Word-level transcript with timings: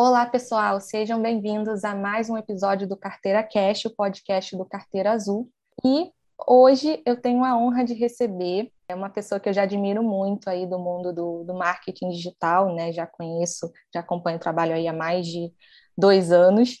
Olá, 0.00 0.24
pessoal, 0.26 0.80
sejam 0.80 1.20
bem-vindos 1.20 1.82
a 1.82 1.92
mais 1.92 2.30
um 2.30 2.38
episódio 2.38 2.86
do 2.86 2.96
Carteira 2.96 3.42
Cash, 3.42 3.86
o 3.86 3.90
podcast 3.90 4.56
do 4.56 4.64
Carteira 4.64 5.10
Azul. 5.10 5.50
E 5.84 6.12
hoje 6.46 7.02
eu 7.04 7.20
tenho 7.20 7.44
a 7.44 7.58
honra 7.58 7.84
de 7.84 7.94
receber 7.94 8.70
é 8.88 8.94
uma 8.94 9.10
pessoa 9.10 9.40
que 9.40 9.48
eu 9.48 9.52
já 9.52 9.62
admiro 9.62 10.00
muito 10.04 10.48
aí 10.48 10.68
do 10.68 10.78
mundo 10.78 11.12
do, 11.12 11.42
do 11.42 11.52
marketing 11.52 12.10
digital, 12.10 12.72
né? 12.76 12.92
Já 12.92 13.08
conheço, 13.08 13.72
já 13.92 13.98
acompanho 13.98 14.36
o 14.36 14.40
trabalho 14.40 14.72
aí 14.72 14.86
há 14.86 14.92
mais 14.92 15.26
de 15.26 15.52
dois 15.96 16.30
anos. 16.30 16.78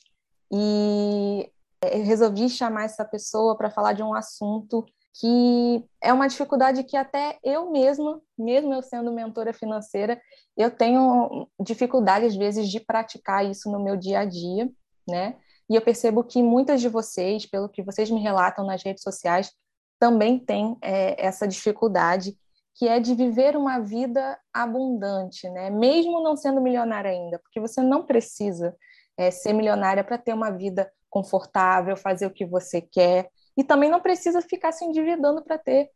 E 0.52 1.50
resolvi 1.82 2.48
chamar 2.48 2.84
essa 2.84 3.04
pessoa 3.04 3.58
para 3.58 3.68
falar 3.68 3.94
de 3.94 4.02
um 4.02 4.14
assunto 4.14 4.86
que 5.14 5.84
é 6.00 6.12
uma 6.12 6.28
dificuldade 6.28 6.84
que 6.84 6.96
até 6.96 7.38
eu 7.42 7.70
mesma, 7.70 8.20
mesmo 8.38 8.72
eu 8.72 8.82
sendo 8.82 9.12
mentora 9.12 9.52
financeira, 9.52 10.20
eu 10.56 10.70
tenho 10.70 11.48
dificuldade 11.60 12.26
às 12.26 12.36
vezes 12.36 12.68
de 12.68 12.78
praticar 12.78 13.44
isso 13.44 13.70
no 13.70 13.82
meu 13.82 13.96
dia 13.96 14.20
a 14.20 14.24
dia, 14.24 14.70
né? 15.08 15.36
E 15.68 15.74
eu 15.74 15.82
percebo 15.82 16.24
que 16.24 16.42
muitas 16.42 16.80
de 16.80 16.88
vocês, 16.88 17.44
pelo 17.44 17.68
que 17.68 17.82
vocês 17.82 18.10
me 18.10 18.20
relatam 18.20 18.64
nas 18.64 18.82
redes 18.82 19.02
sociais, 19.02 19.52
também 19.98 20.38
têm 20.38 20.76
é, 20.80 21.24
essa 21.24 21.46
dificuldade, 21.46 22.36
que 22.74 22.86
é 22.86 23.00
de 23.00 23.14
viver 23.14 23.56
uma 23.56 23.80
vida 23.80 24.38
abundante, 24.54 25.48
né? 25.50 25.68
Mesmo 25.68 26.22
não 26.22 26.36
sendo 26.36 26.60
milionária 26.60 27.10
ainda, 27.10 27.38
porque 27.40 27.60
você 27.60 27.82
não 27.82 28.06
precisa 28.06 28.74
é, 29.16 29.30
ser 29.32 29.52
milionária 29.52 30.04
para 30.04 30.16
ter 30.16 30.32
uma 30.32 30.50
vida 30.50 30.90
confortável, 31.10 31.96
fazer 31.96 32.26
o 32.26 32.30
que 32.30 32.46
você 32.46 32.80
quer, 32.80 33.28
e 33.58 33.64
também 33.64 33.90
não 33.90 34.00
precisa 34.00 34.40
ficar 34.40 34.70
se 34.70 34.84
endividando 34.84 35.42
para 35.42 35.58
ter 35.58 35.90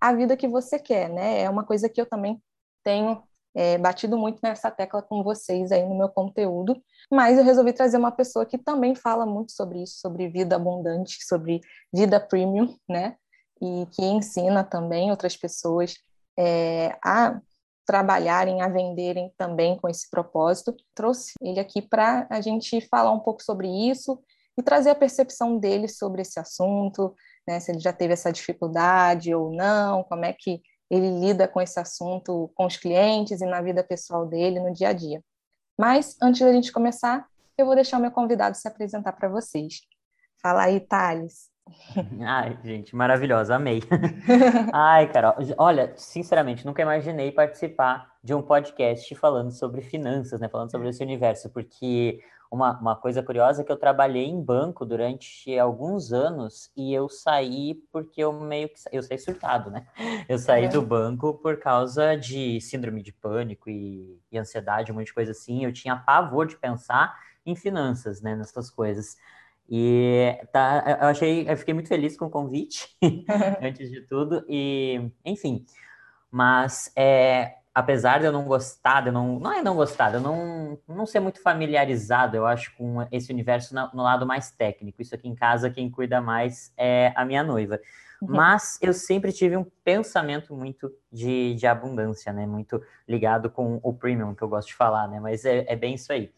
a 0.00 0.12
vida 0.12 0.36
que 0.36 0.48
você 0.48 0.80
quer, 0.80 1.08
né? 1.08 1.42
É 1.42 1.48
uma 1.48 1.64
coisa 1.64 1.88
que 1.88 2.00
eu 2.00 2.06
também 2.06 2.42
tenho 2.82 3.22
é, 3.54 3.78
batido 3.78 4.18
muito 4.18 4.40
nessa 4.42 4.68
tecla 4.68 5.00
com 5.00 5.22
vocês 5.22 5.70
aí 5.70 5.86
no 5.86 5.96
meu 5.96 6.08
conteúdo, 6.08 6.82
mas 7.08 7.38
eu 7.38 7.44
resolvi 7.44 7.72
trazer 7.72 7.98
uma 7.98 8.10
pessoa 8.10 8.44
que 8.44 8.58
também 8.58 8.96
fala 8.96 9.24
muito 9.24 9.52
sobre 9.52 9.84
isso, 9.84 10.00
sobre 10.00 10.28
vida 10.28 10.56
abundante, 10.56 11.24
sobre 11.24 11.60
vida 11.94 12.18
premium, 12.18 12.76
né? 12.88 13.16
E 13.62 13.86
que 13.92 14.04
ensina 14.04 14.64
também 14.64 15.12
outras 15.12 15.36
pessoas 15.36 15.94
é, 16.36 16.98
a 17.00 17.40
trabalharem, 17.86 18.60
a 18.60 18.68
venderem 18.68 19.32
também 19.38 19.78
com 19.78 19.88
esse 19.88 20.10
propósito. 20.10 20.74
Trouxe 20.96 21.34
ele 21.40 21.60
aqui 21.60 21.80
para 21.80 22.26
a 22.28 22.40
gente 22.40 22.80
falar 22.88 23.12
um 23.12 23.20
pouco 23.20 23.40
sobre 23.40 23.68
isso 23.68 24.20
e 24.56 24.62
trazer 24.62 24.90
a 24.90 24.94
percepção 24.94 25.58
dele 25.58 25.88
sobre 25.88 26.22
esse 26.22 26.38
assunto, 26.38 27.14
né, 27.46 27.60
se 27.60 27.72
ele 27.72 27.80
já 27.80 27.92
teve 27.92 28.12
essa 28.12 28.32
dificuldade 28.32 29.34
ou 29.34 29.52
não, 29.52 30.02
como 30.04 30.24
é 30.24 30.32
que 30.32 30.62
ele 30.90 31.20
lida 31.20 31.48
com 31.48 31.60
esse 31.60 31.78
assunto 31.80 32.50
com 32.54 32.66
os 32.66 32.76
clientes 32.76 33.40
e 33.40 33.46
na 33.46 33.60
vida 33.60 33.82
pessoal 33.82 34.26
dele 34.26 34.60
no 34.60 34.72
dia 34.72 34.88
a 34.88 34.92
dia. 34.92 35.22
Mas 35.78 36.16
antes 36.22 36.40
da 36.40 36.52
gente 36.52 36.70
começar, 36.70 37.26
eu 37.58 37.66
vou 37.66 37.74
deixar 37.74 37.98
o 37.98 38.00
meu 38.00 38.10
convidado 38.10 38.56
se 38.56 38.68
apresentar 38.68 39.12
para 39.12 39.28
vocês. 39.28 39.80
Fala 40.40 40.64
aí, 40.64 40.80
Thales. 40.80 41.48
Ai, 42.22 42.58
gente, 42.62 42.94
maravilhosa, 42.94 43.56
amei. 43.56 43.82
Ai, 44.72 45.10
Carol, 45.10 45.34
olha, 45.56 45.94
sinceramente, 45.96 46.66
nunca 46.66 46.82
imaginei 46.82 47.32
participar 47.32 48.12
de 48.22 48.34
um 48.34 48.42
podcast 48.42 49.14
falando 49.14 49.50
sobre 49.50 49.80
finanças, 49.80 50.40
né? 50.40 50.48
Falando 50.48 50.70
sobre 50.70 50.88
esse 50.88 51.02
universo, 51.02 51.50
porque 51.50 52.20
uma, 52.50 52.78
uma 52.78 52.96
coisa 52.96 53.22
curiosa 53.22 53.62
é 53.62 53.64
que 53.64 53.72
eu 53.72 53.76
trabalhei 53.76 54.24
em 54.24 54.40
banco 54.40 54.84
durante 54.84 55.58
alguns 55.58 56.12
anos 56.12 56.70
e 56.76 56.92
eu 56.92 57.08
saí 57.08 57.74
porque 57.92 58.22
eu 58.22 58.32
meio 58.32 58.68
que 58.68 58.74
eu 58.92 59.02
saí 59.02 59.18
surtado, 59.18 59.70
né? 59.70 59.86
Eu 60.28 60.38
saí 60.38 60.64
é. 60.64 60.68
do 60.68 60.80
banco 60.80 61.34
por 61.34 61.58
causa 61.58 62.16
de 62.16 62.60
síndrome 62.60 63.02
de 63.02 63.12
pânico 63.12 63.68
e, 63.68 64.18
e 64.30 64.38
ansiedade, 64.38 64.90
um 64.90 64.94
monte 64.94 65.06
de 65.06 65.14
coisa 65.14 65.32
assim. 65.32 65.64
Eu 65.64 65.72
tinha 65.72 65.96
pavor 65.96 66.46
de 66.46 66.56
pensar 66.56 67.14
em 67.44 67.54
finanças, 67.54 68.22
né? 68.22 68.34
Nessas 68.34 68.70
coisas. 68.70 69.16
E 69.68 70.38
tá, 70.52 70.98
eu 71.00 71.08
achei, 71.08 71.50
eu 71.50 71.56
fiquei 71.56 71.72
muito 71.74 71.88
feliz 71.88 72.16
com 72.16 72.26
o 72.26 72.30
convite, 72.30 72.96
antes 73.62 73.90
de 73.90 74.02
tudo, 74.02 74.44
e 74.48 75.10
enfim. 75.24 75.64
Mas 76.30 76.92
é, 76.96 77.56
apesar 77.74 78.20
de 78.20 78.26
eu 78.26 78.32
não 78.32 78.44
gostar, 78.44 79.00
de 79.00 79.08
eu 79.08 79.12
não, 79.12 79.40
não 79.40 79.52
é 79.52 79.60
não 79.60 79.74
gostar, 79.74 80.10
de 80.10 80.16
eu 80.16 80.20
não, 80.20 80.78
não 80.86 81.04
ser 81.04 81.18
muito 81.18 81.42
familiarizado, 81.42 82.36
eu 82.36 82.46
acho, 82.46 82.72
com 82.76 83.06
esse 83.10 83.32
universo 83.32 83.74
no, 83.74 83.90
no 83.92 84.02
lado 84.02 84.24
mais 84.24 84.52
técnico. 84.52 85.02
Isso 85.02 85.14
aqui 85.14 85.28
em 85.28 85.34
casa, 85.34 85.68
quem 85.68 85.90
cuida 85.90 86.20
mais 86.20 86.72
é 86.76 87.12
a 87.16 87.24
minha 87.24 87.42
noiva. 87.42 87.80
Uhum. 88.22 88.28
Mas 88.30 88.78
eu 88.80 88.92
sempre 88.92 89.32
tive 89.32 89.56
um 89.56 89.66
pensamento 89.82 90.54
muito 90.54 90.88
de, 91.10 91.54
de 91.56 91.66
abundância, 91.66 92.32
né? 92.32 92.46
Muito 92.46 92.80
ligado 93.08 93.50
com 93.50 93.80
o 93.82 93.92
premium, 93.92 94.36
que 94.36 94.42
eu 94.42 94.48
gosto 94.48 94.68
de 94.68 94.74
falar, 94.74 95.08
né? 95.08 95.18
Mas 95.18 95.44
é, 95.44 95.64
é 95.66 95.74
bem 95.74 95.94
isso 95.94 96.12
aí. 96.12 96.32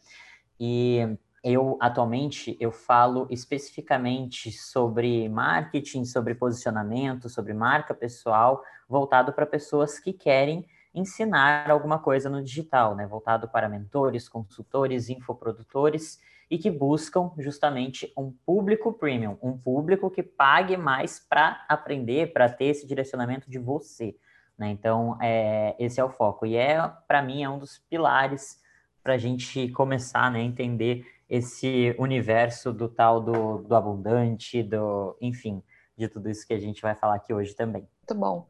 E 0.59 1.17
eu 1.43 1.77
atualmente 1.79 2.57
eu 2.59 2.71
falo 2.71 3.27
especificamente 3.29 4.51
sobre 4.51 5.29
marketing, 5.29 6.03
sobre 6.03 6.33
posicionamento, 6.33 7.29
sobre 7.29 7.53
marca 7.53 7.93
pessoal, 7.93 8.63
voltado 8.89 9.31
para 9.31 9.45
pessoas 9.45 9.99
que 9.99 10.11
querem 10.11 10.65
ensinar 10.97 11.69
alguma 11.69 11.99
coisa 11.99 12.29
no 12.29 12.43
digital, 12.43 12.95
né? 12.95 13.05
Voltado 13.05 13.47
para 13.47 13.69
mentores, 13.69 14.27
consultores, 14.27 15.09
infoprodutores 15.09 16.19
e 16.49 16.57
que 16.57 16.71
buscam 16.71 17.31
justamente 17.37 18.11
um 18.17 18.31
público 18.45 18.93
premium, 18.93 19.37
um 19.41 19.57
público 19.57 20.09
que 20.09 20.23
pague 20.23 20.77
mais 20.77 21.19
para 21.19 21.65
aprender, 21.67 22.31
para 22.31 22.49
ter 22.49 22.65
esse 22.65 22.87
direcionamento 22.87 23.49
de 23.49 23.59
você. 23.59 24.15
Né? 24.57 24.69
Então, 24.69 25.17
é, 25.21 25.75
esse 25.77 25.99
é 25.99 26.03
o 26.03 26.09
foco. 26.09 26.45
E 26.45 26.55
é, 26.55 26.81
para 27.07 27.21
mim, 27.21 27.43
é 27.43 27.49
um 27.49 27.59
dos 27.59 27.77
pilares 27.89 28.61
para 29.03 29.13
a 29.13 29.17
gente 29.17 29.69
começar 29.69 30.31
né, 30.31 30.39
a 30.39 30.43
entender 30.43 31.05
esse 31.29 31.93
universo 31.99 32.71
do 32.71 32.87
tal 32.87 33.21
do, 33.21 33.59
do 33.59 33.75
abundante, 33.75 34.63
do, 34.63 35.17
enfim, 35.21 35.61
de 35.97 36.07
tudo 36.07 36.29
isso 36.29 36.47
que 36.47 36.53
a 36.53 36.59
gente 36.59 36.81
vai 36.81 36.95
falar 36.95 37.15
aqui 37.15 37.33
hoje 37.33 37.53
também. 37.53 37.87
Muito 38.01 38.19
bom. 38.19 38.47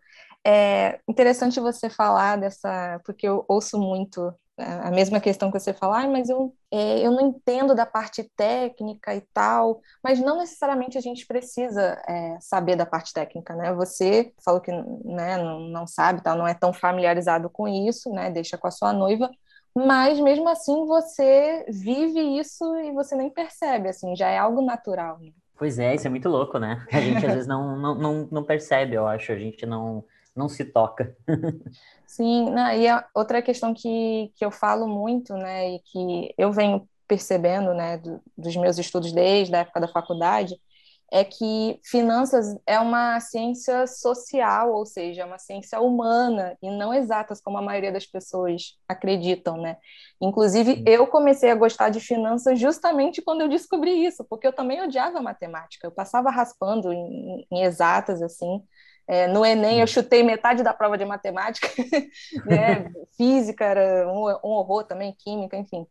É 0.49 1.01
interessante 1.05 1.59
você 1.59 1.89
falar 1.89 2.37
dessa, 2.37 3.01
porque 3.03 3.27
eu 3.27 3.43
ouço 3.49 3.77
muito 3.77 4.33
é, 4.57 4.63
a 4.63 4.89
mesma 4.89 5.19
questão 5.19 5.51
que 5.51 5.59
você 5.59 5.73
falar, 5.73 6.07
mas 6.07 6.29
eu, 6.29 6.55
é, 6.71 7.05
eu 7.05 7.11
não 7.11 7.27
entendo 7.27 7.75
da 7.75 7.85
parte 7.85 8.23
técnica 8.33 9.13
e 9.13 9.19
tal, 9.33 9.81
mas 10.01 10.21
não 10.21 10.37
necessariamente 10.37 10.97
a 10.97 11.01
gente 11.01 11.27
precisa 11.27 12.01
é, 12.07 12.37
saber 12.39 12.77
da 12.77 12.85
parte 12.85 13.13
técnica, 13.13 13.53
né? 13.55 13.73
Você 13.73 14.31
falou 14.41 14.61
que 14.61 14.71
né, 14.71 15.35
não, 15.35 15.59
não 15.59 15.85
sabe, 15.85 16.23
tal, 16.23 16.37
não 16.37 16.47
é 16.47 16.53
tão 16.53 16.71
familiarizado 16.71 17.49
com 17.49 17.67
isso, 17.67 18.09
né? 18.09 18.31
Deixa 18.31 18.57
com 18.57 18.67
a 18.67 18.71
sua 18.71 18.93
noiva, 18.93 19.29
mas 19.75 20.17
mesmo 20.17 20.47
assim 20.47 20.85
você 20.87 21.65
vive 21.67 22.39
isso 22.39 22.63
e 22.77 22.93
você 22.93 23.17
nem 23.17 23.29
percebe, 23.29 23.89
assim, 23.89 24.15
já 24.15 24.29
é 24.29 24.37
algo 24.37 24.61
natural. 24.61 25.19
Né? 25.19 25.33
Pois 25.57 25.77
é, 25.77 25.93
isso 25.93 26.07
é 26.07 26.09
muito 26.09 26.29
louco, 26.29 26.57
né? 26.57 26.87
A 26.89 27.01
gente 27.01 27.17
às 27.25 27.33
vezes 27.33 27.47
não, 27.47 27.77
não, 27.77 27.95
não, 27.95 28.29
não 28.31 28.43
percebe, 28.45 28.95
eu 28.95 29.05
acho, 29.05 29.33
a 29.33 29.37
gente 29.37 29.65
não, 29.65 30.03
não 30.37 30.47
se 30.47 30.63
toca. 30.63 31.15
Sim, 32.05 32.49
não, 32.51 32.71
e 32.71 32.87
a 32.87 33.05
outra 33.13 33.41
questão 33.41 33.73
que, 33.73 34.31
que 34.35 34.45
eu 34.45 34.51
falo 34.51 34.87
muito, 34.87 35.33
né, 35.33 35.75
e 35.75 35.79
que 35.79 36.33
eu 36.37 36.51
venho 36.51 36.87
percebendo, 37.07 37.73
né, 37.73 37.97
do, 37.97 38.21
dos 38.37 38.55
meus 38.55 38.77
estudos 38.77 39.11
desde 39.11 39.55
a 39.55 39.59
época 39.59 39.79
da 39.79 39.87
faculdade, 39.87 40.59
é 41.11 41.23
que 41.23 41.79
finanças 41.85 42.57
é 42.65 42.79
uma 42.79 43.19
ciência 43.19 43.87
social, 43.87 44.73
ou 44.73 44.85
seja, 44.85 45.21
é 45.21 45.25
uma 45.25 45.39
ciência 45.39 45.79
humana 45.79 46.57
e 46.61 46.69
não 46.69 46.93
exatas 46.93 47.39
como 47.39 47.57
a 47.57 47.61
maioria 47.61 47.91
das 47.91 48.05
pessoas 48.05 48.77
acreditam, 48.87 49.57
né? 49.57 49.77
Inclusive, 50.21 50.83
eu 50.85 51.07
comecei 51.07 51.49
a 51.49 51.55
gostar 51.55 51.89
de 51.89 52.01
finanças 52.01 52.59
justamente 52.59 53.21
quando 53.21 53.41
eu 53.41 53.47
descobri 53.47 54.05
isso, 54.05 54.25
porque 54.25 54.45
eu 54.45 54.53
também 54.53 54.81
odiava 54.81 55.21
matemática. 55.21 55.87
Eu 55.87 55.91
passava 55.91 56.29
raspando 56.29 56.91
em, 56.91 57.47
em 57.49 57.63
exatas 57.63 58.21
assim. 58.21 58.61
É, 59.07 59.25
no 59.27 59.45
Enem 59.45 59.79
eu 59.79 59.87
chutei 59.87 60.21
metade 60.21 60.63
da 60.63 60.73
prova 60.73 60.97
de 60.97 61.05
matemática, 61.05 61.67
né? 62.45 62.91
Física 63.15 63.63
era 63.63 64.11
um, 64.11 64.27
um 64.43 64.51
horror 64.51 64.83
também, 64.83 65.15
química, 65.17 65.55
enfim. 65.55 65.87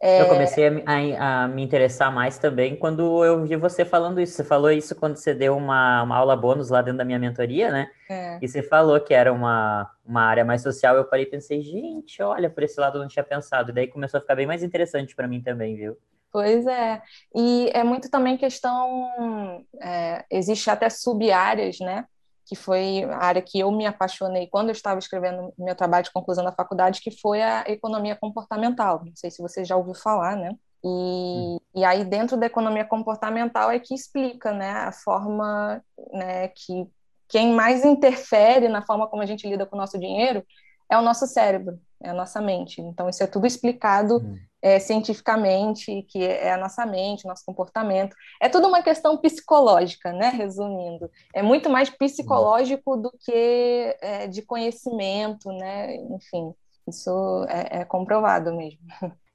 É... 0.00 0.20
Eu 0.20 0.28
comecei 0.28 0.68
a, 0.68 0.72
a, 0.86 1.44
a, 1.44 1.48
me 1.48 1.62
interessar 1.62 2.12
mais 2.12 2.38
também 2.38 2.76
quando 2.76 3.24
eu 3.24 3.44
vi 3.44 3.56
você 3.56 3.84
falando 3.84 4.20
isso. 4.20 4.34
Você 4.34 4.44
falou 4.44 4.70
isso 4.70 4.94
quando 4.94 5.16
você 5.16 5.34
deu 5.34 5.56
uma, 5.56 6.02
uma 6.02 6.16
aula 6.16 6.36
bônus 6.36 6.68
lá 6.68 6.82
dentro 6.82 6.98
da 6.98 7.04
minha 7.04 7.18
mentoria, 7.18 7.70
né? 7.70 7.88
É. 8.08 8.38
E 8.42 8.48
você 8.48 8.62
falou 8.62 9.00
que 9.00 9.14
era 9.14 9.32
uma, 9.32 9.90
uma 10.04 10.22
área 10.22 10.44
mais 10.44 10.62
social. 10.62 10.96
Eu 10.96 11.04
parei 11.04 11.24
e 11.24 11.30
pensei, 11.30 11.62
gente, 11.62 12.22
olha, 12.22 12.50
por 12.50 12.62
esse 12.62 12.78
lado 12.78 12.98
eu 12.98 13.02
não 13.02 13.08
tinha 13.08 13.24
pensado. 13.24 13.70
E 13.70 13.74
daí 13.74 13.86
começou 13.86 14.18
a 14.18 14.20
ficar 14.20 14.34
bem 14.34 14.46
mais 14.46 14.62
interessante 14.62 15.16
para 15.16 15.26
mim 15.26 15.40
também, 15.40 15.76
viu? 15.76 15.96
Pois 16.30 16.66
é. 16.66 17.00
E 17.34 17.70
é 17.72 17.82
muito 17.82 18.10
também 18.10 18.36
questão. 18.36 19.64
É, 19.80 20.26
existe 20.30 20.68
até 20.68 20.90
sub-áreas, 20.90 21.78
né? 21.80 22.04
Que 22.46 22.54
foi 22.54 23.02
a 23.04 23.18
área 23.18 23.42
que 23.42 23.58
eu 23.58 23.70
me 23.72 23.86
apaixonei 23.86 24.46
quando 24.46 24.68
eu 24.68 24.72
estava 24.72 24.98
escrevendo 24.98 25.52
meu 25.58 25.74
trabalho 25.74 26.04
de 26.04 26.12
conclusão 26.12 26.44
da 26.44 26.52
faculdade, 26.52 27.00
que 27.00 27.10
foi 27.10 27.42
a 27.42 27.64
economia 27.66 28.14
comportamental. 28.14 29.02
Não 29.04 29.16
sei 29.16 29.30
se 29.30 29.42
você 29.42 29.64
já 29.64 29.76
ouviu 29.76 29.94
falar, 29.94 30.36
né? 30.36 30.50
E, 30.84 30.88
hum. 30.88 31.58
e 31.74 31.84
aí 31.84 32.04
dentro 32.04 32.36
da 32.36 32.46
economia 32.46 32.84
comportamental 32.84 33.70
é 33.70 33.80
que 33.80 33.92
explica, 33.92 34.52
né, 34.52 34.70
a 34.70 34.92
forma, 34.92 35.82
né, 36.12 36.48
que 36.48 36.86
quem 37.28 37.52
mais 37.52 37.84
interfere 37.84 38.68
na 38.68 38.82
forma 38.82 39.08
como 39.08 39.22
a 39.22 39.26
gente 39.26 39.48
lida 39.48 39.66
com 39.66 39.74
o 39.74 39.78
nosso 39.78 39.98
dinheiro 39.98 40.44
é 40.88 40.96
o 40.96 41.02
nosso 41.02 41.26
cérebro, 41.26 41.80
é 42.00 42.10
a 42.10 42.14
nossa 42.14 42.40
mente. 42.40 42.80
Então 42.80 43.08
isso 43.08 43.24
é 43.24 43.26
tudo 43.26 43.46
explicado 43.46 44.18
hum. 44.18 44.38
É, 44.66 44.80
cientificamente, 44.80 46.02
que 46.08 46.24
é 46.24 46.52
a 46.52 46.56
nossa 46.56 46.84
mente, 46.84 47.24
nosso 47.24 47.44
comportamento. 47.46 48.16
É 48.42 48.48
tudo 48.48 48.66
uma 48.66 48.82
questão 48.82 49.16
psicológica, 49.16 50.12
né? 50.12 50.28
Resumindo, 50.30 51.08
é 51.32 51.40
muito 51.40 51.70
mais 51.70 51.88
psicológico 51.88 52.96
do 52.96 53.12
que 53.12 53.96
é, 54.00 54.26
de 54.26 54.42
conhecimento, 54.42 55.52
né? 55.52 55.94
Enfim, 55.94 56.52
isso 56.88 57.46
é, 57.48 57.82
é 57.82 57.84
comprovado 57.84 58.52
mesmo. 58.56 58.80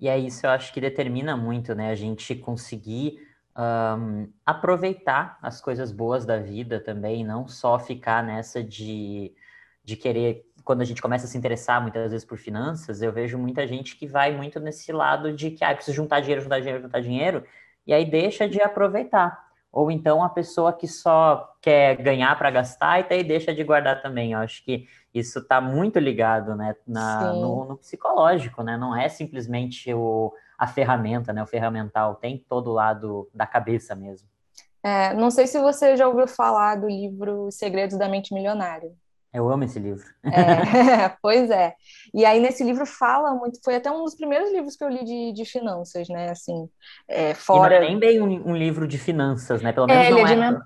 E 0.01 0.09
é 0.09 0.17
isso, 0.17 0.45
eu 0.45 0.49
acho 0.49 0.73
que 0.73 0.81
determina 0.81 1.37
muito, 1.37 1.73
né? 1.73 1.91
A 1.91 1.95
gente 1.95 2.35
conseguir 2.35 3.17
um, 3.57 4.27
aproveitar 4.45 5.37
as 5.41 5.61
coisas 5.61 5.93
boas 5.93 6.25
da 6.25 6.39
vida 6.39 6.77
também, 6.77 7.23
não 7.23 7.47
só 7.47 7.79
ficar 7.79 8.21
nessa 8.21 8.61
de, 8.61 9.31
de 9.81 9.95
querer 9.95 10.45
quando 10.63 10.81
a 10.81 10.85
gente 10.85 11.01
começa 11.01 11.25
a 11.25 11.27
se 11.27 11.37
interessar 11.37 11.81
muitas 11.81 12.11
vezes 12.11 12.25
por 12.25 12.37
finanças, 12.37 13.01
eu 13.01 13.11
vejo 13.11 13.37
muita 13.37 13.67
gente 13.67 13.95
que 13.95 14.07
vai 14.07 14.35
muito 14.35 14.59
nesse 14.59 14.91
lado 14.91 15.33
de 15.33 15.51
que 15.51 15.63
ah, 15.63 15.73
preciso 15.73 15.95
juntar 15.95 16.19
dinheiro, 16.19 16.41
juntar 16.41 16.59
dinheiro, 16.59 16.81
juntar 16.81 17.01
dinheiro, 17.01 17.43
e 17.85 17.93
aí 17.93 18.05
deixa 18.05 18.47
de 18.47 18.61
aproveitar. 18.61 19.51
Ou 19.71 19.89
então 19.89 20.21
a 20.21 20.29
pessoa 20.29 20.73
que 20.73 20.85
só 20.85 21.55
quer 21.61 21.95
ganhar 21.95 22.37
para 22.37 22.51
gastar 22.51 22.99
e 22.99 23.07
daí 23.07 23.23
deixa 23.23 23.53
de 23.53 23.63
guardar 23.63 24.01
também. 24.01 24.33
Eu 24.33 24.39
acho 24.39 24.63
que 24.65 24.85
isso 25.13 25.39
está 25.39 25.61
muito 25.61 25.97
ligado 25.97 26.55
né, 26.55 26.75
na, 26.85 27.31
no, 27.33 27.65
no, 27.65 27.77
psicológico, 27.77 28.63
né? 28.63 28.75
Não 28.75 28.95
é 28.95 29.07
simplesmente 29.07 29.93
o, 29.93 30.33
a 30.57 30.67
ferramenta, 30.67 31.31
né? 31.31 31.41
O 31.41 31.47
ferramental, 31.47 32.15
tem 32.15 32.37
todo 32.49 32.69
o 32.69 32.73
lado 32.73 33.29
da 33.33 33.47
cabeça 33.47 33.95
mesmo. 33.95 34.27
É, 34.83 35.13
não 35.13 35.31
sei 35.31 35.47
se 35.47 35.61
você 35.61 35.95
já 35.95 36.07
ouviu 36.07 36.27
falar 36.27 36.75
do 36.75 36.87
livro 36.87 37.49
Segredos 37.51 37.97
da 37.97 38.09
Mente 38.09 38.33
Milionária. 38.33 38.91
Eu 39.33 39.49
amo 39.49 39.63
esse 39.63 39.79
livro. 39.79 40.03
É, 40.25 40.31
pois 41.21 41.49
é. 41.49 41.73
E 42.13 42.25
aí 42.25 42.39
nesse 42.39 42.63
livro 42.63 42.85
fala 42.85 43.33
muito, 43.33 43.59
foi 43.63 43.75
até 43.75 43.89
um 43.89 44.03
dos 44.03 44.15
primeiros 44.15 44.51
livros 44.51 44.75
que 44.75 44.83
eu 44.83 44.89
li 44.89 45.03
de, 45.03 45.33
de 45.33 45.45
finanças, 45.45 46.09
né? 46.09 46.29
Assim, 46.29 46.67
é, 47.07 47.33
fora. 47.33 47.75
E 47.75 47.79
não 47.79 47.85
é 47.85 47.89
nem 47.89 47.99
bem 47.99 48.21
um, 48.21 48.49
um, 48.49 48.55
livro 48.55 48.87
de 48.87 48.97
finanças, 48.97 49.61
né? 49.61 49.71
Pelo 49.71 49.87
menos 49.87 50.05
é, 50.05 50.09
não 50.09 50.27
é. 50.27 50.35
Men... 50.35 50.61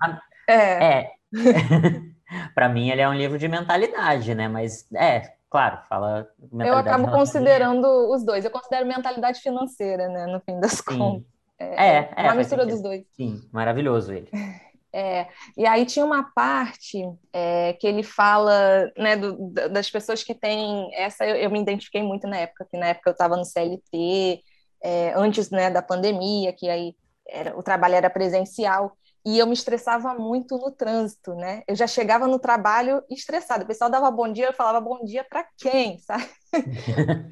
É. 0.48 0.84
é. 0.84 1.10
Para 2.54 2.68
mim 2.68 2.90
ele 2.90 3.00
é 3.00 3.08
um 3.08 3.14
livro 3.14 3.38
de 3.38 3.46
mentalidade, 3.46 4.34
né? 4.34 4.48
Mas 4.48 4.84
é, 4.94 5.22
claro, 5.48 5.78
fala. 5.88 6.26
Eu 6.52 6.76
acabo 6.76 7.08
considerando 7.12 7.86
os 8.12 8.24
dois. 8.24 8.44
Eu 8.44 8.50
considero 8.50 8.84
mentalidade 8.86 9.40
financeira, 9.40 10.08
né? 10.08 10.26
No 10.26 10.40
fim 10.40 10.58
das 10.58 10.72
Sim. 10.72 10.98
contas. 10.98 11.36
É, 11.58 11.98
é, 11.98 12.10
é 12.16 12.22
uma 12.24 12.34
mistura 12.34 12.66
dos 12.66 12.82
dois. 12.82 13.04
Sim, 13.12 13.40
maravilhoso 13.50 14.12
ele. 14.12 14.28
É, 14.98 15.28
e 15.58 15.66
aí 15.66 15.84
tinha 15.84 16.06
uma 16.06 16.22
parte 16.32 17.02
é, 17.30 17.74
que 17.74 17.86
ele 17.86 18.02
fala 18.02 18.90
né, 18.96 19.14
do, 19.14 19.50
das 19.68 19.90
pessoas 19.90 20.22
que 20.24 20.34
têm 20.34 20.88
essa 20.94 21.26
eu, 21.26 21.36
eu, 21.36 21.50
me 21.50 21.60
identifiquei 21.60 22.02
muito 22.02 22.26
na 22.26 22.38
época 22.38 22.66
que 22.70 22.78
na 22.78 22.86
época 22.86 23.10
eu 23.10 23.12
estava 23.12 23.36
no 23.36 23.44
CLT 23.44 24.40
é, 24.82 25.12
antes 25.14 25.50
né, 25.50 25.68
da 25.68 25.82
pandemia 25.82 26.50
que 26.50 26.66
aí 26.70 26.94
era, 27.28 27.54
o 27.58 27.62
trabalho 27.62 27.94
era 27.94 28.08
presencial 28.08 28.96
e 29.26 29.40
eu 29.40 29.46
me 29.46 29.54
estressava 29.54 30.14
muito 30.14 30.56
no 30.56 30.70
trânsito, 30.70 31.34
né? 31.34 31.64
Eu 31.66 31.74
já 31.74 31.88
chegava 31.88 32.28
no 32.28 32.38
trabalho 32.38 33.02
estressada. 33.10 33.64
O 33.64 33.66
pessoal 33.66 33.90
dava 33.90 34.08
bom 34.08 34.32
dia, 34.32 34.46
eu 34.46 34.52
falava 34.52 34.80
bom 34.80 35.04
dia 35.04 35.24
para 35.28 35.44
quem, 35.58 35.98
sabe? 36.06 36.24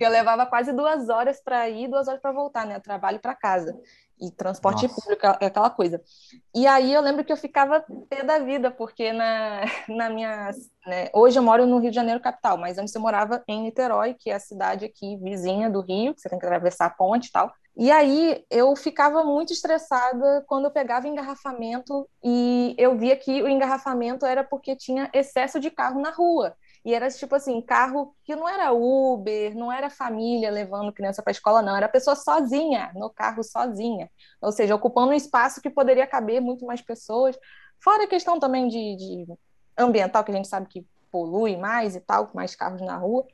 eu 0.00 0.10
levava 0.10 0.44
quase 0.44 0.72
duas 0.72 1.08
horas 1.08 1.40
para 1.40 1.68
ir, 1.70 1.88
duas 1.88 2.08
horas 2.08 2.20
para 2.20 2.32
voltar, 2.32 2.66
né? 2.66 2.80
trabalho 2.80 3.20
para 3.20 3.32
casa 3.32 3.78
e 4.20 4.28
transporte 4.30 4.82
Nossa. 4.88 5.00
público, 5.00 5.24
é 5.40 5.46
aquela 5.46 5.70
coisa. 5.70 6.02
E 6.52 6.66
aí 6.66 6.92
eu 6.92 7.00
lembro 7.00 7.24
que 7.24 7.32
eu 7.32 7.36
ficava 7.36 7.84
pé 8.10 8.24
da 8.24 8.40
vida, 8.40 8.72
porque 8.72 9.12
na, 9.12 9.60
na 9.88 10.10
minha. 10.10 10.50
Né, 10.84 11.10
hoje 11.14 11.38
eu 11.38 11.44
moro 11.44 11.64
no 11.64 11.78
Rio 11.78 11.90
de 11.90 11.96
Janeiro, 11.96 12.20
capital, 12.20 12.58
mas 12.58 12.76
antes 12.76 12.92
eu 12.92 13.00
morava 13.00 13.42
em 13.46 13.62
Niterói, 13.62 14.14
que 14.14 14.30
é 14.30 14.34
a 14.34 14.40
cidade 14.40 14.84
aqui 14.84 15.16
vizinha 15.18 15.70
do 15.70 15.80
Rio, 15.80 16.12
que 16.12 16.20
você 16.20 16.28
tem 16.28 16.40
que 16.40 16.44
atravessar 16.44 16.86
a 16.86 16.90
ponte 16.90 17.28
e 17.28 17.32
tal. 17.32 17.52
E 17.76 17.90
aí 17.90 18.44
eu 18.50 18.74
ficava 18.76 19.24
muito 19.24 19.52
estressada 19.52 20.44
quando 20.46 20.66
eu 20.66 20.70
pegava 20.70 21.08
engarrafamento 21.08 22.08
e 22.22 22.74
eu 22.78 22.96
via 22.96 23.16
que 23.16 23.42
o 23.42 23.48
engarrafamento 23.48 24.24
era 24.24 24.44
porque 24.44 24.76
tinha 24.76 25.10
excesso 25.12 25.58
de 25.58 25.70
carro 25.70 26.00
na 26.00 26.10
rua. 26.10 26.56
E 26.84 26.94
era 26.94 27.10
tipo 27.10 27.34
assim, 27.34 27.60
carro 27.60 28.14
que 28.24 28.36
não 28.36 28.48
era 28.48 28.72
Uber, 28.72 29.56
não 29.56 29.72
era 29.72 29.90
família 29.90 30.50
levando 30.50 30.92
criança 30.92 31.22
para 31.22 31.30
a 31.30 31.32
escola, 31.32 31.62
não, 31.62 31.76
era 31.76 31.88
pessoa 31.88 32.14
sozinha, 32.14 32.92
no 32.94 33.10
carro 33.10 33.42
sozinha. 33.42 34.08
Ou 34.40 34.52
seja, 34.52 34.74
ocupando 34.74 35.10
um 35.10 35.14
espaço 35.14 35.60
que 35.60 35.70
poderia 35.70 36.06
caber 36.06 36.40
muito 36.40 36.64
mais 36.64 36.80
pessoas. 36.80 37.36
Fora 37.82 38.04
a 38.04 38.08
questão 38.08 38.38
também 38.38 38.68
de, 38.68 38.96
de 38.96 39.26
ambiental, 39.76 40.22
que 40.22 40.30
a 40.30 40.34
gente 40.34 40.48
sabe 40.48 40.68
que 40.68 40.86
polui 41.14 41.56
mais 41.56 41.94
e 41.94 42.00
tal, 42.00 42.26
com 42.26 42.36
mais 42.36 42.56
carros 42.56 42.80
na 42.80 42.96
rua. 42.96 43.24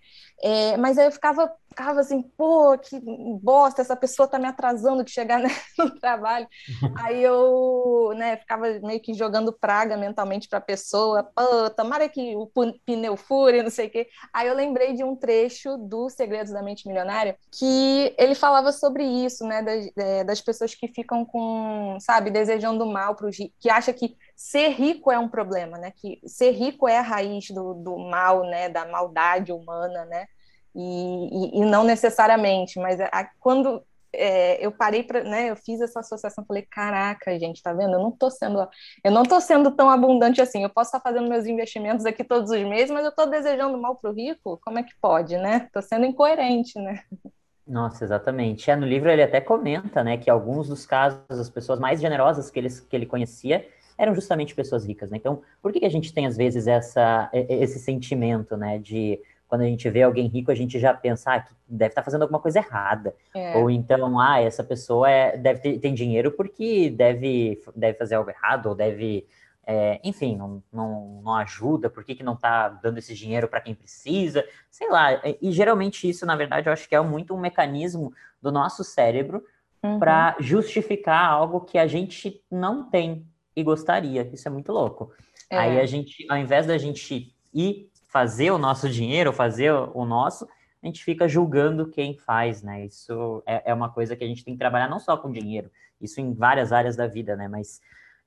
É, 0.43 0.77
mas 0.77 0.99
aí 0.99 1.07
eu 1.07 1.13
ficava, 1.13 1.51
ficava 1.69 2.01
assim, 2.01 2.21
pô, 2.23 2.77
que 2.77 3.01
bosta, 3.43 3.81
essa 3.81 3.97
pessoa 3.97 4.29
tá 4.29 4.39
me 4.39 4.47
atrasando 4.47 5.03
de 5.03 5.11
chegar 5.11 5.39
né, 5.41 5.49
no 5.79 5.99
trabalho. 5.99 6.47
aí 7.03 7.23
eu 7.23 8.13
né, 8.17 8.37
ficava 8.37 8.67
meio 8.81 9.01
que 9.01 9.15
jogando 9.15 9.51
praga 9.51 9.97
mentalmente 9.97 10.47
para 10.47 10.59
a 10.59 10.63
pessoa, 10.63 11.25
pô, 11.25 11.71
tomara 11.71 12.07
que 12.07 12.37
o 12.37 12.51
pneu 12.85 13.17
fure, 13.17 13.63
não 13.63 13.71
sei 13.71 13.87
o 13.87 13.91
quê. 13.91 14.09
Aí 14.31 14.47
eu 14.47 14.55
lembrei 14.55 14.93
de 14.93 15.03
um 15.03 15.17
trecho 15.17 15.79
do 15.79 16.11
Segredos 16.11 16.53
da 16.53 16.63
Mente 16.63 16.87
Milionária 16.87 17.39
que 17.51 18.15
ele 18.19 18.35
falava 18.35 18.73
sobre 18.73 19.05
isso, 19.05 19.47
né, 19.47 19.63
das, 19.63 19.91
é, 19.97 20.25
das 20.25 20.43
pessoas 20.43 20.75
que 20.75 20.87
ficam 20.89 21.25
com, 21.25 21.97
sabe, 21.99 22.31
desejando 22.31 22.85
mal 22.85 23.15
para 23.15 23.27
os 23.27 23.37
que 23.59 23.71
acha 23.71 23.91
que 23.93 24.17
ser 24.41 24.69
rico 24.71 25.13
é 25.13 25.19
um 25.19 25.29
problema, 25.29 25.77
né? 25.77 25.93
Que 25.95 26.19
ser 26.25 26.53
rico 26.53 26.89
é 26.89 26.97
a 26.97 27.03
raiz 27.03 27.51
do, 27.51 27.75
do 27.75 27.99
mal, 27.99 28.43
né? 28.45 28.71
Da 28.71 28.87
maldade 28.87 29.53
humana, 29.53 30.07
né? 30.07 30.27
E, 30.75 31.59
e, 31.59 31.61
e 31.61 31.65
não 31.67 31.85
necessariamente, 31.85 32.81
mas 32.81 32.99
a, 32.99 33.29
quando 33.39 33.85
é, 34.11 34.65
eu 34.65 34.73
parei 34.73 35.03
para, 35.03 35.23
né? 35.25 35.51
Eu 35.51 35.57
fiz 35.57 35.83
essa 35.83 36.01
associação, 36.01 36.43
falei, 36.47 36.63
caraca, 36.63 37.39
gente, 37.39 37.63
tá 37.63 37.75
vendo? 37.75 37.93
Eu 37.93 37.99
não 38.01 38.11
tô 38.11 38.31
sendo, 38.31 38.67
eu 39.05 39.11
não 39.13 39.25
tô 39.25 39.39
sendo 39.43 39.73
tão 39.73 39.91
abundante 39.91 40.41
assim. 40.41 40.63
Eu 40.63 40.71
posso 40.71 40.89
estar 40.89 41.01
fazendo 41.01 41.29
meus 41.29 41.45
investimentos 41.45 42.07
aqui 42.07 42.25
todos 42.25 42.51
os 42.51 42.63
meses, 42.63 42.91
mas 42.91 43.05
eu 43.05 43.13
tô 43.13 43.27
desejando 43.27 43.77
mal 43.77 43.97
para 43.97 44.11
o 44.11 44.15
rico. 44.15 44.59
Como 44.65 44.79
é 44.79 44.83
que 44.83 44.95
pode, 45.03 45.37
né? 45.37 45.69
Tô 45.71 45.83
sendo 45.83 46.07
incoerente, 46.07 46.79
né? 46.79 47.03
Nossa, 47.67 48.05
exatamente. 48.05 48.71
É, 48.71 48.75
no 48.75 48.87
livro 48.87 49.11
ele 49.11 49.23
até 49.23 49.39
comenta, 49.39 50.03
né, 50.03 50.17
que 50.17 50.31
alguns 50.31 50.67
dos 50.67 50.87
casos, 50.87 51.21
as 51.29 51.51
pessoas 51.51 51.79
mais 51.79 52.01
generosas 52.01 52.51
que 52.51 52.59
ele, 52.59 52.69
que 52.71 52.97
ele 52.97 53.07
conhecia 53.07 53.69
eram 54.01 54.15
justamente 54.15 54.55
pessoas 54.55 54.87
ricas, 54.87 55.11
né? 55.11 55.19
Então, 55.19 55.43
por 55.61 55.71
que, 55.71 55.81
que 55.81 55.85
a 55.85 55.91
gente 55.91 56.13
tem, 56.15 56.27
às 56.27 56.35
vezes, 56.35 56.67
essa, 56.67 57.29
esse 57.35 57.79
sentimento, 57.79 58.57
né, 58.57 58.79
de 58.79 59.21
quando 59.47 59.61
a 59.61 59.67
gente 59.67 59.91
vê 59.91 60.03
alguém 60.03 60.27
rico, 60.27 60.51
a 60.51 60.55
gente 60.55 60.79
já 60.79 60.95
pensa 60.95 61.35
ah, 61.35 61.41
que 61.41 61.53
deve 61.69 61.91
estar 61.91 62.01
tá 62.01 62.05
fazendo 62.07 62.23
alguma 62.23 62.41
coisa 62.41 62.61
errada. 62.61 63.15
É. 63.35 63.59
Ou 63.59 63.69
então, 63.69 64.19
ah, 64.19 64.41
essa 64.41 64.65
pessoa 64.65 65.11
é, 65.11 65.37
deve 65.37 65.61
ter 65.61 65.79
tem 65.81 65.93
dinheiro 65.93 66.33
porque 66.33 66.89
deve, 66.89 67.61
deve 67.77 67.99
fazer 67.99 68.15
algo 68.15 68.31
errado, 68.31 68.71
ou 68.71 68.75
deve, 68.75 69.27
é, 69.67 70.01
enfim, 70.03 70.35
não, 70.35 70.63
não, 70.73 71.21
não 71.23 71.35
ajuda, 71.35 71.91
por 71.91 72.03
que, 72.03 72.15
que 72.15 72.23
não 72.23 72.35
está 72.35 72.71
dando 72.71 72.97
esse 72.97 73.15
dinheiro 73.15 73.49
para 73.49 73.61
quem 73.61 73.75
precisa? 73.75 74.47
Sei 74.71 74.89
lá. 74.89 75.21
E 75.43 75.53
geralmente 75.53 76.09
isso, 76.09 76.25
na 76.25 76.37
verdade, 76.37 76.71
eu 76.71 76.73
acho 76.73 76.89
que 76.89 76.95
é 76.95 77.01
muito 77.03 77.35
um 77.35 77.41
mecanismo 77.41 78.15
do 78.41 78.51
nosso 78.51 78.83
cérebro 78.83 79.45
uhum. 79.83 79.99
para 79.99 80.37
justificar 80.41 81.29
algo 81.29 81.61
que 81.61 81.77
a 81.77 81.87
gente 81.87 82.43
não 82.51 82.89
tem 82.89 83.27
e 83.61 83.65
gostaria. 83.65 84.29
Isso 84.33 84.49
é 84.49 84.51
muito 84.51 84.73
louco. 84.73 85.13
É. 85.49 85.59
Aí 85.59 85.81
a 85.81 85.87
gente, 85.87 86.27
ao 86.29 86.37
invés 86.37 86.67
da 86.67 86.79
gente 86.79 87.35
ir 87.53 87.91
fazer 88.09 88.51
o 88.51 88.59
nosso 88.59 88.89
dinheiro, 88.89 89.33
fazer 89.33 89.73
o 89.73 90.05
nosso, 90.05 90.49
a 90.83 90.87
gente 90.87 91.05
fica 91.05 91.29
julgando 91.29 91.89
quem 91.89 92.17
faz, 92.17 92.63
né? 92.63 92.85
Isso 92.85 93.43
é, 93.47 93.71
é 93.71 93.75
uma 93.75 93.91
coisa 93.91 94.17
que 94.17 94.25
a 94.25 94.27
gente 94.27 94.45
tem 94.45 94.55
que 94.55 94.59
trabalhar 94.59 94.89
não 94.89 94.99
só 94.99 95.17
com 95.17 95.31
dinheiro, 95.31 95.71
isso 96.01 96.21
em 96.21 96.33
várias 96.33 96.73
áreas 96.73 96.97
da 96.97 97.07
vida, 97.07 97.37
né? 97.37 97.47
Mas 97.49 97.81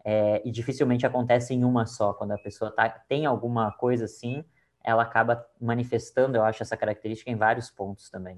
é, 0.06 0.42
e 0.46 0.52
dificilmente 0.52 1.06
acontece 1.06 1.54
em 1.54 1.64
uma 1.64 1.86
só. 1.86 2.14
Quando 2.14 2.32
a 2.32 2.38
pessoa 2.38 2.72
tá, 2.72 2.90
tem 2.90 3.26
alguma 3.26 3.72
coisa 3.72 4.06
assim, 4.06 4.44
ela 4.84 5.04
acaba 5.04 5.46
manifestando, 5.60 6.38
eu 6.38 6.44
acho, 6.44 6.62
essa 6.62 6.78
característica 6.78 7.32
em 7.32 7.36
vários 7.36 7.72
pontos 7.72 8.10
também. 8.10 8.36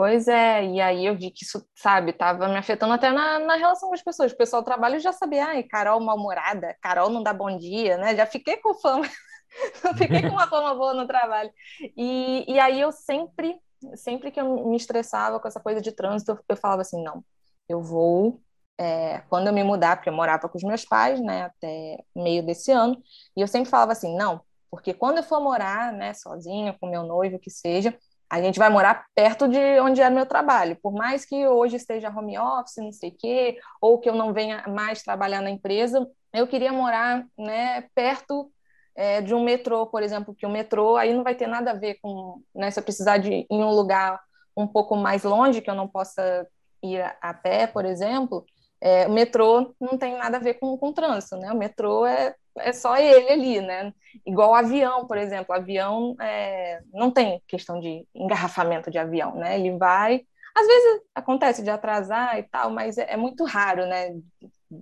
Pois 0.00 0.28
é, 0.28 0.64
e 0.64 0.80
aí 0.80 1.04
eu 1.04 1.14
vi 1.14 1.30
que 1.30 1.44
isso, 1.44 1.62
sabe, 1.74 2.14
tava 2.14 2.48
me 2.48 2.56
afetando 2.56 2.94
até 2.94 3.10
na, 3.12 3.38
na 3.38 3.56
relação 3.56 3.90
com 3.90 3.94
as 3.94 4.02
pessoas. 4.02 4.32
O 4.32 4.36
pessoal 4.38 4.62
do 4.62 4.64
trabalho 4.64 4.98
já 4.98 5.12
sabia, 5.12 5.44
ai, 5.44 5.62
Carol 5.62 6.00
mal-humorada, 6.00 6.74
Carol 6.80 7.10
não 7.10 7.22
dá 7.22 7.34
bom 7.34 7.54
dia, 7.58 7.98
né? 7.98 8.16
Já 8.16 8.24
fiquei 8.24 8.56
com 8.56 8.72
fama, 8.72 9.04
fiquei 9.98 10.22
com 10.22 10.28
uma 10.28 10.48
fama 10.48 10.74
boa 10.74 10.94
no 10.94 11.06
trabalho. 11.06 11.50
E, 11.98 12.50
e 12.50 12.58
aí 12.58 12.80
eu 12.80 12.90
sempre, 12.92 13.60
sempre 13.94 14.30
que 14.30 14.40
eu 14.40 14.70
me 14.70 14.76
estressava 14.78 15.38
com 15.38 15.46
essa 15.46 15.60
coisa 15.60 15.82
de 15.82 15.92
trânsito, 15.92 16.32
eu, 16.32 16.38
eu 16.48 16.56
falava 16.56 16.80
assim, 16.80 17.04
não, 17.04 17.22
eu 17.68 17.82
vou, 17.82 18.40
é, 18.78 19.18
quando 19.28 19.48
eu 19.48 19.52
me 19.52 19.62
mudar, 19.62 19.96
porque 19.96 20.08
eu 20.08 20.14
morava 20.14 20.48
com 20.48 20.56
os 20.56 20.64
meus 20.64 20.82
pais, 20.82 21.20
né, 21.20 21.42
até 21.42 21.98
meio 22.16 22.42
desse 22.42 22.72
ano, 22.72 23.02
e 23.36 23.42
eu 23.42 23.46
sempre 23.46 23.68
falava 23.68 23.92
assim, 23.92 24.16
não, 24.16 24.40
porque 24.70 24.94
quando 24.94 25.18
eu 25.18 25.22
for 25.22 25.42
morar, 25.42 25.92
né, 25.92 26.14
sozinha, 26.14 26.74
com 26.80 26.88
meu 26.88 27.02
noivo, 27.02 27.38
que 27.38 27.50
seja, 27.50 27.94
a 28.30 28.40
gente 28.40 28.58
vai 28.58 28.70
morar 28.70 29.06
perto 29.14 29.48
de 29.48 29.80
onde 29.80 30.00
é 30.00 30.08
meu 30.08 30.24
trabalho. 30.24 30.78
Por 30.80 30.92
mais 30.92 31.24
que 31.24 31.48
hoje 31.48 31.74
esteja 31.74 32.08
home 32.16 32.38
office, 32.38 32.76
não 32.76 32.92
sei 32.92 33.10
o 33.10 33.16
quê, 33.18 33.58
ou 33.80 33.98
que 33.98 34.08
eu 34.08 34.14
não 34.14 34.32
venha 34.32 34.64
mais 34.68 35.02
trabalhar 35.02 35.42
na 35.42 35.50
empresa, 35.50 36.06
eu 36.32 36.46
queria 36.46 36.72
morar 36.72 37.26
né, 37.36 37.88
perto 37.92 38.50
é, 38.94 39.20
de 39.20 39.34
um 39.34 39.42
metrô, 39.42 39.86
por 39.86 40.02
exemplo, 40.02 40.34
que 40.34 40.46
o 40.46 40.50
metrô 40.50 40.96
aí 40.96 41.12
não 41.12 41.24
vai 41.24 41.34
ter 41.34 41.48
nada 41.48 41.72
a 41.72 41.74
ver 41.74 41.98
com, 42.00 42.40
né, 42.54 42.70
se 42.70 42.78
eu 42.78 42.84
precisar 42.84 43.18
de 43.18 43.32
ir 43.32 43.46
em 43.50 43.64
um 43.64 43.70
lugar 43.70 44.20
um 44.56 44.66
pouco 44.66 44.94
mais 44.96 45.24
longe, 45.24 45.60
que 45.60 45.70
eu 45.70 45.74
não 45.74 45.88
possa 45.88 46.46
ir 46.82 47.02
a 47.20 47.34
pé, 47.34 47.66
por 47.66 47.84
exemplo, 47.84 48.44
é, 48.80 49.06
o 49.06 49.10
metrô 49.10 49.74
não 49.80 49.98
tem 49.98 50.16
nada 50.16 50.36
a 50.36 50.40
ver 50.40 50.54
com, 50.54 50.76
com 50.78 50.88
o 50.88 50.92
trânsito, 50.92 51.36
né? 51.36 51.52
O 51.52 51.56
metrô 51.56 52.06
é, 52.06 52.34
é 52.58 52.72
só 52.72 52.96
ele 52.96 53.30
ali, 53.30 53.60
né? 53.60 53.92
Igual 54.26 54.50
o 54.50 54.54
avião, 54.54 55.06
por 55.06 55.16
exemplo. 55.16 55.54
Avião 55.54 56.16
é, 56.20 56.80
não 56.92 57.10
tem 57.10 57.42
questão 57.46 57.80
de 57.80 58.06
engarrafamento 58.14 58.90
de 58.90 58.98
avião, 58.98 59.34
né? 59.36 59.58
Ele 59.58 59.76
vai. 59.76 60.22
Às 60.56 60.66
vezes 60.66 61.02
acontece 61.14 61.62
de 61.62 61.70
atrasar 61.70 62.38
e 62.38 62.42
tal, 62.44 62.70
mas 62.70 62.98
é, 62.98 63.12
é 63.12 63.16
muito 63.16 63.44
raro, 63.44 63.86
né? 63.86 64.16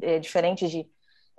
É 0.02 0.18
diferente 0.18 0.68
de 0.68 0.86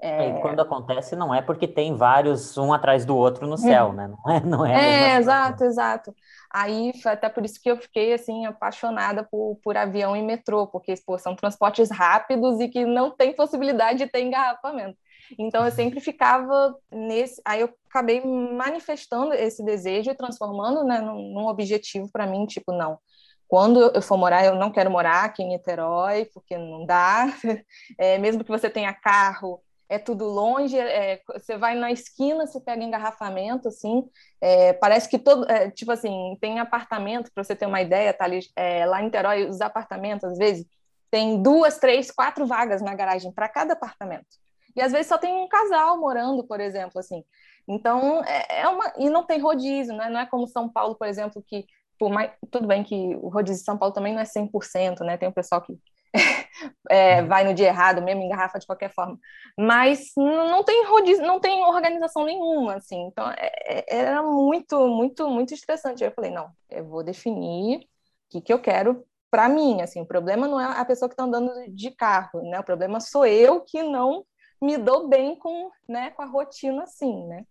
é... 0.01 0.29
E 0.29 0.41
quando 0.41 0.61
acontece, 0.61 1.15
não 1.15 1.33
é 1.33 1.41
porque 1.41 1.67
tem 1.67 1.95
vários 1.95 2.57
um 2.57 2.71
atrás 2.71 3.05
do 3.05 3.17
outro 3.17 3.45
no 3.45 3.57
céu, 3.57 3.91
né? 3.91 4.07
Não 4.07 4.33
é, 4.33 4.39
não 4.39 4.65
é, 4.65 5.11
é 5.13 5.17
exato, 5.17 5.63
exato. 5.65 6.15
Aí 6.49 6.93
foi 7.01 7.11
até 7.11 7.27
por 7.27 7.43
isso 7.43 7.61
que 7.61 7.69
eu 7.69 7.77
fiquei 7.77 8.13
assim 8.13 8.45
apaixonada 8.45 9.27
por, 9.29 9.59
por 9.61 9.75
avião 9.75 10.15
e 10.15 10.21
metrô, 10.21 10.67
porque 10.67 10.93
pô, 11.05 11.17
são 11.17 11.35
transportes 11.35 11.91
rápidos 11.91 12.59
e 12.61 12.69
que 12.69 12.85
não 12.85 13.11
tem 13.11 13.35
possibilidade 13.35 13.99
de 13.99 14.07
ter 14.07 14.21
engarrafamento. 14.21 14.97
Então 15.37 15.65
eu 15.65 15.71
sempre 15.71 15.99
ficava 15.99 16.75
nesse. 16.91 17.41
Aí 17.45 17.61
eu 17.61 17.69
acabei 17.89 18.21
manifestando 18.23 19.33
esse 19.33 19.63
desejo 19.63 20.11
e 20.11 20.15
transformando 20.15 20.83
né, 20.83 20.99
num, 21.01 21.47
objetivo 21.47 22.09
para 22.11 22.27
mim, 22.27 22.45
tipo, 22.45 22.71
não. 22.71 22.97
Quando 23.47 23.81
eu 23.81 24.01
for 24.01 24.17
morar, 24.17 24.45
eu 24.45 24.55
não 24.55 24.71
quero 24.71 24.91
morar 24.91 25.23
aqui 25.25 25.41
em 25.41 25.49
Niterói, 25.49 26.25
porque 26.33 26.57
não 26.57 26.85
dá. 26.85 27.25
É, 27.97 28.17
mesmo 28.17 28.43
que 28.43 28.51
você 28.51 28.69
tenha 28.69 28.93
carro, 28.93 29.61
é 29.89 29.97
tudo 29.97 30.25
longe, 30.25 30.77
é, 30.77 31.19
você 31.33 31.57
vai 31.57 31.75
na 31.75 31.91
esquina, 31.91 32.45
você 32.45 32.61
pega 32.61 32.83
engarrafamento, 32.83 33.67
assim, 33.67 34.07
é, 34.39 34.71
parece 34.73 35.09
que 35.09 35.17
todo, 35.17 35.49
é, 35.49 35.71
tipo 35.71 35.91
assim, 35.91 36.37
tem 36.39 36.59
apartamento, 36.59 37.31
para 37.33 37.43
você 37.43 37.55
ter 37.55 37.65
uma 37.65 37.81
ideia, 37.81 38.13
tá 38.13 38.25
ali, 38.25 38.39
é, 38.55 38.85
lá 38.85 39.01
em 39.01 39.05
Niterói, 39.05 39.49
os 39.49 39.59
apartamentos, 39.61 40.23
às 40.29 40.37
vezes, 40.37 40.65
tem 41.09 41.41
duas, 41.41 41.79
três, 41.79 42.11
quatro 42.11 42.45
vagas 42.45 42.81
na 42.83 42.93
garagem 42.93 43.31
para 43.31 43.49
cada 43.49 43.73
apartamento. 43.73 44.27
E 44.75 44.81
às 44.81 44.91
vezes 44.91 45.07
só 45.07 45.17
tem 45.17 45.33
um 45.33 45.47
casal 45.47 45.99
morando, 45.99 46.43
por 46.45 46.59
exemplo, 46.59 46.99
assim. 46.99 47.23
Então, 47.67 48.23
é, 48.23 48.61
é 48.61 48.67
uma. 48.67 48.93
E 48.97 49.09
não 49.09 49.23
tem 49.25 49.39
rodízio, 49.39 49.95
né? 49.95 50.09
Não 50.09 50.19
é 50.19 50.25
como 50.25 50.47
São 50.47 50.69
Paulo, 50.69 50.95
por 50.95 51.07
exemplo, 51.07 51.43
que. 51.45 51.65
Por 51.97 52.09
mais, 52.09 52.31
tudo 52.49 52.65
bem 52.67 52.83
que 52.83 53.15
o 53.17 53.27
rodízio 53.27 53.59
de 53.59 53.65
São 53.65 53.77
Paulo 53.77 53.93
também 53.93 54.13
não 54.13 54.21
é 54.21 54.25
100%, 54.25 55.01
né? 55.01 55.17
Tem 55.17 55.27
o 55.27 55.33
pessoal 55.33 55.61
que 55.61 55.77
é, 56.89 57.21
vai 57.23 57.43
no 57.43 57.53
dia 57.53 57.67
errado 57.67 58.01
mesmo, 58.01 58.21
engarrafa 58.21 58.59
de 58.59 58.65
qualquer 58.65 58.93
forma. 58.93 59.17
Mas 59.57 60.11
não 60.15 60.63
tem 60.63 60.85
rodízio, 60.85 61.25
não 61.25 61.39
tem 61.39 61.63
organização 61.63 62.25
nenhuma, 62.25 62.75
assim. 62.75 63.01
Então 63.07 63.29
é, 63.31 63.51
é, 63.65 63.85
era 63.87 64.23
muito, 64.23 64.87
muito, 64.87 65.27
muito 65.29 65.53
estressante. 65.53 66.03
Eu 66.03 66.11
falei, 66.11 66.31
não, 66.31 66.49
eu 66.69 66.85
vou 66.85 67.03
definir 67.03 67.79
o 67.79 67.85
que, 68.29 68.41
que 68.41 68.53
eu 68.53 68.59
quero 68.59 69.05
para 69.29 69.47
mim, 69.47 69.81
assim. 69.81 70.01
O 70.01 70.05
problema 70.05 70.47
não 70.47 70.59
é 70.59 70.79
a 70.79 70.85
pessoa 70.85 71.09
que 71.09 71.13
está 71.13 71.23
andando 71.23 71.51
de 71.69 71.91
carro, 71.91 72.41
né? 72.43 72.59
O 72.59 72.63
problema 72.63 72.99
sou 72.99 73.25
eu 73.25 73.61
que 73.61 73.83
não 73.83 74.25
me 74.61 74.77
dou 74.77 75.07
bem 75.07 75.35
com, 75.35 75.71
né, 75.87 76.11
com 76.11 76.21
a 76.21 76.25
rotina 76.25 76.83
assim, 76.83 77.25
né? 77.27 77.45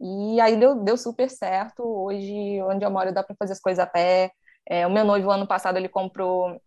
E 0.00 0.40
aí 0.40 0.56
deu, 0.56 0.76
deu 0.76 0.96
super 0.96 1.28
certo. 1.28 1.82
Hoje, 1.82 2.62
onde 2.62 2.84
eu 2.84 2.90
moro, 2.90 3.12
dá 3.12 3.22
para 3.22 3.36
fazer 3.36 3.52
as 3.52 3.60
coisas 3.60 3.78
a 3.78 3.86
pé. 3.86 4.32
É, 4.66 4.86
o 4.86 4.90
meu 4.90 5.04
noivo, 5.04 5.30
ano 5.30 5.46
passado, 5.46 5.76
ele 5.76 5.88
comprou 5.88 6.60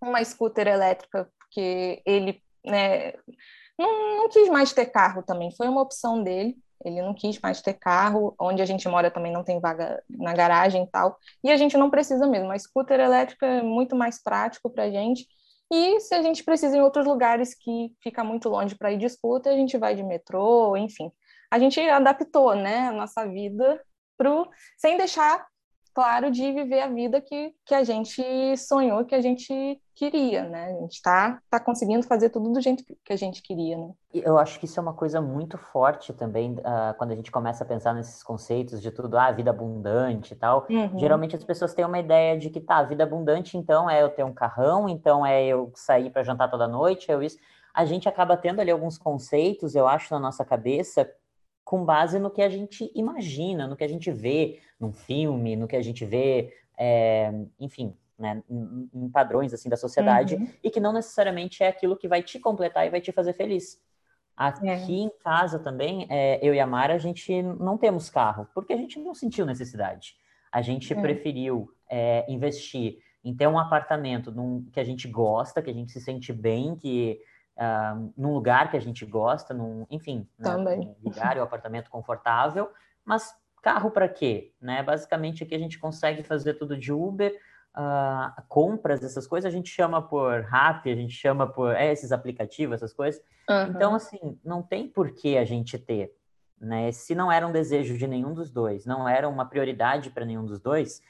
uma 0.00 0.22
scooter 0.22 0.68
elétrica, 0.68 1.28
porque 1.38 2.02
ele 2.04 2.42
né, 2.64 3.12
não, 3.78 4.18
não 4.18 4.28
quis 4.28 4.48
mais 4.48 4.72
ter 4.72 4.86
carro 4.86 5.22
também, 5.22 5.50
foi 5.56 5.68
uma 5.68 5.80
opção 5.80 6.22
dele. 6.22 6.56
Ele 6.84 7.00
não 7.00 7.14
quis 7.14 7.40
mais 7.40 7.62
ter 7.62 7.72
carro, 7.72 8.34
onde 8.38 8.60
a 8.60 8.66
gente 8.66 8.86
mora 8.86 9.10
também 9.10 9.32
não 9.32 9.42
tem 9.42 9.58
vaga 9.58 10.02
na 10.10 10.34
garagem 10.34 10.84
e 10.84 10.86
tal. 10.86 11.18
E 11.42 11.50
a 11.50 11.56
gente 11.56 11.76
não 11.76 11.88
precisa 11.88 12.26
mesmo. 12.26 12.52
A 12.52 12.58
scooter 12.58 13.00
elétrica 13.00 13.46
é 13.46 13.62
muito 13.62 13.96
mais 13.96 14.22
prático 14.22 14.68
para 14.68 14.84
a 14.84 14.90
gente. 14.90 15.26
E 15.70 16.00
se 16.00 16.14
a 16.14 16.22
gente 16.22 16.44
precisa 16.44 16.76
em 16.76 16.80
outros 16.80 17.06
lugares 17.06 17.54
que 17.54 17.92
fica 18.00 18.22
muito 18.22 18.48
longe 18.48 18.76
para 18.76 18.92
ir 18.92 19.08
scooter, 19.10 19.52
a 19.52 19.56
gente 19.56 19.76
vai 19.76 19.94
de 19.94 20.02
metrô, 20.02 20.76
enfim. 20.76 21.10
A 21.50 21.58
gente 21.58 21.80
adaptou, 21.80 22.54
né, 22.54 22.88
a 22.88 22.92
nossa 22.92 23.26
vida 23.26 23.82
pro 24.16 24.48
sem 24.76 24.96
deixar 24.96 25.46
claro, 25.96 26.30
de 26.30 26.52
viver 26.52 26.82
a 26.82 26.88
vida 26.88 27.22
que, 27.22 27.54
que 27.64 27.74
a 27.74 27.82
gente 27.82 28.22
sonhou, 28.58 29.02
que 29.06 29.14
a 29.14 29.20
gente 29.22 29.80
queria, 29.94 30.46
né? 30.46 30.66
A 30.66 30.80
gente 30.82 30.92
está 30.92 31.38
tá 31.48 31.58
conseguindo 31.58 32.06
fazer 32.06 32.28
tudo 32.28 32.52
do 32.52 32.60
jeito 32.60 32.84
que 33.02 33.14
a 33.14 33.16
gente 33.16 33.40
queria, 33.40 33.78
né? 33.78 33.92
Eu 34.12 34.36
acho 34.36 34.60
que 34.60 34.66
isso 34.66 34.78
é 34.78 34.82
uma 34.82 34.92
coisa 34.92 35.22
muito 35.22 35.56
forte 35.56 36.12
também, 36.12 36.52
uh, 36.52 36.94
quando 36.98 37.12
a 37.12 37.16
gente 37.16 37.30
começa 37.30 37.64
a 37.64 37.66
pensar 37.66 37.94
nesses 37.94 38.22
conceitos 38.22 38.82
de 38.82 38.90
tudo, 38.90 39.16
ah, 39.16 39.32
vida 39.32 39.48
abundante 39.48 40.34
e 40.34 40.36
tal. 40.36 40.66
Uhum. 40.68 40.98
Geralmente 40.98 41.34
as 41.34 41.42
pessoas 41.42 41.72
têm 41.72 41.86
uma 41.86 41.98
ideia 41.98 42.38
de 42.38 42.50
que, 42.50 42.60
tá, 42.60 42.82
vida 42.82 43.02
abundante, 43.02 43.56
então 43.56 43.88
é 43.88 44.02
eu 44.02 44.10
ter 44.10 44.22
um 44.22 44.34
carrão, 44.34 44.90
então 44.90 45.24
é 45.24 45.46
eu 45.46 45.72
sair 45.74 46.10
para 46.10 46.22
jantar 46.22 46.50
toda 46.50 46.68
noite, 46.68 47.10
é 47.10 47.14
eu 47.14 47.22
isso. 47.22 47.38
A 47.72 47.86
gente 47.86 48.06
acaba 48.06 48.36
tendo 48.36 48.60
ali 48.60 48.70
alguns 48.70 48.98
conceitos, 48.98 49.74
eu 49.74 49.88
acho, 49.88 50.12
na 50.12 50.20
nossa 50.20 50.44
cabeça, 50.44 51.10
com 51.66 51.84
base 51.84 52.20
no 52.20 52.30
que 52.30 52.40
a 52.40 52.48
gente 52.48 52.88
imagina, 52.94 53.66
no 53.66 53.74
que 53.74 53.82
a 53.82 53.88
gente 53.88 54.08
vê 54.12 54.60
num 54.78 54.92
filme, 54.92 55.56
no 55.56 55.66
que 55.66 55.74
a 55.74 55.82
gente 55.82 56.04
vê, 56.04 56.54
é, 56.78 57.34
enfim, 57.58 57.92
né, 58.16 58.40
em, 58.48 58.88
em, 58.94 59.08
padrões 59.10 59.52
assim 59.52 59.68
da 59.68 59.76
sociedade, 59.76 60.36
uhum. 60.36 60.48
e 60.62 60.70
que 60.70 60.78
não 60.78 60.92
necessariamente 60.92 61.64
é 61.64 61.66
aquilo 61.66 61.96
que 61.96 62.06
vai 62.06 62.22
te 62.22 62.38
completar 62.38 62.86
e 62.86 62.90
vai 62.90 63.00
te 63.00 63.10
fazer 63.10 63.32
feliz. 63.32 63.82
Aqui 64.36 64.68
é. 64.68 64.76
em 64.76 65.10
casa 65.24 65.58
também, 65.58 66.06
é, 66.08 66.38
eu 66.40 66.54
e 66.54 66.60
a 66.60 66.66
Mara, 66.68 66.94
a 66.94 66.98
gente 66.98 67.42
não 67.42 67.76
temos 67.76 68.08
carro, 68.08 68.46
porque 68.54 68.72
a 68.72 68.76
gente 68.76 69.00
não 69.00 69.12
sentiu 69.12 69.44
necessidade. 69.44 70.14
A 70.52 70.62
gente 70.62 70.92
é. 70.92 71.00
preferiu 71.00 71.68
é, 71.90 72.24
investir 72.28 72.98
em 73.24 73.34
ter 73.34 73.48
um 73.48 73.58
apartamento 73.58 74.30
num, 74.30 74.64
que 74.70 74.78
a 74.78 74.84
gente 74.84 75.08
gosta, 75.08 75.60
que 75.60 75.70
a 75.70 75.74
gente 75.74 75.90
se 75.90 76.00
sente 76.00 76.32
bem, 76.32 76.76
que 76.76 77.20
uh, 77.56 78.12
num 78.16 78.32
lugar 78.32 78.70
que 78.70 78.76
a 78.76 78.80
gente 78.80 79.04
gosta, 79.04 79.52
num, 79.52 79.86
enfim, 79.90 80.28
né, 80.38 80.56
num 80.56 80.96
lugar 81.02 81.36
e 81.36 81.40
um 81.40 81.44
apartamento 81.44 81.90
confortável, 81.90 82.70
mas 83.04 83.34
carro 83.62 83.90
para 83.90 84.08
quê? 84.08 84.52
Né? 84.60 84.82
Basicamente 84.82 85.42
aqui 85.42 85.54
a 85.54 85.58
gente 85.58 85.78
consegue 85.78 86.22
fazer 86.22 86.54
tudo 86.54 86.76
de 86.76 86.92
Uber, 86.92 87.34
uh, 87.76 88.42
compras, 88.48 89.02
essas 89.02 89.26
coisas, 89.26 89.52
a 89.52 89.56
gente 89.56 89.68
chama 89.68 90.00
por 90.00 90.42
Rappi, 90.42 90.90
a 90.90 90.96
gente 90.96 91.14
chama 91.14 91.46
por 91.46 91.74
é, 91.74 91.92
esses 91.92 92.12
aplicativos, 92.12 92.76
essas 92.76 92.92
coisas. 92.92 93.20
Uhum. 93.48 93.66
Então, 93.68 93.94
assim, 93.94 94.38
não 94.44 94.62
tem 94.62 94.88
por 94.88 95.10
que 95.12 95.36
a 95.36 95.44
gente 95.44 95.78
ter. 95.78 96.14
Né? 96.60 96.90
Se 96.90 97.14
não 97.14 97.30
era 97.30 97.46
um 97.46 97.52
desejo 97.52 97.98
de 97.98 98.06
nenhum 98.06 98.32
dos 98.32 98.50
dois, 98.50 98.86
não 98.86 99.08
era 99.08 99.28
uma 99.28 99.44
prioridade 99.44 100.10
para 100.10 100.24
nenhum 100.24 100.44
dos 100.44 100.58
dois, 100.58 101.02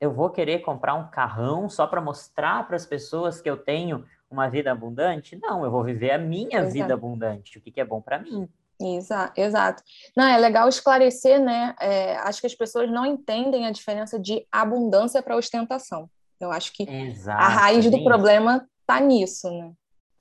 eu 0.00 0.12
vou 0.12 0.30
querer 0.30 0.60
comprar 0.60 0.94
um 0.94 1.08
carrão 1.08 1.68
só 1.68 1.86
para 1.86 2.00
mostrar 2.00 2.66
para 2.66 2.76
as 2.76 2.86
pessoas 2.86 3.40
que 3.40 3.50
eu 3.50 3.56
tenho 3.56 4.04
uma 4.30 4.48
vida 4.48 4.70
abundante? 4.70 5.38
Não, 5.40 5.64
eu 5.64 5.70
vou 5.70 5.82
viver 5.82 6.10
a 6.10 6.18
minha 6.18 6.60
Exato. 6.60 6.72
vida 6.72 6.94
abundante, 6.94 7.58
o 7.58 7.60
que, 7.60 7.70
que 7.70 7.80
é 7.80 7.84
bom 7.84 8.00
para 8.00 8.18
mim. 8.18 8.48
Exato, 8.80 9.40
exato. 9.40 9.82
Não, 10.16 10.24
é 10.24 10.38
legal 10.38 10.68
esclarecer, 10.68 11.40
né? 11.40 11.74
É, 11.80 12.16
acho 12.18 12.40
que 12.40 12.46
as 12.46 12.54
pessoas 12.54 12.88
não 12.90 13.04
entendem 13.04 13.66
a 13.66 13.72
diferença 13.72 14.18
de 14.18 14.46
abundância 14.52 15.20
para 15.22 15.36
ostentação. 15.36 16.08
Eu 16.38 16.52
acho 16.52 16.72
que 16.72 16.88
Exato, 16.88 17.42
a 17.42 17.48
raiz 17.48 17.86
é 17.86 17.90
do 17.90 18.04
problema 18.04 18.68
está 18.80 19.00
nisso, 19.00 19.50
né? 19.50 19.72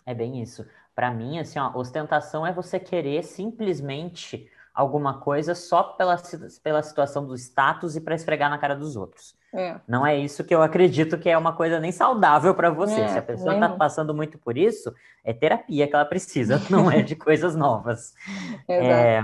É 0.05 0.13
bem 0.13 0.41
isso. 0.41 0.65
Para 0.95 1.11
mim, 1.11 1.39
assim, 1.39 1.59
ó, 1.59 1.71
ostentação 1.77 2.45
é 2.45 2.51
você 2.51 2.79
querer 2.79 3.23
simplesmente 3.23 4.49
alguma 4.73 5.19
coisa 5.19 5.53
só 5.53 5.83
pela, 5.83 6.17
pela 6.63 6.81
situação 6.81 7.25
do 7.25 7.35
status 7.35 7.95
e 7.95 8.01
para 8.01 8.15
esfregar 8.15 8.49
na 8.49 8.57
cara 8.57 8.75
dos 8.75 8.95
outros. 8.95 9.35
É. 9.53 9.79
Não 9.87 10.05
é 10.05 10.17
isso 10.17 10.43
que 10.43 10.53
eu 10.53 10.61
acredito 10.61 11.17
que 11.17 11.29
é 11.29 11.37
uma 11.37 11.53
coisa 11.53 11.79
nem 11.79 11.91
saudável 11.91 12.53
para 12.53 12.69
você. 12.69 13.01
É, 13.01 13.07
Se 13.07 13.17
a 13.17 13.21
pessoa 13.21 13.53
está 13.53 13.69
passando 13.69 14.13
muito 14.13 14.37
por 14.37 14.57
isso, 14.57 14.93
é 15.23 15.33
terapia 15.33 15.87
que 15.87 15.95
ela 15.95 16.05
precisa, 16.05 16.61
não 16.69 16.91
é 16.91 17.01
de 17.01 17.15
coisas 17.15 17.55
novas. 17.55 18.13
É, 18.67 19.23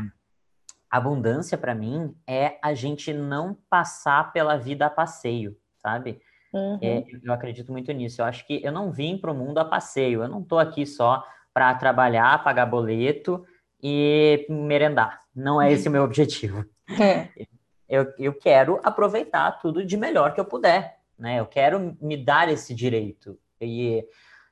abundância, 0.90 1.58
para 1.58 1.76
mim, 1.76 2.16
é 2.28 2.58
a 2.62 2.74
gente 2.74 3.12
não 3.12 3.58
passar 3.70 4.32
pela 4.32 4.58
vida 4.58 4.86
a 4.86 4.90
passeio, 4.90 5.58
sabe? 5.82 6.22
Uhum. 6.54 6.78
É, 6.82 7.04
eu 7.24 7.34
acredito 7.34 7.72
muito 7.72 7.92
nisso. 7.92 8.22
Eu 8.22 8.26
acho 8.26 8.46
que 8.46 8.62
eu 8.64 8.72
não 8.72 8.92
vim 8.92 9.18
para 9.18 9.32
o 9.32 9.36
mundo 9.36 9.58
a 9.58 9.66
passeio. 9.66 10.22
Eu 10.22 10.30
não 10.30 10.42
estou 10.42 10.60
aqui 10.60 10.86
só 10.86 11.26
para 11.52 11.74
trabalhar, 11.76 12.44
pagar 12.44 12.68
boleto 12.68 13.44
e 13.82 14.46
merendar. 14.48 15.22
Não 15.36 15.62
é 15.62 15.72
esse 15.74 15.90
o 15.90 15.92
meu 15.92 16.04
objetivo. 16.04 16.64
É. 17.00 17.30
Eu, 17.94 18.12
eu 18.18 18.34
quero 18.34 18.80
aproveitar 18.84 19.52
tudo 19.60 19.86
de 19.86 19.96
melhor 19.96 20.34
que 20.34 20.40
eu 20.40 20.46
puder, 20.46 20.98
né? 21.16 21.40
Eu 21.40 21.46
quero 21.46 21.96
me 22.02 22.18
dar 22.18 22.50
esse 22.50 22.74
direito. 22.74 23.38
E 23.62 24.04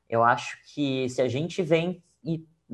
eu 0.07 0.23
acho 0.23 0.59
que 0.71 1.09
se 1.09 1.23
a 1.23 1.27
gente 1.27 1.63
vem 1.63 2.03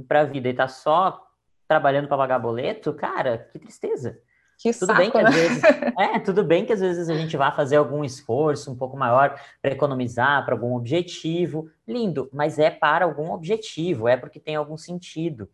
para 0.10 0.22
a 0.22 0.24
vida 0.26 0.50
e 0.50 0.54
tá 0.54 0.68
só 0.68 1.26
trabalhando 1.70 2.10
para 2.10 2.18
pagar 2.18 2.40
boleto, 2.40 2.94
cara, 2.94 3.48
que 3.50 3.58
tristeza. 3.58 4.20
Que 4.58 4.74
tudo 4.74 4.88
saco, 4.88 5.00
bem 5.00 5.10
que 5.10 5.18
né? 5.22 5.30
às 5.30 5.36
vezes, 5.36 5.64
é, 5.98 6.20
tudo 6.20 6.44
bem 6.44 6.66
que 6.66 6.74
às 6.74 6.82
vezes 6.82 7.08
a 7.08 7.16
gente 7.16 7.38
vai 7.38 7.56
fazer 7.56 7.78
algum 7.78 8.04
esforço 8.04 8.70
um 8.70 8.76
pouco 8.76 8.98
maior 8.98 9.40
para 9.62 9.72
economizar 9.72 10.44
para 10.44 10.54
algum 10.54 10.76
objetivo, 10.76 11.70
lindo, 11.88 12.30
mas 12.34 12.60
é 12.60 12.70
para 12.70 13.06
algum 13.06 13.32
objetivo, 13.32 14.06
é 14.06 14.18
porque 14.18 14.38
tem 14.38 14.58
algum 14.58 14.76
sentido. 14.76 15.50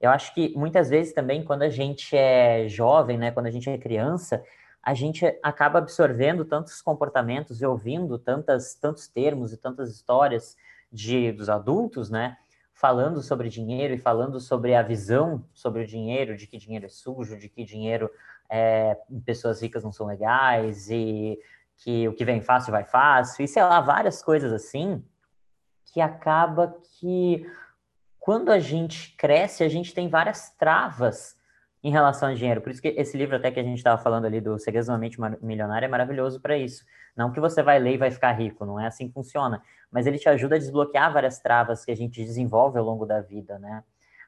Eu 0.00 0.10
acho 0.10 0.34
que 0.34 0.52
muitas 0.56 0.90
vezes 0.90 1.12
também, 1.12 1.44
quando 1.44 1.62
a 1.62 1.68
gente 1.68 2.16
é 2.16 2.68
jovem, 2.68 3.16
né, 3.16 3.30
quando 3.30 3.46
a 3.46 3.50
gente 3.50 3.68
é 3.68 3.78
criança, 3.78 4.42
a 4.82 4.94
gente 4.94 5.26
acaba 5.42 5.78
absorvendo 5.78 6.44
tantos 6.44 6.80
comportamentos 6.80 7.60
e 7.60 7.66
ouvindo 7.66 8.18
tantas, 8.18 8.74
tantos 8.74 9.08
termos 9.08 9.52
e 9.52 9.56
tantas 9.56 9.90
histórias 9.90 10.56
de, 10.92 11.32
dos 11.32 11.48
adultos, 11.48 12.08
né? 12.08 12.36
Falando 12.72 13.20
sobre 13.20 13.48
dinheiro 13.48 13.94
e 13.94 13.98
falando 13.98 14.38
sobre 14.38 14.74
a 14.74 14.82
visão 14.82 15.44
sobre 15.52 15.82
o 15.82 15.86
dinheiro, 15.86 16.36
de 16.36 16.46
que 16.46 16.56
dinheiro 16.56 16.86
é 16.86 16.88
sujo, 16.88 17.36
de 17.36 17.48
que 17.48 17.64
dinheiro 17.64 18.08
é, 18.48 18.96
pessoas 19.24 19.60
ricas 19.60 19.82
não 19.82 19.90
são 19.90 20.06
legais 20.06 20.88
e 20.88 21.36
que 21.78 22.06
o 22.06 22.14
que 22.14 22.24
vem 22.24 22.40
fácil 22.40 22.70
vai 22.70 22.84
fácil, 22.84 23.44
e 23.44 23.48
sei 23.48 23.62
lá, 23.62 23.80
várias 23.80 24.22
coisas 24.22 24.52
assim, 24.52 25.04
que 25.84 26.00
acaba 26.00 26.78
que 26.98 27.46
quando 28.26 28.50
a 28.50 28.58
gente 28.58 29.14
cresce, 29.16 29.62
a 29.62 29.68
gente 29.68 29.94
tem 29.94 30.08
várias 30.08 30.50
travas 30.58 31.38
em 31.80 31.92
relação 31.92 32.28
ao 32.28 32.34
dinheiro. 32.34 32.60
Por 32.60 32.72
isso 32.72 32.82
que 32.82 32.88
esse 32.88 33.16
livro 33.16 33.36
até 33.36 33.52
que 33.52 33.60
a 33.60 33.62
gente 33.62 33.76
estava 33.78 34.02
falando 34.02 34.24
ali 34.24 34.40
do 34.40 34.58
Segredos 34.58 34.88
da 34.88 34.98
Mente 34.98 35.16
Milionária 35.40 35.86
é 35.86 35.88
maravilhoso 35.88 36.40
para 36.40 36.58
isso. 36.58 36.84
Não 37.16 37.30
que 37.30 37.38
você 37.38 37.62
vai 37.62 37.78
ler 37.78 37.94
e 37.94 37.96
vai 37.96 38.10
ficar 38.10 38.32
rico, 38.32 38.66
não 38.66 38.80
é 38.80 38.86
assim 38.88 39.06
que 39.06 39.14
funciona, 39.14 39.62
mas 39.92 40.08
ele 40.08 40.18
te 40.18 40.28
ajuda 40.28 40.56
a 40.56 40.58
desbloquear 40.58 41.12
várias 41.12 41.38
travas 41.38 41.84
que 41.84 41.92
a 41.92 41.94
gente 41.94 42.20
desenvolve 42.20 42.80
ao 42.80 42.84
longo 42.84 43.06
da 43.06 43.20
vida, 43.20 43.60
né? 43.60 43.84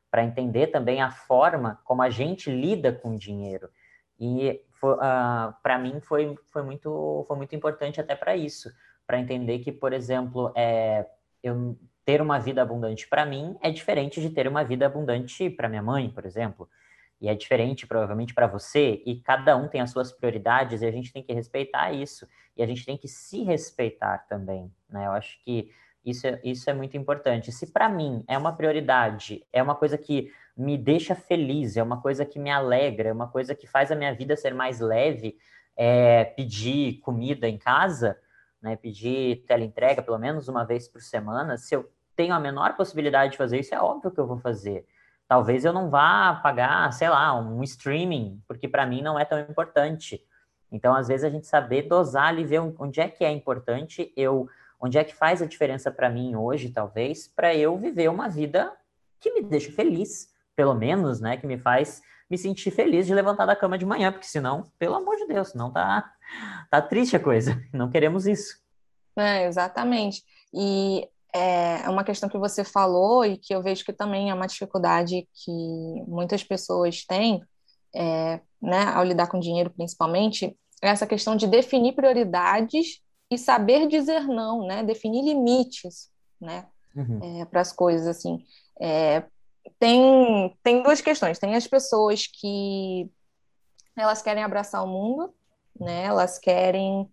Para 0.09 0.23
entender 0.23 0.69
também 0.69 1.02
a 1.02 1.11
forma 1.11 1.81
como 1.83 2.00
a 2.00 2.09
gente 2.09 2.52
lida 2.52 2.93
com 2.93 3.17
o 3.17 3.19
dinheiro. 3.19 3.69
E 4.17 4.62
uh, 4.81 4.97
ah, 5.00 5.59
para 5.61 5.76
mim 5.76 5.99
foi, 5.99 6.38
foi, 6.52 6.62
muito, 6.62 7.25
foi 7.26 7.37
muito 7.37 7.57
importante 7.57 8.00
até 8.00 8.14
para 8.14 8.37
isso, 8.37 8.71
para 9.05 9.19
entender 9.19 9.59
que, 9.59 9.73
por 9.73 9.93
exemplo, 9.93 10.52
é, 10.55 11.05
eu 11.43 11.76
ter 12.09 12.23
uma 12.23 12.38
vida 12.38 12.62
abundante 12.62 13.07
para 13.07 13.27
mim 13.27 13.55
é 13.61 13.71
diferente 13.71 14.19
de 14.19 14.31
ter 14.31 14.49
uma 14.49 14.65
vida 14.65 14.87
abundante 14.87 15.50
para 15.50 15.69
minha 15.69 15.83
mãe, 15.83 16.09
por 16.09 16.25
exemplo. 16.25 16.67
E 17.21 17.29
é 17.29 17.35
diferente, 17.35 17.87
provavelmente, 17.87 18.33
para 18.33 18.47
você, 18.47 19.03
e 19.05 19.21
cada 19.21 19.55
um 19.59 19.69
tem 19.69 19.83
as 19.83 19.91
suas 19.91 20.11
prioridades, 20.11 20.81
e 20.81 20.87
a 20.87 20.91
gente 20.91 21.12
tem 21.12 21.23
que 21.23 21.35
respeitar 21.35 21.93
isso. 21.93 22.27
E 22.57 22.62
a 22.62 22.67
gente 22.67 22.83
tem 22.87 22.97
que 22.97 23.07
se 23.07 23.43
respeitar 23.43 24.27
também, 24.27 24.73
né? 24.88 25.05
Eu 25.05 25.12
acho 25.12 25.38
que 25.45 25.71
isso 26.03 26.27
é, 26.27 26.41
isso 26.43 26.71
é 26.71 26.73
muito 26.73 26.97
importante. 26.97 27.53
Se 27.53 27.67
para 27.67 27.91
mim 27.91 28.25
é 28.27 28.38
uma 28.38 28.57
prioridade, 28.57 29.45
é 29.53 29.62
uma 29.62 29.75
coisa 29.75 29.99
que 29.99 30.33
me 30.57 30.79
deixa 30.79 31.15
feliz, 31.15 31.77
é 31.77 31.83
uma 31.83 32.00
coisa 32.00 32.25
que 32.25 32.38
me 32.38 32.50
alegra, 32.50 33.11
é 33.11 33.12
uma 33.12 33.29
coisa 33.29 33.55
que 33.55 33.67
faz 33.67 33.93
a 33.93 33.95
minha 33.95 34.15
vida 34.15 34.35
ser 34.35 34.55
mais 34.55 34.81
leve, 34.81 35.37
é, 35.77 36.25
pedir 36.25 37.00
comida 37.00 37.47
em 37.47 37.59
casa, 37.59 38.19
né, 38.62 38.77
pedir 38.77 39.45
teleentrega 39.47 40.03
pelo 40.03 40.19
menos 40.19 40.49
uma 40.49 40.65
vez 40.65 40.88
por 40.88 41.03
semana, 41.03 41.59
se 41.59 41.77
eu 41.77 41.87
tenho 42.19 42.35
a 42.35 42.41
menor 42.41 42.75
possibilidade 42.75 43.31
de 43.31 43.39
fazer 43.39 43.61
isso, 43.61 43.73
é 43.73 43.81
óbvio 43.81 44.11
que 44.11 44.19
eu 44.19 44.27
vou 44.27 44.39
fazer. 44.39 44.85
Talvez 45.29 45.65
eu 45.65 45.73
não 45.73 45.89
vá 45.89 46.35
pagar, 46.43 46.93
sei 46.93 47.09
lá, 47.09 47.33
um 47.41 47.63
streaming, 47.63 48.43
porque 48.49 48.67
para 48.67 48.85
mim 48.85 49.01
não 49.01 49.17
é 49.17 49.25
tão 49.25 49.39
importante. 49.39 50.21
Então, 50.73 50.97
às 50.97 51.07
vezes, 51.07 51.23
a 51.23 51.31
gente 51.31 51.47
saber 51.47 51.83
dosar 51.83 52.27
ali, 52.27 52.45
ver 52.45 52.59
onde 52.59 53.01
é 53.01 53.09
que 53.09 53.25
é 53.25 53.31
importante, 53.31 54.13
eu, 54.17 54.49
onde 54.81 54.99
é 54.99 55.05
que 55.05 55.15
faz 55.15 55.41
a 55.41 55.47
diferença 55.47 55.93
para 55.93 56.11
mim 56.11 56.35
hoje, 56.35 56.71
talvez, 56.71 57.29
para 57.29 57.55
eu 57.55 57.79
viver 57.79 58.09
uma 58.09 58.29
vida 58.29 58.73
que 59.21 59.33
me 59.33 59.41
deixa 59.41 59.71
feliz, 59.71 60.35
pelo 60.57 60.75
menos, 60.75 61.21
né, 61.21 61.37
que 61.37 61.47
me 61.47 61.57
faz 61.57 62.03
me 62.29 62.37
sentir 62.37 62.73
feliz 62.73 63.07
de 63.07 63.15
levantar 63.15 63.47
da 63.47 63.55
cama 63.55 63.79
de 63.79 63.87
manhã, 63.87 64.11
porque 64.11 64.27
senão, 64.27 64.65
pelo 64.77 64.97
amor 64.97 65.15
de 65.17 65.27
Deus, 65.29 65.55
não 65.55 65.71
tá, 65.71 66.13
tá 66.69 66.83
triste 66.83 67.15
a 67.15 67.21
coisa. 67.21 67.63
Não 67.73 67.89
queremos 67.89 68.27
isso. 68.27 68.61
É, 69.17 69.47
exatamente. 69.47 70.23
E 70.53 71.09
é 71.38 71.88
uma 71.88 72.04
questão 72.04 72.28
que 72.28 72.38
você 72.38 72.64
falou 72.64 73.25
e 73.25 73.37
que 73.37 73.54
eu 73.54 73.62
vejo 73.62 73.85
que 73.85 73.92
também 73.92 74.30
é 74.30 74.35
uma 74.35 74.47
dificuldade 74.47 75.28
que 75.33 76.02
muitas 76.07 76.42
pessoas 76.42 77.04
têm, 77.04 77.42
é, 77.95 78.40
né, 78.61 78.85
ao 78.95 79.04
lidar 79.04 79.28
com 79.28 79.40
dinheiro 79.40 79.71
principalmente, 79.71 80.57
é 80.83 80.88
essa 80.88 81.07
questão 81.07 81.37
de 81.37 81.47
definir 81.47 81.95
prioridades 81.95 83.00
e 83.30 83.37
saber 83.37 83.88
dizer 83.88 84.26
não, 84.26 84.66
né, 84.66 84.83
definir 84.83 85.23
limites, 85.23 86.11
né, 86.40 86.66
uhum. 86.97 87.40
é, 87.40 87.45
para 87.45 87.61
as 87.61 87.73
coisas 87.73 88.07
assim. 88.07 88.45
É, 88.80 89.25
tem, 89.78 90.57
tem 90.62 90.83
duas 90.83 91.00
questões. 91.00 91.39
Tem 91.39 91.54
as 91.54 91.67
pessoas 91.67 92.26
que 92.26 93.10
elas 93.97 94.23
querem 94.23 94.43
abraçar 94.43 94.84
o 94.84 94.89
mundo, 94.89 95.34
né? 95.78 96.04
Elas 96.04 96.39
querem. 96.39 97.08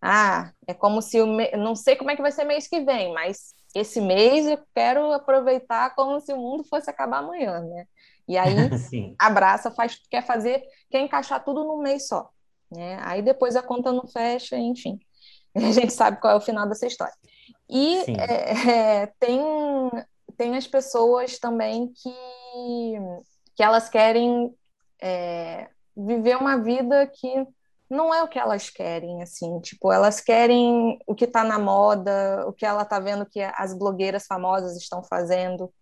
Ah, 0.00 0.52
é 0.66 0.74
como 0.74 1.00
se 1.00 1.20
o. 1.20 1.26
Me... 1.26 1.50
Não 1.52 1.74
sei 1.74 1.96
como 1.96 2.10
é 2.10 2.16
que 2.16 2.22
vai 2.22 2.32
ser 2.32 2.44
mês 2.44 2.66
que 2.66 2.80
vem, 2.80 3.12
mas 3.12 3.54
esse 3.74 4.00
mês 4.00 4.46
eu 4.46 4.58
quero 4.74 5.12
aproveitar 5.12 5.94
como 5.94 6.20
se 6.20 6.32
o 6.32 6.36
mundo 6.36 6.64
fosse 6.64 6.88
acabar 6.88 7.18
amanhã, 7.18 7.60
né? 7.60 7.86
E 8.28 8.38
aí 8.38 8.54
abraça, 9.18 9.70
faz, 9.70 10.00
quer 10.10 10.24
fazer, 10.24 10.62
quer 10.90 11.00
encaixar 11.00 11.44
tudo 11.44 11.64
num 11.64 11.78
mês 11.78 12.06
só. 12.06 12.30
Né? 12.70 12.98
Aí 13.02 13.22
depois 13.22 13.56
a 13.56 13.62
conta 13.62 13.92
não 13.92 14.06
fecha, 14.06 14.56
enfim. 14.56 14.98
A 15.54 15.70
gente 15.70 15.92
sabe 15.92 16.20
qual 16.20 16.32
é 16.32 16.36
o 16.36 16.40
final 16.40 16.68
dessa 16.68 16.86
história. 16.86 17.14
E 17.70 17.98
é, 18.08 19.02
é, 19.02 19.06
tem 19.20 19.40
tem 20.36 20.56
as 20.56 20.66
pessoas 20.66 21.38
também 21.38 21.92
que, 21.92 22.14
que 23.54 23.62
elas 23.62 23.88
querem 23.88 24.54
é, 25.00 25.68
viver 25.96 26.36
uma 26.36 26.58
vida 26.58 27.06
que 27.06 27.46
não 27.94 28.14
é 28.14 28.22
o 28.22 28.28
que 28.28 28.38
elas 28.38 28.68
querem, 28.70 29.22
assim, 29.22 29.60
tipo, 29.60 29.92
elas 29.92 30.20
querem 30.20 30.98
o 31.06 31.14
que 31.14 31.24
está 31.24 31.44
na 31.44 31.58
moda, 31.58 32.44
o 32.46 32.52
que 32.52 32.66
ela 32.66 32.82
está 32.82 32.98
vendo 32.98 33.26
que 33.26 33.40
as 33.40 33.72
blogueiras 33.76 34.26
famosas 34.26 34.76
estão 34.76 35.02
fazendo, 35.02 35.72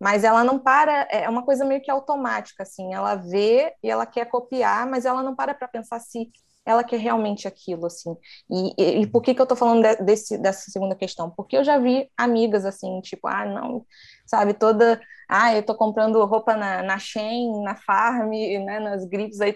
mas 0.00 0.24
ela 0.24 0.44
não 0.44 0.58
para, 0.58 1.08
é 1.10 1.28
uma 1.28 1.44
coisa 1.44 1.64
meio 1.64 1.82
que 1.82 1.90
automática, 1.90 2.62
assim, 2.62 2.94
ela 2.94 3.16
vê 3.16 3.74
e 3.82 3.90
ela 3.90 4.06
quer 4.06 4.26
copiar, 4.26 4.86
mas 4.86 5.04
ela 5.04 5.22
não 5.22 5.34
para 5.34 5.54
para 5.54 5.68
pensar 5.68 6.00
se 6.00 6.30
ela 6.64 6.84
quer 6.84 6.98
realmente 7.00 7.48
aquilo, 7.48 7.86
assim. 7.86 8.14
E, 8.50 8.74
e, 8.78 9.02
e 9.02 9.06
por 9.06 9.22
que 9.22 9.34
que 9.34 9.40
eu 9.40 9.46
tô 9.46 9.56
falando 9.56 9.82
de, 9.82 9.96
desse, 10.04 10.36
dessa 10.36 10.70
segunda 10.70 10.94
questão? 10.94 11.30
Porque 11.30 11.56
eu 11.56 11.64
já 11.64 11.78
vi 11.78 12.10
amigas, 12.16 12.64
assim, 12.66 13.00
tipo, 13.00 13.26
ah, 13.26 13.46
não, 13.46 13.86
sabe, 14.26 14.52
toda, 14.52 15.00
ah, 15.28 15.54
eu 15.54 15.62
tô 15.62 15.74
comprando 15.74 16.24
roupa 16.24 16.56
na, 16.56 16.82
na 16.82 16.98
Shein, 16.98 17.62
na 17.62 17.76
Farm, 17.76 18.30
né, 18.30 18.80
nas 18.80 19.04
gripes 19.04 19.40
aí, 19.40 19.54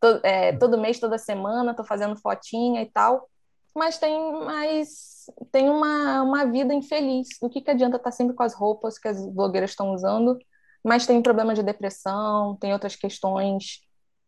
todo, 0.00 0.20
é, 0.24 0.56
todo 0.56 0.78
mês, 0.78 0.98
toda 0.98 1.18
semana, 1.18 1.74
tô 1.74 1.84
fazendo 1.84 2.18
fotinha 2.18 2.80
e 2.80 2.86
tal, 2.86 3.28
mas 3.74 3.98
tem 3.98 4.32
mais 4.44 5.18
tem 5.52 5.68
uma, 5.68 6.22
uma 6.22 6.46
vida 6.46 6.72
infeliz. 6.72 7.28
Do 7.40 7.50
que, 7.50 7.60
que 7.60 7.70
adianta 7.70 7.96
estar 7.96 8.10
tá 8.10 8.16
sempre 8.16 8.34
com 8.34 8.42
as 8.42 8.54
roupas 8.54 8.98
que 8.98 9.08
as 9.08 9.26
blogueiras 9.26 9.70
estão 9.70 9.92
usando, 9.92 10.38
mas 10.82 11.06
tem 11.06 11.20
problema 11.22 11.54
de 11.54 11.62
depressão, 11.62 12.56
tem 12.56 12.72
outras 12.72 12.96
questões 12.96 13.82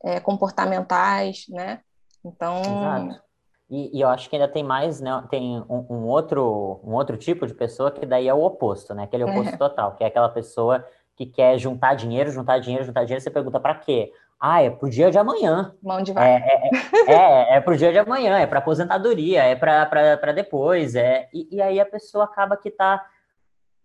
é, 0.04 0.20
comportamentais, 0.20 1.44
né? 1.48 1.80
Então. 2.24 2.60
Exato. 2.60 3.29
E, 3.70 3.96
e, 3.96 4.00
eu 4.00 4.08
acho 4.08 4.28
que 4.28 4.34
ainda 4.34 4.48
tem 4.48 4.64
mais, 4.64 5.00
né? 5.00 5.22
Tem 5.30 5.60
um, 5.68 5.86
um, 5.88 6.06
outro, 6.06 6.80
um 6.82 6.92
outro 6.92 7.16
tipo 7.16 7.46
de 7.46 7.54
pessoa 7.54 7.90
que 7.90 8.04
daí 8.04 8.26
é 8.26 8.34
o 8.34 8.42
oposto, 8.42 8.92
né? 8.94 9.04
Aquele 9.04 9.22
oposto 9.22 9.54
é. 9.54 9.56
total, 9.56 9.94
que 9.94 10.02
é 10.02 10.08
aquela 10.08 10.28
pessoa 10.28 10.84
que 11.14 11.24
quer 11.24 11.56
juntar 11.56 11.94
dinheiro, 11.94 12.32
juntar 12.32 12.58
dinheiro, 12.58 12.84
juntar 12.84 13.04
dinheiro. 13.04 13.22
Você 13.22 13.30
pergunta 13.30 13.60
para 13.60 13.76
quê? 13.76 14.12
Ah, 14.40 14.62
é 14.62 14.70
pro 14.70 14.90
dia 14.90 15.10
de 15.10 15.18
amanhã. 15.18 15.72
Mão 15.80 16.02
de 16.02 16.12
vaca. 16.12 16.26
É, 16.26 16.36
é, 16.36 16.70
é, 17.06 17.14
é, 17.14 17.56
é 17.56 17.60
pro 17.60 17.76
dia 17.76 17.92
de 17.92 17.98
amanhã, 17.98 18.38
é 18.38 18.46
para 18.46 18.58
aposentadoria, 18.58 19.44
é 19.44 19.54
para 19.54 20.32
depois. 20.32 20.96
É, 20.96 21.28
e, 21.32 21.56
e, 21.56 21.62
aí 21.62 21.78
a 21.78 21.86
pessoa 21.86 22.24
acaba 22.24 22.56
que 22.56 22.70
tá, 22.70 23.06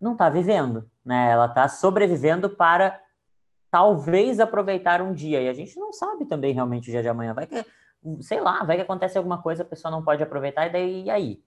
não 0.01 0.15
tá 0.15 0.29
vivendo, 0.29 0.89
né? 1.05 1.29
Ela 1.29 1.47
tá 1.47 1.67
sobrevivendo 1.67 2.49
para 2.49 2.99
talvez 3.69 4.39
aproveitar 4.39 5.01
um 5.01 5.13
dia. 5.13 5.41
E 5.41 5.49
a 5.49 5.53
gente 5.53 5.77
não 5.77 5.93
sabe 5.93 6.25
também 6.25 6.53
realmente 6.53 6.87
o 6.87 6.91
dia 6.91 7.03
de 7.03 7.09
amanhã. 7.09 7.33
Vai 7.33 7.45
que 7.45 7.63
sei 8.21 8.39
lá, 8.39 8.63
vai 8.63 8.75
que 8.75 8.83
acontece 8.83 9.17
alguma 9.17 9.41
coisa, 9.41 9.63
a 9.63 9.65
pessoa 9.65 9.91
não 9.91 10.03
pode 10.03 10.21
aproveitar, 10.21 10.67
e 10.67 10.71
daí, 10.71 11.03
e 11.03 11.09
aí? 11.09 11.43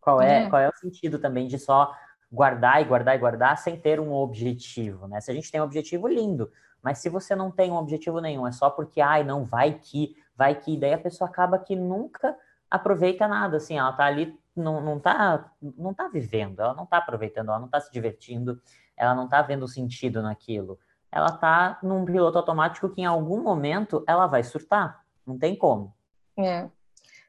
Qual 0.00 0.20
é, 0.20 0.44
é, 0.44 0.48
qual 0.48 0.62
é 0.62 0.68
o 0.68 0.76
sentido 0.76 1.18
também 1.18 1.46
de 1.46 1.58
só 1.58 1.92
guardar 2.30 2.80
e 2.80 2.84
guardar 2.84 3.16
e 3.16 3.18
guardar 3.18 3.58
sem 3.58 3.76
ter 3.76 3.98
um 3.98 4.12
objetivo, 4.12 5.08
né? 5.08 5.20
Se 5.20 5.30
a 5.30 5.34
gente 5.34 5.50
tem 5.50 5.60
um 5.60 5.64
objetivo, 5.64 6.06
lindo, 6.06 6.50
mas 6.82 6.98
se 6.98 7.08
você 7.08 7.34
não 7.34 7.50
tem 7.50 7.70
um 7.72 7.76
objetivo 7.76 8.20
nenhum, 8.20 8.46
é 8.46 8.52
só 8.52 8.70
porque, 8.70 9.00
ai, 9.00 9.24
não, 9.24 9.44
vai 9.44 9.74
que, 9.74 10.16
vai 10.36 10.54
que, 10.54 10.76
daí 10.76 10.92
a 10.92 10.98
pessoa 10.98 11.28
acaba 11.28 11.58
que 11.58 11.74
nunca 11.74 12.36
aproveita 12.70 13.26
nada, 13.26 13.56
assim, 13.56 13.78
ela 13.78 13.92
tá 13.92 14.04
ali, 14.04 14.38
não, 14.54 14.80
não, 14.80 15.00
tá, 15.00 15.50
não 15.60 15.92
tá 15.94 16.08
vivendo, 16.08 16.60
ela 16.60 16.74
não 16.74 16.86
tá 16.86 16.98
aproveitando, 16.98 17.48
ela 17.48 17.58
não 17.58 17.68
tá 17.68 17.80
se 17.80 17.90
divertindo, 17.92 18.60
ela 18.96 19.14
não 19.14 19.28
tá 19.28 19.42
vendo 19.42 19.68
sentido 19.68 20.22
naquilo. 20.22 20.78
Ela 21.10 21.30
tá 21.32 21.78
num 21.82 22.04
piloto 22.04 22.38
automático 22.38 22.88
que 22.88 23.00
em 23.00 23.06
algum 23.06 23.42
momento 23.42 24.04
ela 24.06 24.26
vai 24.26 24.42
surtar, 24.42 25.05
não 25.26 25.38
tem 25.38 25.56
como. 25.56 25.92
É. 26.38 26.68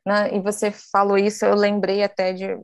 Na, 0.06 0.30
e 0.30 0.40
você 0.40 0.72
falou 0.72 1.18
isso, 1.18 1.46
eu 1.46 1.56
lembrei 1.56 2.04
até 2.04 2.32
de 2.32 2.60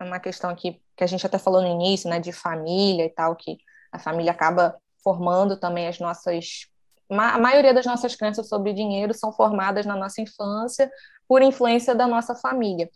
uma 0.00 0.20
questão 0.20 0.50
aqui 0.50 0.80
que 0.96 1.04
a 1.04 1.06
gente 1.06 1.26
até 1.26 1.38
falou 1.38 1.60
no 1.60 1.68
início, 1.68 2.08
né, 2.08 2.18
de 2.18 2.32
família 2.32 3.04
e 3.04 3.10
tal, 3.10 3.36
que 3.36 3.58
a 3.92 3.98
família 3.98 4.32
acaba 4.32 4.76
formando 5.02 5.58
também 5.58 5.86
as 5.86 5.98
nossas. 5.98 6.66
A 7.08 7.38
maioria 7.38 7.72
das 7.72 7.86
nossas 7.86 8.16
crenças 8.16 8.48
sobre 8.48 8.72
dinheiro 8.72 9.14
são 9.14 9.32
formadas 9.32 9.86
na 9.86 9.94
nossa 9.94 10.20
infância 10.20 10.90
por 11.28 11.42
influência 11.42 11.94
da 11.94 12.06
nossa 12.06 12.34
família. 12.34 12.90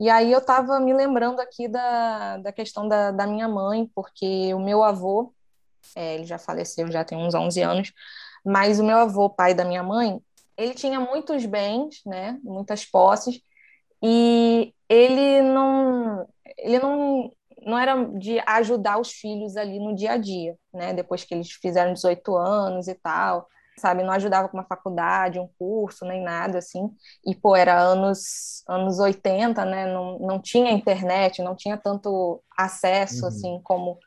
E 0.00 0.08
aí 0.08 0.30
eu 0.30 0.38
estava 0.38 0.78
me 0.78 0.92
lembrando 0.92 1.40
aqui 1.40 1.66
da, 1.66 2.36
da 2.38 2.52
questão 2.52 2.86
da, 2.86 3.10
da 3.10 3.26
minha 3.26 3.48
mãe, 3.48 3.90
porque 3.94 4.54
o 4.54 4.60
meu 4.60 4.84
avô, 4.84 5.34
é, 5.96 6.14
ele 6.14 6.24
já 6.24 6.38
faleceu, 6.38 6.90
já 6.92 7.02
tem 7.04 7.18
uns 7.18 7.34
11 7.34 7.62
anos, 7.62 7.92
mas 8.44 8.78
o 8.78 8.84
meu 8.84 8.98
avô, 8.98 9.28
pai 9.28 9.54
da 9.54 9.64
minha 9.64 9.82
mãe, 9.82 10.20
ele 10.58 10.74
tinha 10.74 11.00
muitos 11.00 11.46
bens, 11.46 12.02
né, 12.04 12.38
muitas 12.42 12.84
posses, 12.84 13.40
e 14.02 14.74
ele 14.88 15.40
não, 15.42 16.28
ele 16.56 16.78
não, 16.80 17.32
não 17.64 17.78
era 17.78 18.04
de 18.04 18.40
ajudar 18.46 18.98
os 18.98 19.12
filhos 19.12 19.56
ali 19.56 19.78
no 19.78 19.94
dia 19.94 20.12
a 20.12 20.16
dia, 20.16 20.56
né? 20.72 20.94
Depois 20.94 21.24
que 21.24 21.34
eles 21.34 21.50
fizeram 21.50 21.92
18 21.92 22.36
anos 22.36 22.88
e 22.88 22.94
tal, 22.94 23.48
sabe? 23.76 24.02
Não 24.02 24.12
ajudava 24.12 24.48
com 24.48 24.56
uma 24.56 24.64
faculdade, 24.64 25.40
um 25.40 25.48
curso, 25.58 26.04
nem 26.04 26.22
nada 26.22 26.58
assim. 26.58 26.90
E, 27.26 27.34
pô, 27.34 27.56
era 27.56 27.78
anos, 27.78 28.62
anos 28.68 28.98
80, 28.98 29.64
né? 29.64 29.92
Não, 29.92 30.18
não 30.18 30.40
tinha 30.40 30.70
internet, 30.70 31.42
não 31.42 31.56
tinha 31.56 31.76
tanto 31.76 32.42
acesso, 32.56 33.22
uhum. 33.22 33.28
assim, 33.28 33.60
como 33.62 33.98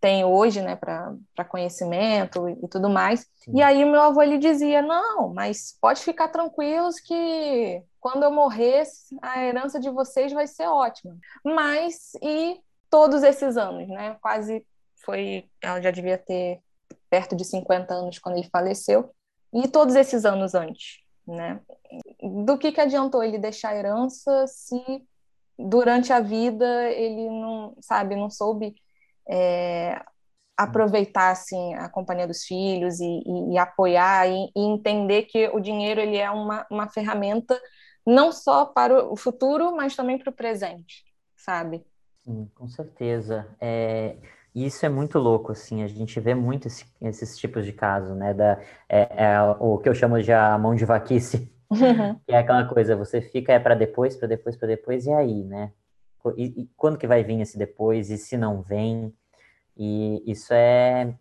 tem 0.00 0.24
hoje, 0.24 0.62
né, 0.62 0.76
para 0.76 1.44
conhecimento 1.48 2.48
e, 2.48 2.52
e, 2.64 2.68
tudo 2.68 2.88
mais. 2.88 3.26
Sim. 3.36 3.56
E 3.56 3.62
aí 3.62 3.84
meu 3.84 4.00
avô 4.00 4.22
ele 4.22 4.38
dizia: 4.38 4.80
"Não, 4.82 5.32
mas 5.34 5.76
pode 5.80 6.02
ficar 6.02 6.28
tranquilos 6.28 7.00
que 7.00 7.82
quando 8.00 8.22
eu 8.22 8.30
morrer, 8.30 8.84
a 9.20 9.44
herança 9.44 9.80
de 9.80 9.90
vocês 9.90 10.32
vai 10.32 10.46
ser 10.46 10.66
ótima". 10.66 11.16
Mas 11.44 12.12
e 12.22 12.60
todos 12.90 13.22
esses 13.22 13.56
anos, 13.56 13.88
né? 13.88 14.16
Quase 14.20 14.64
foi, 15.04 15.48
ela 15.62 15.80
já 15.80 15.90
devia 15.90 16.18
ter 16.18 16.60
perto 17.10 17.34
de 17.34 17.44
50 17.44 17.94
anos 17.94 18.18
quando 18.18 18.36
ele 18.36 18.48
faleceu. 18.50 19.10
E 19.52 19.66
todos 19.66 19.94
esses 19.94 20.24
anos 20.24 20.54
antes, 20.54 20.98
né? 21.26 21.60
Do 22.44 22.58
que 22.58 22.70
que 22.70 22.80
adiantou 22.80 23.22
ele 23.22 23.38
deixar 23.38 23.74
herança 23.74 24.46
se 24.46 24.78
durante 25.58 26.12
a 26.12 26.20
vida 26.20 26.88
ele 26.90 27.28
não, 27.28 27.74
sabe, 27.80 28.14
não 28.14 28.30
soube 28.30 28.76
é, 29.28 30.00
aproveitar 30.56 31.30
assim 31.30 31.74
a 31.74 31.88
companhia 31.88 32.26
dos 32.26 32.44
filhos 32.44 32.98
e, 32.98 33.22
e, 33.24 33.54
e 33.54 33.58
apoiar 33.58 34.28
e, 34.28 34.50
e, 34.56 34.60
entender 34.60 35.22
que 35.22 35.48
o 35.48 35.60
dinheiro 35.60 36.00
ele 36.00 36.16
é 36.16 36.30
uma, 36.30 36.66
uma 36.70 36.88
ferramenta 36.88 37.58
não 38.04 38.32
só 38.32 38.64
para 38.64 39.04
o 39.04 39.16
futuro, 39.16 39.76
mas 39.76 39.94
também 39.94 40.18
para 40.18 40.30
o 40.30 40.34
presente, 40.34 41.04
sabe? 41.36 41.84
Sim, 42.24 42.50
com 42.54 42.66
certeza. 42.68 43.46
É, 43.60 44.16
isso 44.54 44.84
é 44.84 44.88
muito 44.88 45.18
louco, 45.18 45.52
assim, 45.52 45.82
a 45.82 45.86
gente 45.86 46.18
vê 46.18 46.34
muito 46.34 46.66
esse, 46.66 46.84
esses 47.00 47.38
tipos 47.38 47.64
de 47.64 47.72
casos, 47.72 48.16
né? 48.16 48.34
Da, 48.34 48.60
é, 48.88 49.24
é, 49.24 49.42
o 49.60 49.78
que 49.78 49.88
eu 49.88 49.94
chamo 49.94 50.20
de 50.20 50.32
a 50.32 50.58
mão 50.58 50.74
de 50.74 50.84
vaquice, 50.84 51.52
uhum. 51.70 52.18
que 52.26 52.32
é 52.32 52.38
aquela 52.38 52.66
coisa, 52.66 52.96
você 52.96 53.20
fica 53.20 53.52
é 53.52 53.60
para 53.60 53.74
depois, 53.74 54.16
para 54.16 54.26
depois, 54.26 54.56
para 54.56 54.68
depois, 54.68 55.06
e 55.06 55.12
aí, 55.12 55.44
né? 55.44 55.72
E, 56.36 56.62
e, 56.62 56.70
quando 56.76 56.98
que 56.98 57.06
vai 57.06 57.22
vir 57.22 57.40
esse 57.40 57.58
depois? 57.58 58.10
E 58.10 58.18
se 58.18 58.36
não 58.36 58.60
vem? 58.62 59.12
E 59.76 60.22
isso 60.30 60.52
é. 60.52 61.14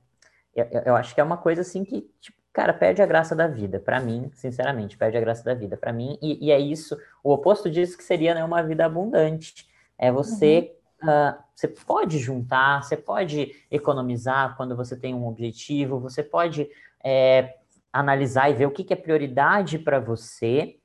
Eu, 0.55 0.65
eu 0.86 0.95
acho 0.95 1.13
que 1.13 1.21
é 1.21 1.23
uma 1.23 1.38
coisa 1.38 1.62
assim 1.62 1.83
que, 1.83 2.10
tipo, 2.19 2.38
cara, 2.51 2.73
perde 2.73 3.01
a 3.01 3.05
graça 3.05 3.36
da 3.36 3.47
vida. 3.47 3.79
Para 3.79 3.99
mim, 3.99 4.31
sinceramente, 4.33 4.97
perde 4.97 5.17
a 5.17 5.21
graça 5.21 5.43
da 5.43 5.53
vida. 5.53 5.77
Para 5.77 5.93
mim, 5.93 6.17
e, 6.21 6.47
e, 6.47 6.51
é 6.51 6.60
isso. 6.60 6.97
O 7.23 7.31
oposto 7.31 7.69
disso 7.69 7.97
que 7.97 8.03
seria 8.03 8.33
né, 8.33 8.43
uma 8.43 8.63
vida 8.63 8.86
abundante. 8.86 9.67
É 9.97 10.12
você. 10.12 10.73
Uhum. 11.01 11.10
Uh, 11.10 11.47
você 11.57 11.67
pode 11.67 12.19
juntar, 12.19 12.83
você 12.83 12.95
pode 12.95 13.65
economizar 13.71 14.55
quando 14.55 14.75
você 14.75 14.95
tem 14.95 15.13
um 15.13 15.27
objetivo, 15.27 15.99
você 15.99 16.21
pode 16.23 16.69
é, 17.03 17.55
analisar 17.91 18.49
e 18.49 18.53
ver 18.53 18.67
o 18.67 18.71
que, 18.71 18.83
que 18.83 18.93
é 18.93 18.95
prioridade 18.95 19.79
para 19.79 19.99
você, 19.99 20.77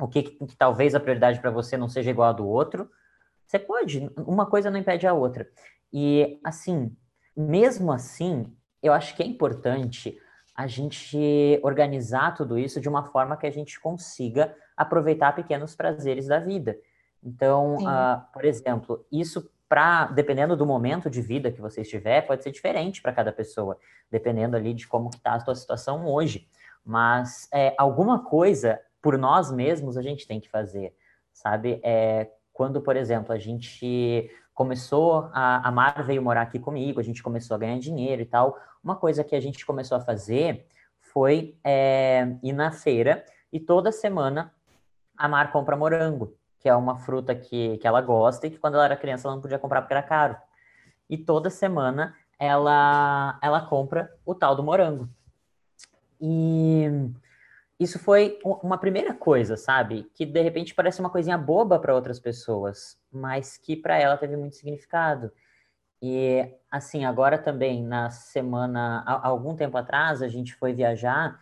o 0.00 0.08
que, 0.08 0.22
que, 0.22 0.46
que 0.46 0.56
talvez 0.56 0.94
a 0.94 1.00
prioridade 1.00 1.40
para 1.40 1.50
você 1.50 1.76
não 1.76 1.88
seja 1.88 2.10
igual 2.10 2.30
a 2.30 2.32
do 2.32 2.46
outro, 2.46 2.90
você 3.48 3.58
pode, 3.58 4.10
uma 4.18 4.44
coisa 4.44 4.70
não 4.70 4.78
impede 4.78 5.06
a 5.06 5.14
outra. 5.14 5.48
E, 5.90 6.38
assim, 6.44 6.94
mesmo 7.34 7.90
assim, 7.90 8.46
eu 8.82 8.92
acho 8.92 9.16
que 9.16 9.22
é 9.22 9.26
importante 9.26 10.18
a 10.54 10.66
gente 10.66 11.58
organizar 11.62 12.34
tudo 12.34 12.58
isso 12.58 12.78
de 12.78 12.88
uma 12.88 13.04
forma 13.04 13.38
que 13.38 13.46
a 13.46 13.50
gente 13.50 13.80
consiga 13.80 14.54
aproveitar 14.76 15.34
pequenos 15.34 15.74
prazeres 15.74 16.26
da 16.26 16.38
vida. 16.38 16.76
Então, 17.24 17.76
uh, 17.76 18.20
por 18.32 18.44
exemplo, 18.44 19.06
isso 19.10 19.50
para 19.68 20.06
dependendo 20.06 20.56
do 20.56 20.66
momento 20.66 21.08
de 21.08 21.22
vida 21.22 21.50
que 21.50 21.60
você 21.60 21.82
estiver, 21.82 22.26
pode 22.26 22.42
ser 22.42 22.50
diferente 22.50 23.00
para 23.00 23.12
cada 23.12 23.32
pessoa, 23.32 23.78
dependendo 24.10 24.56
ali 24.56 24.74
de 24.74 24.86
como 24.86 25.10
está 25.10 25.34
a 25.34 25.40
sua 25.40 25.54
situação 25.54 26.06
hoje. 26.06 26.48
Mas 26.84 27.48
é, 27.52 27.74
alguma 27.78 28.24
coisa 28.24 28.80
por 29.00 29.16
nós 29.16 29.50
mesmos 29.50 29.96
a 29.96 30.02
gente 30.02 30.26
tem 30.26 30.40
que 30.40 30.48
fazer, 30.48 30.94
sabe? 31.32 31.80
É, 31.84 32.30
quando, 32.58 32.80
por 32.80 32.96
exemplo, 32.96 33.32
a 33.32 33.38
gente 33.38 34.28
começou, 34.52 35.30
a, 35.32 35.68
a 35.68 35.70
Mar 35.70 36.02
veio 36.02 36.20
morar 36.20 36.42
aqui 36.42 36.58
comigo, 36.58 36.98
a 36.98 37.04
gente 37.04 37.22
começou 37.22 37.54
a 37.54 37.58
ganhar 37.58 37.78
dinheiro 37.78 38.20
e 38.20 38.24
tal, 38.24 38.58
uma 38.82 38.96
coisa 38.96 39.22
que 39.22 39.36
a 39.36 39.40
gente 39.40 39.64
começou 39.64 39.96
a 39.96 40.00
fazer 40.00 40.66
foi 40.98 41.56
é, 41.62 42.34
ir 42.42 42.52
na 42.52 42.72
feira 42.72 43.24
e 43.52 43.60
toda 43.60 43.92
semana 43.92 44.52
a 45.16 45.28
Mar 45.28 45.52
compra 45.52 45.76
morango, 45.76 46.34
que 46.58 46.68
é 46.68 46.74
uma 46.74 46.96
fruta 46.96 47.32
que, 47.32 47.78
que 47.78 47.86
ela 47.86 48.00
gosta 48.00 48.48
e 48.48 48.50
que 48.50 48.58
quando 48.58 48.74
ela 48.74 48.86
era 48.86 48.96
criança 48.96 49.28
ela 49.28 49.36
não 49.36 49.42
podia 49.42 49.60
comprar 49.60 49.80
porque 49.80 49.94
era 49.94 50.02
caro. 50.02 50.36
E 51.08 51.16
toda 51.16 51.50
semana 51.50 52.16
ela, 52.40 53.38
ela 53.40 53.60
compra 53.60 54.12
o 54.26 54.34
tal 54.34 54.56
do 54.56 54.64
morango. 54.64 55.08
E 56.20 56.90
isso 57.78 57.98
foi 57.98 58.38
uma 58.42 58.76
primeira 58.76 59.14
coisa, 59.14 59.56
sabe? 59.56 60.10
Que 60.14 60.26
de 60.26 60.42
repente 60.42 60.74
parece 60.74 61.00
uma 61.00 61.10
coisinha 61.10 61.38
boba 61.38 61.78
para 61.78 61.94
outras 61.94 62.18
pessoas, 62.18 62.98
mas 63.10 63.56
que 63.56 63.76
para 63.76 63.96
ela 63.96 64.16
teve 64.16 64.36
muito 64.36 64.56
significado. 64.56 65.32
E 66.02 66.48
assim, 66.70 67.04
agora 67.04 67.38
também 67.38 67.82
na 67.84 68.10
semana, 68.10 69.04
algum 69.22 69.54
tempo 69.54 69.76
atrás, 69.76 70.22
a 70.22 70.28
gente 70.28 70.54
foi 70.54 70.72
viajar 70.72 71.38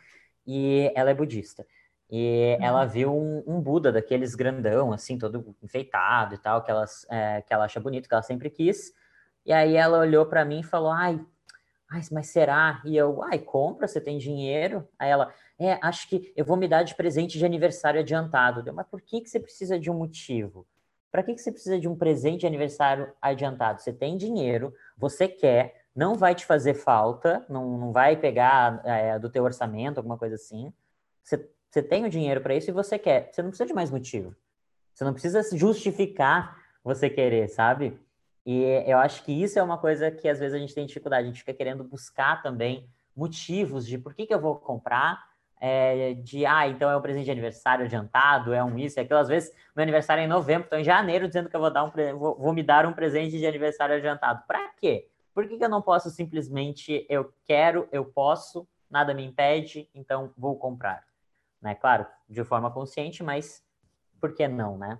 e 0.46 0.92
ela 0.94 1.10
é 1.10 1.14
budista. 1.14 1.66
E 2.10 2.56
ela 2.60 2.82
uhum. 2.82 2.88
viu 2.88 3.16
um, 3.16 3.44
um, 3.46 3.60
Buda 3.60 3.90
daqueles 3.90 4.34
grandão, 4.34 4.92
assim, 4.92 5.18
todo 5.18 5.56
enfeitado 5.62 6.34
e 6.34 6.38
tal, 6.38 6.62
que, 6.62 6.70
elas, 6.70 7.04
é, 7.10 7.42
que 7.42 7.52
ela 7.52 7.64
acha 7.64 7.80
bonito, 7.80 8.08
que 8.08 8.14
ela 8.14 8.22
sempre 8.22 8.48
quis. 8.48 8.92
E 9.44 9.52
aí 9.52 9.74
ela 9.74 9.98
olhou 9.98 10.26
para 10.26 10.44
mim 10.44 10.60
e 10.60 10.64
falou: 10.64 10.90
Ai, 10.90 11.18
ai, 11.90 12.00
mas 12.12 12.28
será? 12.28 12.80
E 12.84 12.96
eu, 12.96 13.22
ai, 13.24 13.38
compra, 13.38 13.88
você 13.88 14.00
tem 14.00 14.18
dinheiro? 14.18 14.88
Aí 14.98 15.10
ela, 15.10 15.32
é, 15.58 15.78
acho 15.82 16.08
que 16.08 16.32
eu 16.36 16.44
vou 16.44 16.56
me 16.56 16.68
dar 16.68 16.82
de 16.82 16.94
presente 16.94 17.38
de 17.38 17.44
aniversário 17.44 18.00
adiantado. 18.00 18.72
Mas 18.72 18.86
por 18.86 19.00
que, 19.00 19.20
que 19.20 19.30
você 19.30 19.40
precisa 19.40 19.78
de 19.78 19.90
um 19.90 19.94
motivo? 19.94 20.66
Para 21.10 21.22
que, 21.22 21.34
que 21.34 21.40
você 21.40 21.50
precisa 21.50 21.78
de 21.78 21.88
um 21.88 21.96
presente 21.96 22.40
de 22.40 22.46
aniversário 22.46 23.12
adiantado? 23.22 23.80
Você 23.80 23.92
tem 23.92 24.16
dinheiro, 24.16 24.74
você 24.98 25.26
quer, 25.26 25.86
não 25.94 26.14
vai 26.14 26.34
te 26.34 26.44
fazer 26.44 26.74
falta, 26.74 27.44
não, 27.48 27.78
não 27.78 27.92
vai 27.92 28.16
pegar 28.16 28.82
é, 28.84 29.18
do 29.18 29.30
teu 29.30 29.44
orçamento, 29.44 29.96
alguma 29.96 30.18
coisa 30.18 30.34
assim. 30.34 30.72
Você, 31.22 31.48
você 31.70 31.82
tem 31.82 32.04
o 32.04 32.10
dinheiro 32.10 32.42
para 32.42 32.54
isso 32.54 32.70
e 32.70 32.72
você 32.72 32.98
quer. 32.98 33.30
Você 33.32 33.42
não 33.42 33.48
precisa 33.48 33.66
de 33.66 33.74
mais 33.74 33.90
motivo. 33.90 34.36
Você 34.92 35.04
não 35.04 35.12
precisa 35.12 35.42
justificar 35.56 36.56
você 36.84 37.08
querer, 37.08 37.48
sabe? 37.48 37.98
E 38.44 38.62
eu 38.86 38.98
acho 38.98 39.24
que 39.24 39.32
isso 39.32 39.58
é 39.58 39.62
uma 39.62 39.78
coisa 39.78 40.10
que 40.10 40.28
às 40.28 40.38
vezes 40.38 40.54
a 40.54 40.58
gente 40.58 40.74
tem 40.74 40.86
dificuldade. 40.86 41.24
A 41.24 41.26
gente 41.26 41.40
fica 41.40 41.54
querendo 41.54 41.82
buscar 41.82 42.42
também 42.42 42.88
motivos 43.14 43.86
de 43.86 43.96
por 43.96 44.14
que, 44.14 44.26
que 44.26 44.34
eu 44.34 44.40
vou 44.40 44.56
comprar 44.56 45.18
é, 45.60 46.14
de, 46.14 46.44
ah, 46.44 46.68
então 46.68 46.90
é 46.90 46.96
um 46.96 47.00
presente 47.00 47.24
de 47.24 47.30
aniversário 47.30 47.84
adiantado, 47.84 48.52
é 48.52 48.62
um 48.62 48.78
isso, 48.78 48.98
é 48.98 49.02
aquilo. 49.02 49.18
Às 49.18 49.28
vezes, 49.28 49.52
meu 49.74 49.82
aniversário 49.82 50.20
é 50.20 50.24
em 50.24 50.28
novembro, 50.28 50.64
estou 50.64 50.78
em 50.78 50.84
janeiro 50.84 51.26
dizendo 51.26 51.48
que 51.48 51.56
eu 51.56 51.60
vou, 51.60 51.70
dar 51.70 51.84
um, 51.84 51.90
vou, 52.18 52.36
vou 52.36 52.52
me 52.52 52.62
dar 52.62 52.86
um 52.86 52.92
presente 52.92 53.38
de 53.38 53.46
aniversário 53.46 53.96
adiantado. 53.96 54.42
Para 54.46 54.68
quê? 54.80 55.08
Por 55.34 55.46
que, 55.46 55.58
que 55.58 55.64
eu 55.64 55.68
não 55.68 55.82
posso 55.82 56.10
simplesmente, 56.10 57.06
eu 57.08 57.32
quero, 57.44 57.88
eu 57.92 58.04
posso, 58.04 58.66
nada 58.90 59.12
me 59.12 59.24
impede, 59.24 59.88
então 59.94 60.32
vou 60.36 60.56
comprar? 60.56 61.04
Né? 61.60 61.74
Claro, 61.74 62.06
de 62.28 62.42
forma 62.44 62.70
consciente, 62.70 63.22
mas 63.22 63.62
por 64.20 64.34
que 64.34 64.48
não, 64.48 64.78
né? 64.78 64.98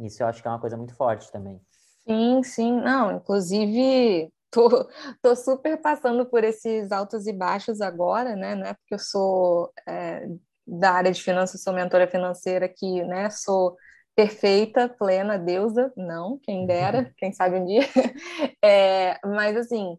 Isso 0.00 0.22
eu 0.22 0.26
acho 0.26 0.40
que 0.40 0.48
é 0.48 0.50
uma 0.50 0.58
coisa 0.58 0.76
muito 0.76 0.94
forte 0.94 1.30
também. 1.30 1.60
Sim, 2.04 2.42
sim. 2.42 2.80
Não, 2.80 3.12
inclusive, 3.12 4.32
tô, 4.70 4.88
tô 5.22 5.34
super 5.36 5.80
passando 5.80 6.26
por 6.26 6.44
esses 6.44 6.92
altos 6.92 7.26
e 7.26 7.32
baixos 7.32 7.80
agora, 7.80 8.36
né? 8.36 8.54
Não 8.54 8.66
é 8.66 8.74
porque 8.74 8.94
eu 8.94 8.98
sou 8.98 9.72
é, 9.88 10.26
da 10.66 10.92
área 10.92 11.10
de 11.12 11.22
finanças, 11.22 11.62
sou 11.62 11.72
mentora 11.72 12.06
financeira 12.06 12.68
que, 12.68 13.02
né, 13.04 13.30
sou 13.30 13.76
perfeita, 14.14 14.88
plena, 14.88 15.38
deusa, 15.38 15.92
não, 15.96 16.38
quem 16.42 16.66
dera, 16.66 17.12
quem 17.18 17.32
sabe 17.32 17.56
um 17.56 17.64
dia. 17.64 17.82
É, 18.64 19.18
mas 19.26 19.56
assim, 19.56 19.96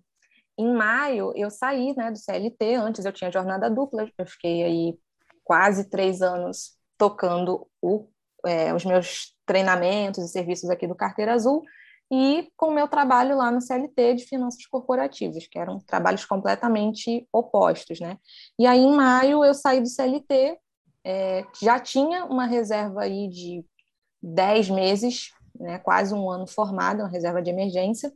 em 0.58 0.74
maio 0.74 1.34
eu 1.36 1.50
saí, 1.50 1.94
né, 1.98 2.12
do 2.12 2.18
CLT. 2.18 2.76
Antes 2.76 3.06
eu 3.06 3.12
tinha 3.12 3.32
jornada 3.32 3.70
dupla, 3.70 4.10
eu 4.18 4.26
fiquei 4.26 4.64
aí 4.64 5.00
quase 5.44 5.90
três 5.90 6.22
anos 6.22 6.78
tocando 6.98 7.68
o, 7.82 8.08
é, 8.46 8.74
os 8.74 8.86
meus 8.86 9.36
treinamentos 9.46 10.24
e 10.24 10.28
serviços 10.30 10.70
aqui 10.70 10.88
do 10.88 10.96
Carteira 10.96 11.34
Azul 11.34 11.64
e 12.16 12.48
com 12.56 12.68
o 12.68 12.72
meu 12.72 12.88
trabalho 12.88 13.36
lá 13.36 13.50
no 13.50 13.60
CLT 13.60 14.14
de 14.14 14.26
finanças 14.26 14.64
corporativas, 14.68 15.48
que 15.48 15.58
eram 15.58 15.80
trabalhos 15.80 16.24
completamente 16.24 17.28
opostos, 17.34 18.00
né? 18.00 18.20
E 18.60 18.68
aí, 18.68 18.82
em 18.82 18.96
maio, 18.96 19.44
eu 19.44 19.56
saí 19.56 19.82
do 19.82 19.90
CLT, 19.90 20.60
é, 21.04 21.44
já 21.60 21.80
tinha 21.80 22.26
uma 22.26 22.46
reserva 22.46 23.02
aí 23.02 23.28
de 23.28 23.66
10 24.22 24.70
meses, 24.70 25.32
né, 25.60 25.80
quase 25.80 26.14
um 26.14 26.30
ano 26.30 26.46
formada, 26.46 27.02
uma 27.02 27.10
reserva 27.10 27.42
de 27.42 27.50
emergência, 27.50 28.14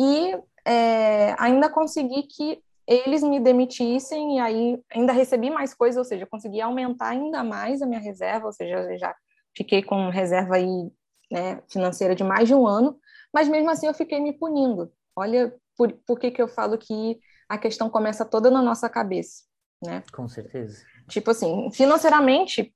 e 0.00 0.34
é, 0.64 1.36
ainda 1.38 1.68
consegui 1.68 2.22
que 2.22 2.62
eles 2.86 3.22
me 3.22 3.38
demitissem, 3.38 4.36
e 4.36 4.40
aí 4.40 4.82
ainda 4.90 5.12
recebi 5.12 5.50
mais 5.50 5.74
coisas, 5.74 5.98
ou 5.98 6.04
seja, 6.04 6.24
consegui 6.24 6.62
aumentar 6.62 7.10
ainda 7.10 7.44
mais 7.44 7.82
a 7.82 7.86
minha 7.86 8.00
reserva, 8.00 8.46
ou 8.46 8.52
seja, 8.54 8.96
já 8.96 9.14
fiquei 9.54 9.82
com 9.82 10.08
reserva 10.08 10.56
aí 10.56 10.90
né, 11.32 11.62
financeira 11.66 12.14
de 12.14 12.22
mais 12.22 12.46
de 12.46 12.54
um 12.54 12.66
ano, 12.66 13.00
mas 13.32 13.48
mesmo 13.48 13.70
assim 13.70 13.86
eu 13.86 13.94
fiquei 13.94 14.20
me 14.20 14.34
punindo. 14.34 14.92
Olha, 15.16 15.54
por, 15.76 15.90
por 16.06 16.20
que, 16.20 16.30
que 16.30 16.42
eu 16.42 16.46
falo 16.46 16.76
que 16.76 17.18
a 17.48 17.56
questão 17.56 17.88
começa 17.88 18.24
toda 18.24 18.50
na 18.50 18.60
nossa 18.60 18.88
cabeça, 18.88 19.44
né? 19.82 20.04
Com 20.12 20.28
certeza. 20.28 20.84
Tipo 21.08 21.30
assim, 21.30 21.70
financeiramente, 21.72 22.74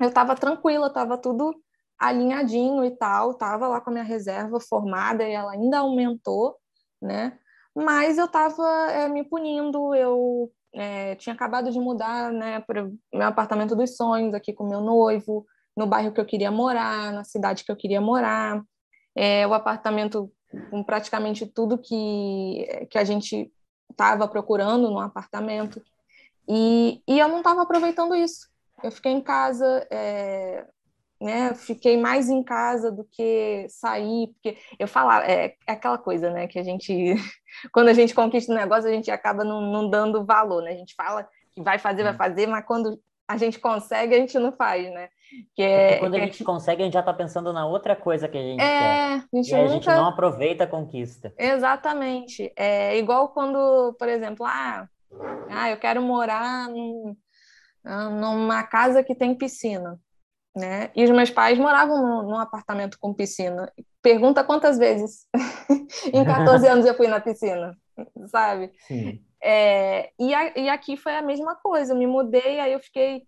eu 0.00 0.08
estava 0.08 0.34
tranquila, 0.34 0.88
estava 0.88 1.16
tudo 1.16 1.54
alinhadinho 1.96 2.84
e 2.84 2.90
tal, 2.90 3.30
estava 3.30 3.68
lá 3.68 3.80
com 3.80 3.90
a 3.90 3.92
minha 3.92 4.04
reserva 4.04 4.58
formada 4.60 5.22
e 5.24 5.32
ela 5.32 5.52
ainda 5.52 5.78
aumentou, 5.78 6.56
né? 7.00 7.38
Mas 7.74 8.18
eu 8.18 8.26
estava 8.26 8.90
é, 8.90 9.08
me 9.08 9.24
punindo, 9.24 9.94
eu 9.94 10.50
é, 10.74 11.14
tinha 11.14 11.34
acabado 11.34 11.70
de 11.70 11.78
mudar, 11.78 12.32
né, 12.32 12.60
para 12.60 12.84
o 12.84 12.98
meu 13.14 13.28
apartamento 13.28 13.76
dos 13.76 13.96
sonhos 13.96 14.34
aqui 14.34 14.52
com 14.52 14.68
meu 14.68 14.80
noivo, 14.80 15.46
no 15.76 15.86
bairro 15.86 16.12
que 16.12 16.20
eu 16.20 16.24
queria 16.24 16.50
morar, 16.50 17.12
na 17.12 17.24
cidade 17.24 17.64
que 17.64 17.70
eu 17.70 17.76
queria 17.76 18.00
morar, 18.00 18.62
é, 19.14 19.46
o 19.46 19.54
apartamento 19.54 20.32
com 20.70 20.82
praticamente 20.82 21.46
tudo 21.46 21.78
que, 21.78 22.86
que 22.90 22.98
a 22.98 23.04
gente 23.04 23.50
estava 23.90 24.26
procurando 24.26 24.90
no 24.90 25.00
apartamento. 25.00 25.82
E, 26.48 27.02
e 27.06 27.18
eu 27.18 27.28
não 27.28 27.38
estava 27.38 27.62
aproveitando 27.62 28.14
isso. 28.14 28.48
Eu 28.82 28.90
fiquei 28.90 29.12
em 29.12 29.20
casa, 29.20 29.86
é, 29.90 30.66
né? 31.20 31.54
Fiquei 31.54 31.96
mais 31.96 32.28
em 32.28 32.42
casa 32.42 32.90
do 32.90 33.04
que 33.04 33.66
sair, 33.68 34.28
porque 34.28 34.58
eu 34.78 34.86
falava, 34.86 35.24
é, 35.24 35.56
é, 35.66 35.72
aquela 35.72 35.98
coisa, 35.98 36.30
né? 36.30 36.46
Que 36.46 36.58
a 36.58 36.62
gente, 36.62 36.92
quando 37.72 37.88
a 37.88 37.94
gente 37.94 38.14
conquista 38.14 38.52
um 38.52 38.56
negócio, 38.56 38.88
a 38.88 38.92
gente 38.92 39.10
acaba 39.10 39.44
não, 39.44 39.60
não 39.60 39.90
dando 39.90 40.24
valor, 40.24 40.62
né? 40.62 40.72
A 40.72 40.76
gente 40.76 40.94
fala 40.94 41.28
que 41.52 41.62
vai 41.62 41.78
fazer, 41.78 42.02
vai 42.02 42.14
fazer, 42.14 42.46
mas 42.46 42.64
quando 42.64 43.00
a 43.28 43.36
gente 43.36 43.58
consegue, 43.58 44.14
a 44.14 44.18
gente 44.18 44.38
não 44.38 44.52
faz, 44.52 44.90
né? 44.92 45.08
Que 45.54 45.62
é, 45.62 45.98
quando 45.98 46.14
a 46.14 46.20
gente 46.20 46.44
consegue, 46.44 46.82
a 46.82 46.84
gente 46.84 46.94
já 46.94 47.00
está 47.00 47.12
pensando 47.12 47.52
na 47.52 47.66
outra 47.66 47.96
coisa 47.96 48.28
que 48.28 48.38
a 48.38 48.42
gente 48.42 48.60
é, 48.60 48.78
quer. 48.78 49.24
A 49.32 49.36
gente 49.36 49.48
e 49.48 49.52
nunca... 49.52 49.64
a 49.64 49.68
gente 49.68 49.86
não 49.86 50.06
aproveita 50.06 50.64
a 50.64 50.68
conquista. 50.68 51.34
Exatamente. 51.36 52.52
É 52.56 52.96
igual 52.96 53.30
quando, 53.30 53.94
por 53.98 54.08
exemplo, 54.08 54.46
ah, 54.46 54.88
ah 55.50 55.70
eu 55.70 55.76
quero 55.76 56.00
morar 56.00 56.68
num, 56.68 57.16
numa 57.84 58.62
casa 58.62 59.02
que 59.02 59.14
tem 59.14 59.34
piscina 59.34 59.98
né? 60.56 60.90
E 60.96 61.04
os 61.04 61.10
meus 61.10 61.30
pais 61.30 61.58
moravam 61.58 62.02
num, 62.02 62.30
num 62.30 62.38
apartamento 62.38 62.98
com 62.98 63.12
piscina. 63.12 63.70
Pergunta 64.02 64.42
quantas 64.42 64.78
vezes 64.78 65.26
em 66.12 66.24
14 66.24 66.66
anos 66.66 66.86
eu 66.86 66.94
fui 66.94 67.06
na 67.06 67.20
piscina, 67.20 67.76
sabe? 68.28 68.72
Sim. 68.86 69.22
É, 69.42 70.10
e, 70.18 70.34
a, 70.34 70.58
e 70.58 70.68
aqui 70.68 70.96
foi 70.96 71.14
a 71.16 71.22
mesma 71.22 71.54
coisa. 71.56 71.92
Eu 71.92 71.98
me 71.98 72.06
mudei, 72.06 72.60
aí 72.60 72.72
eu 72.72 72.80
fiquei, 72.80 73.22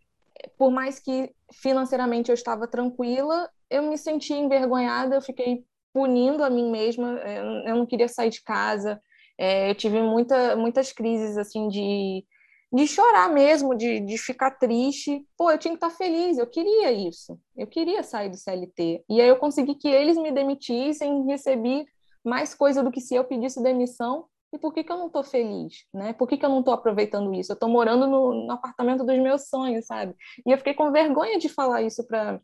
por 0.57 0.71
mais 0.71 0.99
que 0.99 1.33
financeiramente 1.53 2.31
eu 2.31 2.35
estava 2.35 2.67
tranquila, 2.67 3.49
eu 3.71 3.83
me 3.83 3.99
senti 3.99 4.33
envergonhada, 4.33 5.15
eu 5.17 5.23
fiquei 5.23 5.65
punindo 5.93 6.45
a 6.45 6.51
mim 6.51 6.71
mesma. 6.71 7.09
Eu, 7.19 7.45
eu 7.71 7.77
não 7.77 7.87
queria 7.87 8.09
sair 8.09 8.31
de 8.31 8.43
casa. 8.43 9.01
É, 9.37 9.71
eu 9.71 9.75
tive 9.75 10.01
muita, 10.03 10.57
muitas 10.57 10.93
crises 10.93 11.37
assim 11.37 11.69
de 11.69 12.25
de 12.73 12.87
chorar 12.87 13.33
mesmo, 13.33 13.75
de, 13.75 14.01
de 14.01 14.19
ficar 14.19 14.51
triste. 14.53 15.27
Pô, 15.37 15.51
eu 15.51 15.59
tinha 15.59 15.73
que 15.73 15.85
estar 15.85 15.91
feliz, 15.91 16.39
eu 16.39 16.47
queria 16.47 16.93
isso. 16.93 17.39
Eu 17.57 17.67
queria 17.67 18.03
sair 18.03 18.29
do 18.29 18.37
CLT. 18.37 19.05
E 19.09 19.21
aí 19.21 19.29
eu 19.29 19.37
consegui 19.37 19.75
que 19.75 19.89
eles 19.89 20.17
me 20.19 20.31
demitissem, 20.31 21.25
recebi 21.27 21.87
mais 22.25 22.55
coisa 22.55 22.83
do 22.83 22.91
que 22.91 23.01
se 23.01 23.15
eu 23.15 23.25
pedisse 23.25 23.63
demissão. 23.63 24.27
E 24.53 24.59
por 24.59 24.73
que, 24.73 24.83
que 24.83 24.91
eu 24.91 24.97
não 24.97 25.09
estou 25.09 25.23
feliz? 25.23 25.85
Né? 25.93 26.13
Por 26.13 26.27
que, 26.27 26.39
que 26.39 26.45
eu 26.45 26.49
não 26.49 26.61
estou 26.61 26.73
aproveitando 26.73 27.35
isso? 27.35 27.53
Eu 27.53 27.55
estou 27.55 27.69
morando 27.69 28.07
no, 28.07 28.47
no, 28.47 28.53
apartamento 28.53 29.05
dos 29.05 29.19
meus 29.19 29.49
sonhos, 29.49 29.87
sabe? 29.87 30.15
E 30.47 30.51
eu 30.51 30.59
fiquei 30.59 30.75
com 30.75 30.91
vergonha 30.91 31.39
de 31.39 31.49
falar 31.49 31.83
isso 31.83 32.07
para 32.07 32.41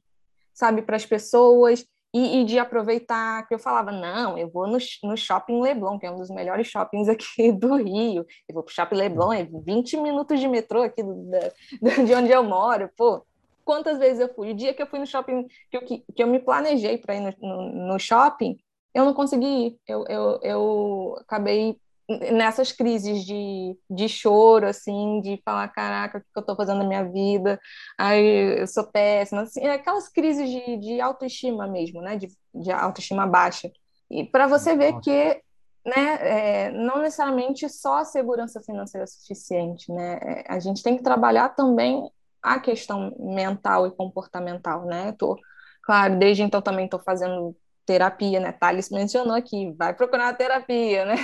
sabe, 0.55 0.83
para 0.83 0.97
as 0.97 1.05
pessoas 1.05 1.85
e, 2.15 2.41
e, 2.41 2.45
de 2.45 2.61
aproveitar, 2.61 3.47
que 3.49 3.55
eu 3.55 3.59
falava, 3.59 3.91
não, 3.91 4.39
eu 4.39 4.49
vou 4.49 4.69
no, 4.69 4.79
no 5.03 5.17
Shopping 5.17 5.61
Leblon, 5.61 5.99
que 5.99 6.07
é 6.07 6.11
um 6.11 6.17
dos 6.17 6.31
melhores 6.31 6.69
shoppings 6.69 7.09
aqui 7.09 7.51
do 7.53 7.75
Rio, 7.75 8.25
eu 8.49 8.55
vou 8.55 8.63
para 8.63 8.71
o 8.71 8.75
Shopping 8.75 8.95
Leblon, 8.95 9.33
é 9.33 9.43
20 9.45 9.97
minutos 9.97 10.39
de 10.39 10.47
metrô 10.47 10.83
aqui 10.83 11.03
do, 11.03 11.29
da, 11.29 11.41
de 12.07 12.15
onde 12.15 12.31
eu 12.31 12.45
moro, 12.45 12.89
pô, 12.97 13.27
quantas 13.65 13.99
vezes 13.99 14.21
eu 14.21 14.33
fui? 14.33 14.53
O 14.53 14.55
dia 14.55 14.73
que 14.73 14.81
eu 14.81 14.87
fui 14.87 15.01
no 15.01 15.07
shopping, 15.07 15.49
que 15.69 15.77
eu, 15.77 15.81
que, 15.81 16.05
que 16.15 16.23
eu 16.23 16.29
me 16.29 16.39
planejei 16.39 16.99
para 16.99 17.17
ir 17.17 17.21
no, 17.21 17.35
no, 17.41 17.87
no, 17.89 17.99
shopping, 17.99 18.57
eu 18.95 19.05
não 19.05 19.13
consegui 19.13 19.47
ir, 19.47 19.79
eu, 19.89 20.05
eu, 20.07 20.41
eu 20.43 21.17
acabei 21.21 21.77
nessas 22.09 22.71
crises 22.71 23.25
de, 23.25 23.77
de 23.89 24.09
choro, 24.09 24.67
assim, 24.67 25.21
de 25.23 25.41
falar, 25.45 25.69
caraca, 25.69 26.19
o 26.19 26.21
que 26.21 26.27
eu 26.37 26.41
estou 26.41 26.57
fazendo 26.57 26.79
na 26.79 26.87
minha 26.87 27.05
vida? 27.05 27.59
Ai, 27.99 28.61
eu 28.61 28.67
sou 28.67 28.85
péssima, 28.85 29.43
assim, 29.43 29.67
aquelas 29.67 30.09
crises 30.09 30.49
de, 30.49 30.77
de 30.79 31.01
autoestima 31.01 31.67
mesmo, 31.67 32.03
né, 32.03 32.17
de, 32.17 32.29
de 32.55 32.71
autoestima 32.71 33.27
baixa. 33.27 33.71
E 34.11 34.25
para 34.25 34.47
você 34.47 34.77
ver 34.77 35.01
que, 35.01 35.41
né, 35.87 36.19
é, 36.21 36.71
não 36.73 36.99
necessariamente 36.99 37.69
só 37.71 37.99
a 37.99 38.05
segurança 38.05 38.61
financeira 38.61 39.05
é 39.05 39.07
suficiente, 39.07 39.91
né, 39.91 40.19
é, 40.23 40.45
a 40.49 40.59
gente 40.59 40.83
tem 40.83 40.97
que 40.97 41.03
trabalhar 41.03 41.51
também 41.51 42.11
a 42.43 42.61
questão 42.61 43.17
mental 43.19 43.87
e 43.87 43.91
comportamental, 43.91 44.85
né, 44.85 45.13
tô, 45.19 45.39
claro, 45.83 46.19
desde 46.19 46.43
então 46.43 46.61
também 46.61 46.85
estou 46.85 47.01
fazendo 47.01 47.57
terapia, 47.87 48.41
né? 48.41 48.53
Thales 48.53 48.89
mencionou 48.91 49.35
aqui, 49.35 49.75
vai 49.79 49.93
procurar 49.93 50.25
uma 50.25 50.35
terapia, 50.35 51.05
né? 51.05 51.17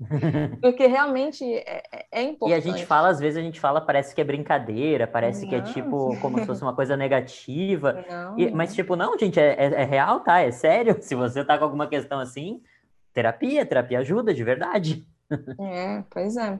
Porque 0.60 0.86
realmente 0.86 1.44
é, 1.44 1.82
é, 1.92 2.06
é, 2.10 2.22
importante. 2.22 2.50
E 2.50 2.54
a 2.54 2.60
gente 2.60 2.86
fala, 2.86 3.08
às 3.08 3.20
vezes 3.20 3.36
a 3.36 3.42
gente 3.42 3.60
fala, 3.60 3.80
parece 3.80 4.14
que 4.14 4.20
é 4.20 4.24
brincadeira, 4.24 5.06
parece 5.06 5.42
não. 5.42 5.48
que 5.48 5.54
é 5.54 5.60
tipo, 5.60 6.18
como 6.20 6.38
se 6.38 6.46
fosse 6.46 6.62
uma 6.62 6.74
coisa 6.74 6.96
negativa. 6.96 8.04
Não, 8.08 8.38
e, 8.38 8.50
mas, 8.50 8.74
tipo, 8.74 8.96
não, 8.96 9.18
gente, 9.18 9.38
é, 9.38 9.54
é, 9.54 9.82
é, 9.82 9.84
real, 9.84 10.20
tá? 10.20 10.40
É 10.40 10.50
sério. 10.50 10.96
Se 11.02 11.14
você 11.14 11.44
tá 11.44 11.58
com 11.58 11.64
alguma 11.64 11.86
questão 11.86 12.18
assim, 12.18 12.62
terapia, 13.12 13.66
terapia 13.66 13.98
ajuda, 13.98 14.32
de 14.32 14.42
verdade. 14.42 15.06
É, 15.60 16.02
pois 16.10 16.36
é. 16.36 16.58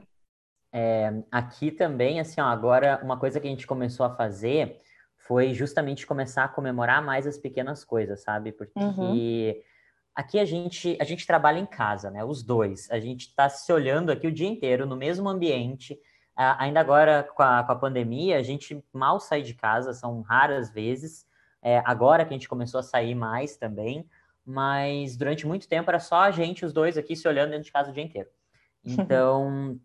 é 0.71 1.13
aqui 1.31 1.71
também, 1.71 2.19
assim, 2.19 2.39
ó, 2.39 2.45
agora, 2.45 2.99
uma 3.03 3.17
coisa 3.17 3.39
que 3.39 3.47
a 3.47 3.49
gente 3.49 3.65
começou 3.65 4.05
a 4.05 4.15
fazer 4.15 4.79
foi 5.29 5.53
justamente 5.53 6.07
começar 6.07 6.45
a 6.45 6.47
comemorar 6.47 7.05
mais 7.05 7.27
as 7.27 7.37
pequenas 7.37 7.85
coisas, 7.85 8.23
sabe? 8.23 8.51
Porque 8.51 8.79
uhum. 8.79 9.53
aqui 10.15 10.39
a 10.39 10.43
gente 10.43 10.97
a 10.99 11.03
gente 11.03 11.27
trabalha 11.27 11.59
em 11.59 11.67
casa, 11.67 12.09
né? 12.09 12.23
Os 12.23 12.41
dois. 12.41 12.89
A 12.89 12.99
gente 12.99 13.27
está 13.27 13.47
se 13.47 13.71
olhando 13.71 14.11
aqui 14.11 14.25
o 14.25 14.31
dia 14.31 14.47
inteiro 14.47 14.87
no 14.87 14.95
mesmo 14.95 15.29
ambiente. 15.29 15.99
Ainda 16.35 16.79
agora 16.79 17.21
com 17.35 17.43
a, 17.43 17.63
com 17.63 17.71
a 17.71 17.75
pandemia, 17.75 18.39
a 18.39 18.41
gente 18.41 18.83
mal 18.91 19.19
sai 19.19 19.43
de 19.43 19.53
casa, 19.53 19.93
são 19.93 20.21
raras 20.21 20.73
vezes. 20.73 21.27
É, 21.61 21.77
agora 21.85 22.25
que 22.25 22.33
a 22.33 22.37
gente 22.37 22.49
começou 22.49 22.79
a 22.79 22.83
sair 22.83 23.13
mais 23.13 23.55
também, 23.55 24.09
mas 24.43 25.15
durante 25.15 25.45
muito 25.45 25.67
tempo 25.67 25.91
era 25.91 25.99
só 25.99 26.21
a 26.21 26.31
gente, 26.31 26.65
os 26.65 26.73
dois 26.73 26.97
aqui, 26.97 27.15
se 27.15 27.27
olhando 27.27 27.51
dentro 27.51 27.65
de 27.65 27.71
casa 27.71 27.91
o 27.91 27.93
dia 27.93 28.03
inteiro. 28.03 28.29
Então, 28.83 29.77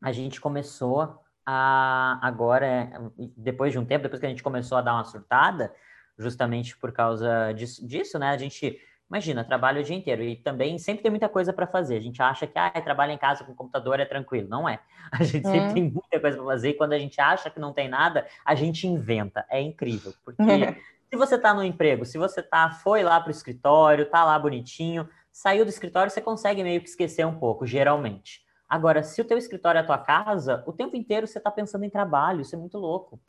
a 0.00 0.12
gente 0.12 0.40
começou 0.40 1.23
a, 1.46 2.18
agora, 2.22 2.90
depois 3.36 3.72
de 3.72 3.78
um 3.78 3.84
tempo, 3.84 4.04
depois 4.04 4.20
que 4.20 4.26
a 4.26 4.28
gente 4.28 4.42
começou 4.42 4.78
a 4.78 4.80
dar 4.80 4.94
uma 4.94 5.04
surtada, 5.04 5.72
justamente 6.18 6.76
por 6.76 6.92
causa 6.92 7.52
disso, 7.52 7.86
disso 7.86 8.18
né? 8.18 8.30
A 8.30 8.36
gente, 8.36 8.78
imagina, 9.10 9.44
trabalha 9.44 9.80
o 9.80 9.84
dia 9.84 9.96
inteiro 9.96 10.22
e 10.22 10.36
também 10.36 10.78
sempre 10.78 11.02
tem 11.02 11.10
muita 11.10 11.28
coisa 11.28 11.52
para 11.52 11.66
fazer. 11.66 11.96
A 11.96 12.00
gente 12.00 12.22
acha 12.22 12.46
que, 12.46 12.58
ah, 12.58 12.70
trabalha 12.80 13.12
em 13.12 13.18
casa 13.18 13.44
com 13.44 13.54
computador 13.54 14.00
é 14.00 14.04
tranquilo. 14.04 14.48
Não 14.48 14.68
é. 14.68 14.80
A 15.12 15.22
gente 15.22 15.46
é. 15.46 15.50
sempre 15.50 15.74
tem 15.74 15.82
muita 15.82 16.20
coisa 16.20 16.36
para 16.36 16.46
fazer 16.46 16.70
e 16.70 16.74
quando 16.74 16.92
a 16.94 16.98
gente 16.98 17.20
acha 17.20 17.50
que 17.50 17.60
não 17.60 17.72
tem 17.72 17.88
nada, 17.88 18.26
a 18.44 18.54
gente 18.54 18.86
inventa. 18.86 19.44
É 19.50 19.60
incrível, 19.60 20.14
porque 20.24 20.42
se 21.10 21.16
você 21.16 21.36
está 21.36 21.52
no 21.54 21.62
emprego, 21.62 22.04
se 22.04 22.18
você 22.18 22.42
tá, 22.42 22.70
foi 22.70 23.02
lá 23.02 23.20
para 23.20 23.28
o 23.28 23.30
escritório, 23.30 24.06
tá 24.06 24.24
lá 24.24 24.38
bonitinho, 24.38 25.08
saiu 25.30 25.64
do 25.64 25.68
escritório, 25.68 26.10
você 26.10 26.20
consegue 26.20 26.62
meio 26.62 26.80
que 26.80 26.88
esquecer 26.88 27.26
um 27.26 27.38
pouco, 27.38 27.66
geralmente. 27.66 28.43
Agora, 28.74 29.04
se 29.04 29.20
o 29.20 29.24
teu 29.24 29.38
escritório 29.38 29.78
é 29.78 29.82
a 29.82 29.86
tua 29.86 29.98
casa, 29.98 30.64
o 30.66 30.72
tempo 30.72 30.96
inteiro 30.96 31.28
você 31.28 31.38
está 31.38 31.48
pensando 31.48 31.84
em 31.84 31.88
trabalho, 31.88 32.40
isso 32.40 32.56
é 32.56 32.58
muito 32.58 32.76
louco. 32.76 33.20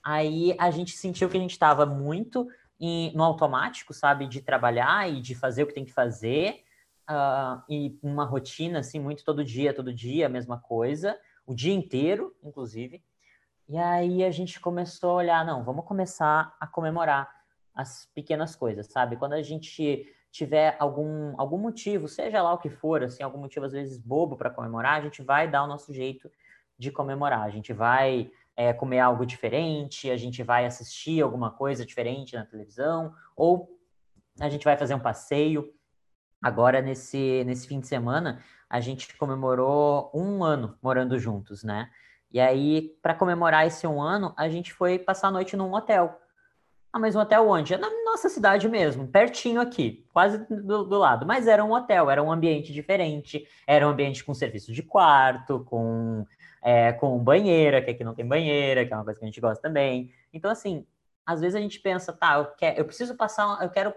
Aí 0.00 0.54
a 0.60 0.70
gente 0.70 0.96
sentiu 0.96 1.28
que 1.28 1.36
a 1.36 1.40
gente 1.40 1.50
estava 1.50 1.84
muito 1.84 2.46
em, 2.78 3.12
no 3.12 3.24
automático, 3.24 3.92
sabe, 3.92 4.28
de 4.28 4.40
trabalhar 4.40 5.10
e 5.10 5.20
de 5.20 5.34
fazer 5.34 5.64
o 5.64 5.66
que 5.66 5.74
tem 5.74 5.84
que 5.84 5.92
fazer, 5.92 6.62
uh, 7.10 7.60
e 7.68 7.98
uma 8.00 8.24
rotina 8.24 8.78
assim, 8.78 9.00
muito 9.00 9.24
todo 9.24 9.42
dia, 9.42 9.74
todo 9.74 9.92
dia, 9.92 10.26
a 10.26 10.28
mesma 10.28 10.56
coisa, 10.56 11.18
o 11.44 11.52
dia 11.52 11.74
inteiro, 11.74 12.32
inclusive. 12.44 13.02
E 13.68 13.76
aí 13.76 14.22
a 14.22 14.30
gente 14.30 14.60
começou 14.60 15.10
a 15.10 15.14
olhar, 15.14 15.44
não, 15.44 15.64
vamos 15.64 15.84
começar 15.84 16.54
a 16.60 16.66
comemorar 16.68 17.28
as 17.74 18.08
pequenas 18.14 18.54
coisas, 18.54 18.86
sabe? 18.86 19.16
Quando 19.16 19.32
a 19.32 19.42
gente 19.42 20.06
tiver 20.36 20.76
algum, 20.78 21.34
algum 21.40 21.56
motivo, 21.56 22.06
seja 22.06 22.42
lá 22.42 22.52
o 22.52 22.58
que 22.58 22.68
for, 22.68 23.02
assim, 23.02 23.22
algum 23.22 23.38
motivo 23.38 23.64
às 23.64 23.72
vezes 23.72 23.98
bobo 23.98 24.36
para 24.36 24.50
comemorar, 24.50 24.98
a 24.98 25.00
gente 25.00 25.22
vai 25.22 25.48
dar 25.48 25.64
o 25.64 25.66
nosso 25.66 25.92
jeito 25.94 26.30
de 26.78 26.90
comemorar. 26.90 27.42
A 27.42 27.50
gente 27.50 27.72
vai 27.72 28.30
é, 28.54 28.72
comer 28.72 29.00
algo 29.00 29.24
diferente, 29.24 30.10
a 30.10 30.16
gente 30.16 30.42
vai 30.42 30.66
assistir 30.66 31.22
alguma 31.22 31.50
coisa 31.50 31.86
diferente 31.86 32.36
na 32.36 32.44
televisão, 32.44 33.14
ou 33.34 33.78
a 34.38 34.48
gente 34.50 34.64
vai 34.64 34.76
fazer 34.76 34.94
um 34.94 35.00
passeio. 35.00 35.72
Agora, 36.42 36.82
nesse, 36.82 37.42
nesse 37.46 37.66
fim 37.66 37.80
de 37.80 37.86
semana, 37.86 38.44
a 38.68 38.78
gente 38.78 39.16
comemorou 39.16 40.10
um 40.14 40.44
ano 40.44 40.76
morando 40.82 41.18
juntos, 41.18 41.64
né? 41.64 41.90
E 42.30 42.38
aí, 42.38 42.94
para 43.00 43.14
comemorar 43.14 43.66
esse 43.66 43.86
um 43.86 44.02
ano, 44.02 44.34
a 44.36 44.50
gente 44.50 44.72
foi 44.72 44.98
passar 44.98 45.28
a 45.28 45.30
noite 45.30 45.56
num 45.56 45.72
hotel. 45.72 46.20
Ah, 46.92 46.98
mas 46.98 47.14
um 47.14 47.20
hotel 47.20 47.48
onde? 47.48 47.74
É 47.74 47.78
na 47.78 47.90
nossa 48.04 48.28
cidade 48.28 48.68
mesmo, 48.68 49.06
pertinho 49.06 49.60
aqui, 49.60 50.06
quase 50.12 50.38
do, 50.48 50.84
do, 50.84 50.98
lado. 50.98 51.26
Mas 51.26 51.46
era 51.46 51.64
um 51.64 51.72
hotel, 51.72 52.10
era 52.10 52.22
um 52.22 52.32
ambiente 52.32 52.72
diferente, 52.72 53.46
era 53.66 53.86
um 53.86 53.90
ambiente 53.90 54.24
com 54.24 54.32
serviço 54.32 54.72
de 54.72 54.82
quarto, 54.82 55.60
com, 55.64 56.26
é, 56.62 56.92
com 56.92 57.18
banheira, 57.18 57.82
que 57.82 57.90
aqui 57.90 58.02
não 58.02 58.14
tem 58.14 58.26
banheira, 58.26 58.86
que 58.86 58.92
é 58.92 58.96
uma 58.96 59.04
coisa 59.04 59.18
que 59.18 59.24
a 59.24 59.28
gente 59.28 59.40
gosta 59.40 59.62
também. 59.62 60.10
Então, 60.32 60.50
assim, 60.50 60.86
às 61.26 61.40
vezes 61.40 61.56
a 61.56 61.60
gente 61.60 61.80
pensa, 61.80 62.12
tá, 62.12 62.36
eu, 62.38 62.46
quero, 62.56 62.78
eu 62.78 62.84
preciso 62.84 63.16
passar, 63.16 63.60
eu 63.62 63.68
quero, 63.68 63.92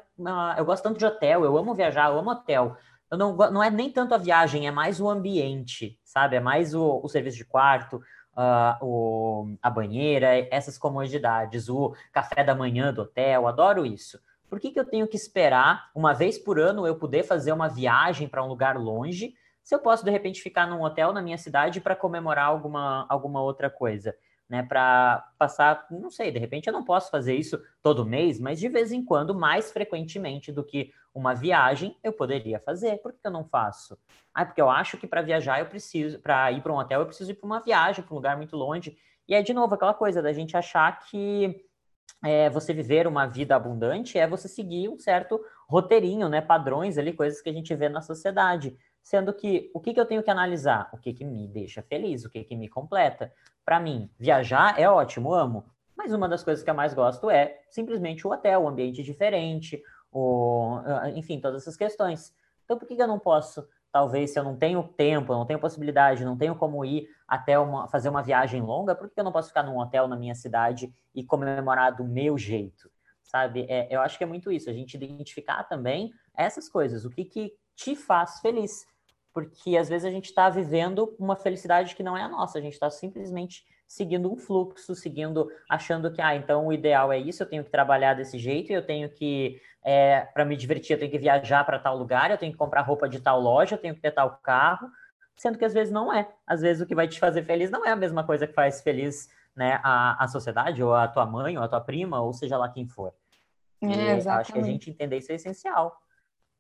eu 0.58 0.66
gosto 0.66 0.84
tanto 0.84 0.98
de 0.98 1.06
hotel, 1.06 1.46
eu 1.46 1.56
amo 1.56 1.76
viajar, 1.76 2.10
eu 2.10 2.18
amo 2.18 2.32
hotel. 2.32 2.76
Eu 3.12 3.18
não, 3.18 3.36
não 3.36 3.64
é 3.64 3.72
nem 3.72 3.92
tanto 3.92 4.14
a 4.14 4.18
viagem, 4.18 4.68
é 4.68 4.72
mais 4.72 5.00
o 5.00 5.10
ambiente, 5.10 6.00
sabe? 6.04 6.36
É 6.36 6.40
mais 6.40 6.76
o, 6.76 7.02
o 7.04 7.08
serviço 7.08 7.38
de 7.38 7.46
quarto, 7.46 8.02
uh, 8.40 8.86
o, 8.86 9.58
a 9.62 9.70
banheira, 9.70 10.48
essas 10.50 10.78
comodidades, 10.78 11.68
o 11.68 11.94
café 12.12 12.44
da 12.44 12.56
manhã 12.56 12.94
do 12.94 13.02
hotel, 13.02 13.48
adoro 13.48 13.86
isso. 13.86 14.18
Por 14.50 14.60
que, 14.60 14.72
que 14.72 14.80
eu 14.80 14.86
tenho 14.86 15.08
que 15.08 15.18
esperar 15.18 15.92
uma 15.94 16.14
vez 16.14 16.38
por 16.38 16.58
ano 16.58 16.88
eu 16.88 16.96
poder 16.96 17.24
fazer 17.24 17.52
uma 17.52 17.68
viagem 17.68 18.28
para 18.28 18.44
um 18.44 18.48
lugar 18.48 18.78
longe, 18.78 19.34
se 19.62 19.76
eu 19.76 19.80
posso 19.80 20.04
de 20.04 20.10
repente 20.10 20.42
ficar 20.42 20.66
num 20.66 20.82
hotel 20.82 21.12
na 21.14 21.22
minha 21.22 21.38
cidade 21.38 21.82
para 21.82 21.96
comemorar 21.96 22.46
alguma, 22.46 23.06
alguma 23.10 23.42
outra 23.42 23.70
coisa? 23.70 24.16
Né, 24.50 24.64
para 24.64 25.32
passar, 25.38 25.86
não 25.92 26.10
sei, 26.10 26.32
de 26.32 26.40
repente 26.40 26.66
eu 26.66 26.74
não 26.74 26.84
posso 26.84 27.12
fazer 27.12 27.36
isso 27.36 27.62
todo 27.84 28.04
mês, 28.04 28.40
mas 28.40 28.60
de 28.60 28.68
vez 28.68 28.92
em 28.92 29.06
quando, 29.06 29.36
mais 29.36 29.72
frequentemente 29.72 30.52
do 30.52 30.64
que 30.64 30.92
uma 31.14 31.36
viagem, 31.36 31.96
eu 32.04 32.12
poderia 32.12 32.60
fazer. 32.60 32.98
Por 32.98 33.14
que 33.14 33.20
eu 33.24 33.30
não 33.30 33.46
faço? 33.46 33.96
Ah, 34.34 34.44
porque 34.44 34.60
eu 34.60 34.68
acho 34.68 34.98
que 34.98 35.06
para 35.06 35.22
viajar 35.22 35.60
eu 35.60 35.68
preciso, 35.68 36.18
para 36.20 36.52
ir 36.52 36.62
para 36.62 36.74
um 36.74 36.78
hotel 36.78 37.02
eu 37.02 37.06
preciso 37.06 37.30
ir 37.30 37.36
para 37.36 37.46
uma 37.46 37.60
viagem, 37.60 38.04
para 38.04 38.12
um 38.12 38.16
lugar 38.16 38.38
muito 38.38 38.56
longe. 38.56 38.98
E 39.28 39.36
é 39.36 39.42
de 39.44 39.54
novo 39.54 39.76
aquela 39.76 39.94
coisa 39.94 40.20
da 40.20 40.34
gente 40.34 40.58
achar 40.58 41.00
que 41.06 41.64
é, 42.24 42.50
você 42.50 42.74
viver 42.74 43.08
uma 43.08 43.26
vida 43.26 43.56
abundante 43.56 44.18
é 44.18 44.28
você 44.28 44.48
seguir 44.48 44.90
um 44.90 44.98
certo 44.98 45.40
roteirinho, 45.68 46.28
né? 46.28 46.42
Padrões 46.42 46.98
ali, 46.98 47.14
coisas 47.14 47.42
que 47.42 47.50
a 47.50 47.54
gente 47.54 47.74
vê 47.76 47.88
na 47.88 48.02
sociedade. 48.02 48.76
Sendo 49.10 49.34
que 49.34 49.72
o 49.74 49.80
que, 49.80 49.92
que 49.92 50.00
eu 50.00 50.06
tenho 50.06 50.22
que 50.22 50.30
analisar? 50.30 50.88
O 50.94 50.98
que, 51.00 51.12
que 51.12 51.26
me 51.26 51.48
deixa 51.48 51.82
feliz, 51.82 52.24
o 52.24 52.30
que, 52.30 52.44
que 52.44 52.56
me 52.56 52.70
completa. 52.70 53.34
Para 53.66 53.80
mim, 53.80 54.08
viajar 54.20 54.80
é 54.80 54.88
ótimo, 54.88 55.34
amo. 55.34 55.66
Mas 55.98 56.14
uma 56.14 56.30
das 56.30 56.44
coisas 56.44 56.64
que 56.64 56.70
eu 56.70 56.76
mais 56.76 56.94
gosto 56.94 57.28
é 57.28 57.60
simplesmente 57.72 58.28
o 58.28 58.32
hotel, 58.32 58.62
o 58.62 58.68
ambiente 58.68 59.02
diferente, 59.02 59.82
o, 60.12 60.80
enfim, 61.16 61.40
todas 61.40 61.64
essas 61.64 61.76
questões. 61.76 62.32
Então, 62.64 62.78
por 62.78 62.88
que, 62.88 62.96
que 62.96 63.02
eu 63.02 63.08
não 63.08 63.18
posso, 63.18 63.68
talvez, 63.92 64.30
se 64.30 64.38
eu 64.38 64.44
não 64.44 64.56
tenho 64.56 64.84
tempo, 64.84 65.34
não 65.34 65.44
tenho 65.44 65.60
possibilidade, 65.60 66.24
não 66.24 66.38
tenho 66.38 66.56
como 66.56 66.86
ir 66.86 67.10
até 67.28 67.58
uma, 67.58 67.88
fazer 67.88 68.10
uma 68.10 68.22
viagem 68.22 68.62
longa, 68.62 68.94
por 68.94 69.10
que 69.10 69.20
eu 69.20 69.24
não 69.24 69.32
posso 69.32 69.48
ficar 69.48 69.64
num 69.64 69.80
hotel 69.80 70.08
na 70.08 70.16
minha 70.16 70.36
cidade 70.36 70.94
e 71.16 71.24
comemorar 71.24 71.96
do 71.96 72.04
meu 72.04 72.38
jeito? 72.38 72.92
Sabe? 73.24 73.66
É, 73.68 73.88
eu 73.90 74.02
acho 74.02 74.20
que 74.20 74.24
é 74.24 74.28
muito 74.28 74.52
isso, 74.52 74.70
a 74.70 74.74
gente 74.74 74.94
identificar 74.94 75.64
também 75.64 76.14
essas 76.38 76.70
coisas, 76.70 77.06
o 77.06 77.10
que, 77.10 77.26
que 77.26 77.56
te 77.76 77.96
faz 77.96 78.40
feliz. 78.40 78.86
Porque 79.34 79.78
às 79.78 79.90
vezes 79.90 80.06
a 80.06 80.12
gente 80.12 80.26
está 80.26 80.50
vivendo 80.50 81.16
uma 81.20 81.36
felicidade 81.36 81.96
que 81.96 82.04
não 82.04 82.18
é 82.18 82.24
a 82.24 82.30
nossa, 82.30 82.58
a 82.58 82.62
gente 82.62 82.74
está 82.74 82.90
simplesmente 82.90 83.66
seguindo 83.88 84.32
um 84.32 84.38
fluxo, 84.38 84.94
seguindo, 84.94 85.50
achando 85.68 86.12
que, 86.12 86.22
ah, 86.22 86.36
então 86.36 86.68
o 86.68 86.74
ideal 86.74 87.12
é 87.12 87.18
isso, 87.18 87.42
eu 87.42 87.48
tenho 87.48 87.64
que 87.64 87.72
trabalhar 87.72 88.14
desse 88.14 88.38
jeito, 88.38 88.72
eu 88.72 88.86
tenho 88.86 89.10
que, 89.10 89.60
é, 89.84 90.22
para 90.32 90.46
me 90.46 90.56
divertir, 90.56 90.94
eu 90.94 91.00
tenho 91.00 91.12
que 91.12 91.18
viajar 91.18 91.64
para 91.66 91.80
tal 91.80 91.98
lugar, 91.98 92.30
eu 92.30 92.38
tenho 92.38 92.52
que 92.52 92.58
comprar 92.58 92.82
roupa 92.82 93.10
de 93.10 93.20
tal 93.20 93.40
loja, 93.40 93.76
eu 93.76 93.80
tenho 93.80 93.96
que 93.96 94.02
ter 94.02 94.12
tal 94.12 94.40
carro, 94.44 94.88
sendo 95.36 95.58
que 95.58 95.66
às 95.66 95.74
vezes 95.74 95.92
não 95.92 96.14
é. 96.14 96.30
Às 96.46 96.62
vezes 96.62 96.84
o 96.84 96.86
que 96.86 96.94
vai 96.94 97.08
te 97.08 97.20
fazer 97.20 97.44
feliz 97.44 97.72
não 97.72 97.84
é 97.84 97.90
a 97.90 97.96
mesma 97.96 98.24
coisa 98.24 98.46
que 98.46 98.54
faz 98.54 98.82
feliz 98.82 99.28
né, 99.56 99.80
a, 99.84 100.24
a 100.24 100.28
sociedade, 100.28 100.84
ou 100.84 100.94
a 100.94 101.08
tua 101.08 101.26
mãe, 101.26 101.58
ou 101.58 101.64
a 101.64 101.68
tua 101.68 101.82
prima, 101.82 102.22
ou 102.22 102.32
seja 102.32 102.58
lá 102.58 102.70
quem 102.70 102.88
for. 102.88 103.12
É, 103.82 104.30
acho 104.30 104.54
que 104.54 104.60
a 104.60 104.64
gente 104.64 104.90
entender 104.90 105.18
isso 105.18 105.32
é 105.32 105.36
essencial. 105.36 106.00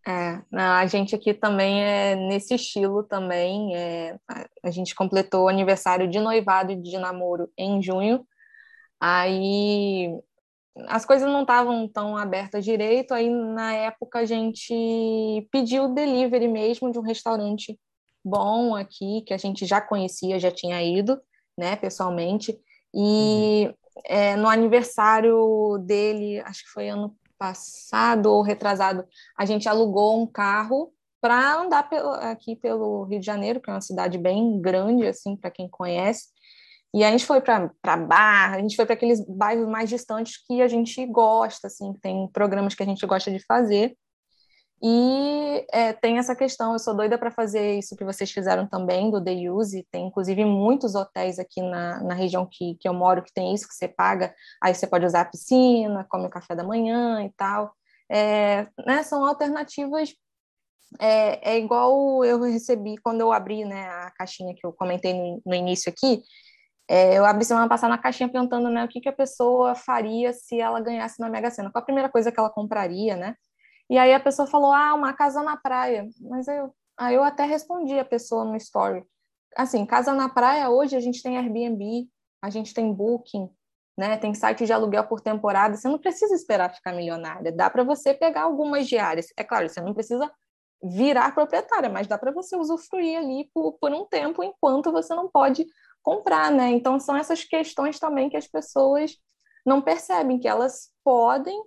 É, 0.08 0.42
a 0.54 0.86
gente 0.88 1.14
aqui 1.16 1.34
também 1.34 1.84
é 1.84 2.16
nesse 2.16 2.56
estilo 2.56 3.04
também. 3.04 3.76
É, 3.76 4.18
a 4.64 4.72
gente 4.72 4.96
completou 4.96 5.46
o 5.46 5.50
aniversário 5.50 6.10
de 6.10 6.20
noivado 6.20 6.72
e 6.72 6.82
de 6.82 6.98
namoro 6.98 7.52
em 7.58 7.82
junho. 7.82 8.26
Aí 9.00 10.10
as 10.88 11.06
coisas 11.06 11.30
não 11.30 11.42
estavam 11.42 11.88
tão 11.88 12.18
abertas 12.18 12.64
direito. 12.64 13.14
Aí 13.14 13.30
na 13.30 13.74
época 13.74 14.20
a 14.20 14.26
gente 14.26 14.74
pediu 15.52 15.94
delivery 15.94 16.48
mesmo 16.48 16.92
de 16.92 17.00
um 17.00 17.04
restaurante 17.04 17.78
bom 18.24 18.76
aqui 18.76 19.22
que 19.26 19.34
a 19.34 19.38
gente 19.38 19.66
já 19.66 19.82
conhecia, 19.82 20.40
já 20.40 20.52
tinha 20.52 20.82
ido, 20.82 21.20
né, 21.58 21.76
pessoalmente. 21.76 22.58
E 22.94 23.68
uhum. 23.68 23.74
é, 24.06 24.36
no 24.36 24.48
aniversário 24.48 25.78
dele, 25.86 26.40
acho 26.42 26.64
que 26.64 26.72
foi 26.72 26.90
ano 26.90 27.16
passado 27.39 28.28
ou 28.28 28.43
retrasado, 28.43 29.06
a 29.38 29.45
gente 29.45 29.67
alugou 29.67 30.21
um 30.21 30.28
carro 30.28 30.93
para 31.21 31.56
andar 31.56 31.89
pelo, 31.89 32.10
aqui 32.12 32.56
pelo 32.56 33.04
Rio 33.06 33.19
de 33.19 33.25
Janeiro, 33.25 33.62
que 33.62 33.69
é 33.69 33.73
uma 33.73 33.82
cidade 33.82 34.17
bem 34.17 34.62
grande, 34.62 35.08
assim, 35.08 35.36
para 35.36 35.49
quem 35.49 35.69
conhece. 35.69 36.28
E 36.93 37.04
a 37.04 37.12
gente 37.12 37.25
foi 37.25 37.39
para 37.39 37.97
Barra, 37.97 38.58
a 38.58 38.60
gente 38.60 38.75
foi 38.75 38.86
para 38.86 38.95
aqueles 38.95 39.23
bairros 39.25 39.67
mais 39.67 39.89
distantes 39.89 40.43
que 40.45 40.62
a 40.62 40.67
gente 40.67 41.06
gosta, 41.06 41.67
assim, 41.67 41.93
tem 42.02 42.28
programas 42.34 42.73
que 42.73 42.84
a 42.84 42.86
gente 42.86 43.06
gosta 43.06 43.32
de 43.32 43.39
fazer. 43.45 43.95
E 44.82 45.65
é, 45.72 45.92
tem 45.92 46.18
essa 46.18 46.36
questão, 46.36 46.74
eu 46.74 46.80
sou 46.80 46.96
doida 46.96 47.18
para 47.18 47.32
fazer 47.32 47.78
isso 47.78 47.98
que 47.98 48.04
vocês 48.06 48.32
fizeram 48.32 48.65
também, 48.65 49.12
do 49.12 49.20
Day 49.20 49.50
Use, 49.50 49.86
tem 49.92 50.08
inclusive 50.08 50.46
muitos 50.46 50.96
hotéis 50.96 51.38
aqui 51.38 51.62
na, 51.62 52.02
na 52.02 52.13
região 52.13 52.48
que, 52.50 52.76
que 52.76 52.88
eu 52.88 52.94
moro 52.94 53.22
que 53.22 53.34
tem 53.34 53.54
isso, 53.54 53.68
que 53.68 53.74
você 53.74 53.89
paga, 53.89 54.34
aí 54.63 54.74
você 54.74 54.88
pode 54.88 55.06
usar 55.06 55.22
a 55.22 55.26
piscina, 55.26 56.06
come 56.10 56.28
o 56.28 56.30
café 56.30 56.56
da 56.56 56.63
manhã 56.63 57.24
e 57.26 57.30
tal. 57.32 57.74
É, 58.10 58.68
né, 58.86 59.04
são 59.04 59.26
alternativas, 59.26 60.13
é, 61.00 61.52
é, 61.56 61.60
igual 61.60 62.24
eu 62.24 62.42
recebi 62.42 62.96
quando 62.98 63.22
eu 63.22 63.32
abri 63.34 63.65
né, 63.65 63.88
a 63.88 64.12
caixinha 64.12 64.56
que 64.56 64.65
eu 64.65 64.74
comentei 64.74 65.13
no, 65.13 65.42
no 65.46 65.54
início 65.54 65.92
aqui, 65.92 66.24
é, 66.89 67.18
eu 67.18 67.26
abri 67.26 67.46
semana 67.46 67.70
passada 67.70 67.94
na 67.94 68.02
caixinha 68.02 68.30
perguntando 68.30 68.70
né, 68.70 68.84
o 68.84 68.88
que, 68.88 69.00
que 69.00 69.10
a 69.10 69.13
pessoa 69.13 69.76
faria 69.76 70.34
se 70.34 70.60
ela 70.60 70.80
ganhasse 70.82 71.20
na 71.20 71.30
Mega 71.30 71.52
Sena, 71.52 71.72
qual 71.72 71.82
a 71.82 71.86
primeira 71.86 72.10
coisa 72.10 72.32
que 72.32 72.39
ela 72.39 72.50
compraria, 72.50 73.15
né? 73.15 73.36
E 73.89 73.97
aí 73.97 74.13
a 74.13 74.19
pessoa 74.19 74.47
falou, 74.47 74.71
ah, 74.71 74.93
uma 74.93 75.13
casa 75.13 75.41
na 75.41 75.58
praia. 75.58 76.08
Mas 76.21 76.47
eu, 76.47 76.73
aí 76.97 77.15
eu 77.15 77.23
até 77.23 77.45
respondi 77.45 77.97
a 77.97 78.06
pessoa 78.06 78.45
no 78.45 78.56
story. 78.58 79.04
Assim, 79.56 79.86
casa 79.86 80.13
na 80.13 80.30
praia, 80.30 80.69
hoje 80.69 80.95
a 80.95 80.99
gente 80.99 81.23
tem 81.23 81.38
Airbnb, 81.38 82.08
a 82.41 82.49
gente 82.49 82.73
tem 82.73 82.93
Booking, 82.93 83.49
né? 83.97 84.15
Tem 84.17 84.34
site 84.34 84.65
de 84.65 84.71
aluguel 84.71 85.08
por 85.08 85.21
temporada. 85.21 85.75
Você 85.75 85.88
não 85.88 85.97
precisa 85.97 86.36
esperar 86.36 86.73
ficar 86.73 86.93
milionária. 86.93 87.52
Dá 87.52 87.69
para 87.69 87.84
você 87.84 88.13
pegar 88.13 88.43
algumas 88.43 88.88
diárias. 88.88 89.28
É 89.36 89.43
claro, 89.43 89.67
você 89.67 89.82
não 89.82 89.93
precisa 89.93 90.32
virar 90.82 91.34
proprietária, 91.34 91.89
mas 91.89 92.08
dá 92.08 92.17
para 92.17 92.32
você 92.32 92.56
usufruir 92.56 93.17
ali 93.17 93.49
por, 93.54 93.73
por 93.73 93.91
um 93.91 94.06
tempo 94.06 94.43
enquanto 94.43 94.91
você 94.91 95.13
não 95.13 95.28
pode 95.28 95.65
comprar, 96.02 96.52
né? 96.52 96.69
Então 96.69 96.99
são 96.99 97.17
essas 97.17 97.43
questões 97.43 97.99
também 97.99 98.30
que 98.30 98.38
as 98.38 98.47
pessoas 98.47 99.17
não 99.65 99.82
percebem 99.82 100.39
que 100.39 100.47
elas 100.47 100.89
podem 101.04 101.62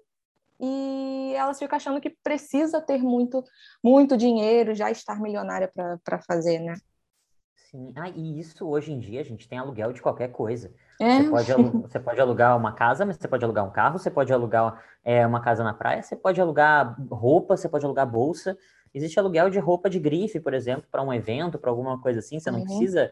e 0.62 1.34
elas 1.34 1.58
ficam 1.58 1.76
achando 1.76 2.00
que 2.00 2.10
precisa 2.10 2.80
ter 2.80 2.98
muito, 2.98 3.42
muito 3.82 4.16
dinheiro, 4.16 4.74
já 4.74 4.90
estar 4.92 5.20
milionária 5.20 5.68
para 6.04 6.22
fazer, 6.22 6.60
né? 6.60 6.74
Sim, 7.72 7.92
ah, 7.96 8.08
e 8.10 8.38
isso 8.38 8.68
hoje 8.68 8.92
em 8.92 8.98
dia 8.98 9.20
a 9.20 9.24
gente 9.24 9.48
tem 9.48 9.58
aluguel 9.58 9.92
de 9.92 10.00
qualquer 10.00 10.28
coisa. 10.28 10.72
É. 11.00 11.22
Você, 11.22 11.30
pode 11.30 11.52
alugar, 11.52 11.72
você 11.82 12.00
pode 12.00 12.20
alugar 12.20 12.56
uma 12.56 12.72
casa, 12.72 13.04
mas 13.04 13.16
você 13.16 13.26
pode 13.26 13.44
alugar 13.44 13.66
um 13.66 13.70
carro, 13.70 13.98
você 13.98 14.10
pode 14.10 14.32
alugar 14.32 14.84
é, 15.02 15.26
uma 15.26 15.40
casa 15.40 15.64
na 15.64 15.74
praia, 15.74 16.02
você 16.02 16.14
pode 16.14 16.40
alugar 16.40 16.96
roupa, 17.10 17.56
você 17.56 17.68
pode 17.68 17.84
alugar 17.84 18.08
bolsa. 18.08 18.56
Existe 18.94 19.18
aluguel 19.18 19.48
de 19.48 19.58
roupa 19.58 19.88
de 19.88 19.98
grife, 19.98 20.38
por 20.38 20.54
exemplo, 20.54 20.84
para 20.92 21.02
um 21.02 21.12
evento, 21.12 21.58
para 21.58 21.70
alguma 21.70 21.98
coisa 22.00 22.20
assim. 22.20 22.38
Você 22.38 22.50
não 22.50 22.60
uhum. 22.60 22.66
precisa, 22.66 23.10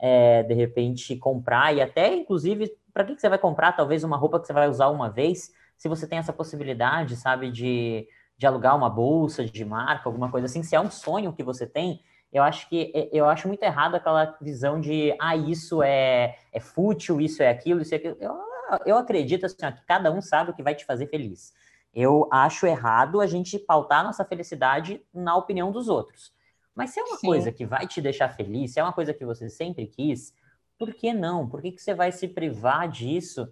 é, 0.00 0.42
de 0.42 0.54
repente, 0.54 1.14
comprar. 1.16 1.76
E 1.76 1.82
até, 1.82 2.12
inclusive, 2.16 2.74
para 2.92 3.04
que, 3.04 3.14
que 3.14 3.20
você 3.20 3.28
vai 3.28 3.38
comprar 3.38 3.72
talvez 3.72 4.02
uma 4.02 4.16
roupa 4.16 4.40
que 4.40 4.46
você 4.46 4.54
vai 4.54 4.68
usar 4.68 4.88
uma 4.88 5.10
vez? 5.10 5.52
Se 5.78 5.88
você 5.88 6.06
tem 6.06 6.18
essa 6.18 6.32
possibilidade, 6.32 7.16
sabe, 7.16 7.50
de, 7.50 8.06
de 8.36 8.46
alugar 8.46 8.76
uma 8.76 8.90
bolsa 8.90 9.44
de 9.44 9.64
marca, 9.64 10.08
alguma 10.08 10.30
coisa 10.30 10.46
assim, 10.46 10.62
se 10.62 10.74
é 10.74 10.80
um 10.80 10.90
sonho 10.90 11.32
que 11.32 11.42
você 11.42 11.66
tem, 11.66 12.02
eu 12.32 12.42
acho 12.42 12.68
que 12.68 12.92
é, 12.94 13.08
eu 13.12 13.26
acho 13.26 13.46
muito 13.46 13.62
errado 13.62 13.94
aquela 13.94 14.36
visão 14.40 14.80
de 14.80 15.14
ah, 15.20 15.36
isso 15.36 15.82
é, 15.82 16.36
é 16.52 16.60
fútil, 16.60 17.20
isso 17.20 17.42
é 17.42 17.48
aquilo, 17.48 17.80
isso 17.80 17.94
é 17.94 17.96
aquilo. 17.96 18.16
Eu, 18.20 18.36
eu 18.84 18.98
acredito 18.98 19.46
assim, 19.46 19.56
ó, 19.62 19.70
que 19.70 19.86
cada 19.86 20.12
um 20.12 20.20
sabe 20.20 20.50
o 20.50 20.54
que 20.54 20.62
vai 20.62 20.74
te 20.74 20.84
fazer 20.84 21.06
feliz. 21.06 21.54
Eu 21.94 22.28
acho 22.30 22.66
errado 22.66 23.20
a 23.20 23.26
gente 23.26 23.58
pautar 23.58 24.04
nossa 24.04 24.24
felicidade 24.24 25.00
na 25.14 25.36
opinião 25.36 25.70
dos 25.70 25.88
outros. 25.88 26.32
Mas 26.74 26.90
se 26.90 27.00
é 27.00 27.04
uma 27.04 27.16
Sim. 27.16 27.26
coisa 27.28 27.52
que 27.52 27.64
vai 27.64 27.86
te 27.86 28.00
deixar 28.00 28.28
feliz, 28.28 28.72
se 28.72 28.80
é 28.80 28.82
uma 28.82 28.92
coisa 28.92 29.14
que 29.14 29.24
você 29.24 29.48
sempre 29.48 29.86
quis, 29.86 30.34
por 30.76 30.92
que 30.92 31.12
não? 31.12 31.48
Por 31.48 31.62
que, 31.62 31.72
que 31.72 31.80
você 31.80 31.94
vai 31.94 32.12
se 32.12 32.28
privar 32.28 32.88
disso 32.88 33.48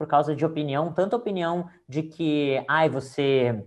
por 0.00 0.06
causa 0.06 0.34
de 0.34 0.46
opinião, 0.46 0.94
tanto 0.94 1.14
opinião 1.14 1.68
de 1.86 2.02
que, 2.02 2.64
ai, 2.66 2.88
você 2.88 3.62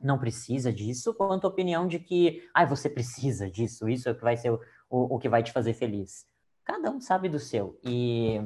não 0.00 0.18
precisa 0.18 0.72
disso, 0.72 1.12
quanto 1.12 1.46
opinião 1.46 1.86
de 1.86 1.98
que, 1.98 2.42
ai, 2.54 2.64
você 2.66 2.88
precisa 2.88 3.50
disso, 3.50 3.86
isso 3.86 4.08
é 4.08 4.12
o 4.12 4.14
que 4.14 4.22
vai 4.22 4.34
ser 4.34 4.50
o, 4.50 4.58
o, 4.88 5.16
o 5.16 5.18
que 5.18 5.28
vai 5.28 5.42
te 5.42 5.52
fazer 5.52 5.74
feliz. 5.74 6.26
Cada 6.64 6.90
um 6.90 7.02
sabe 7.02 7.28
do 7.28 7.38
seu. 7.38 7.78
E 7.84 8.40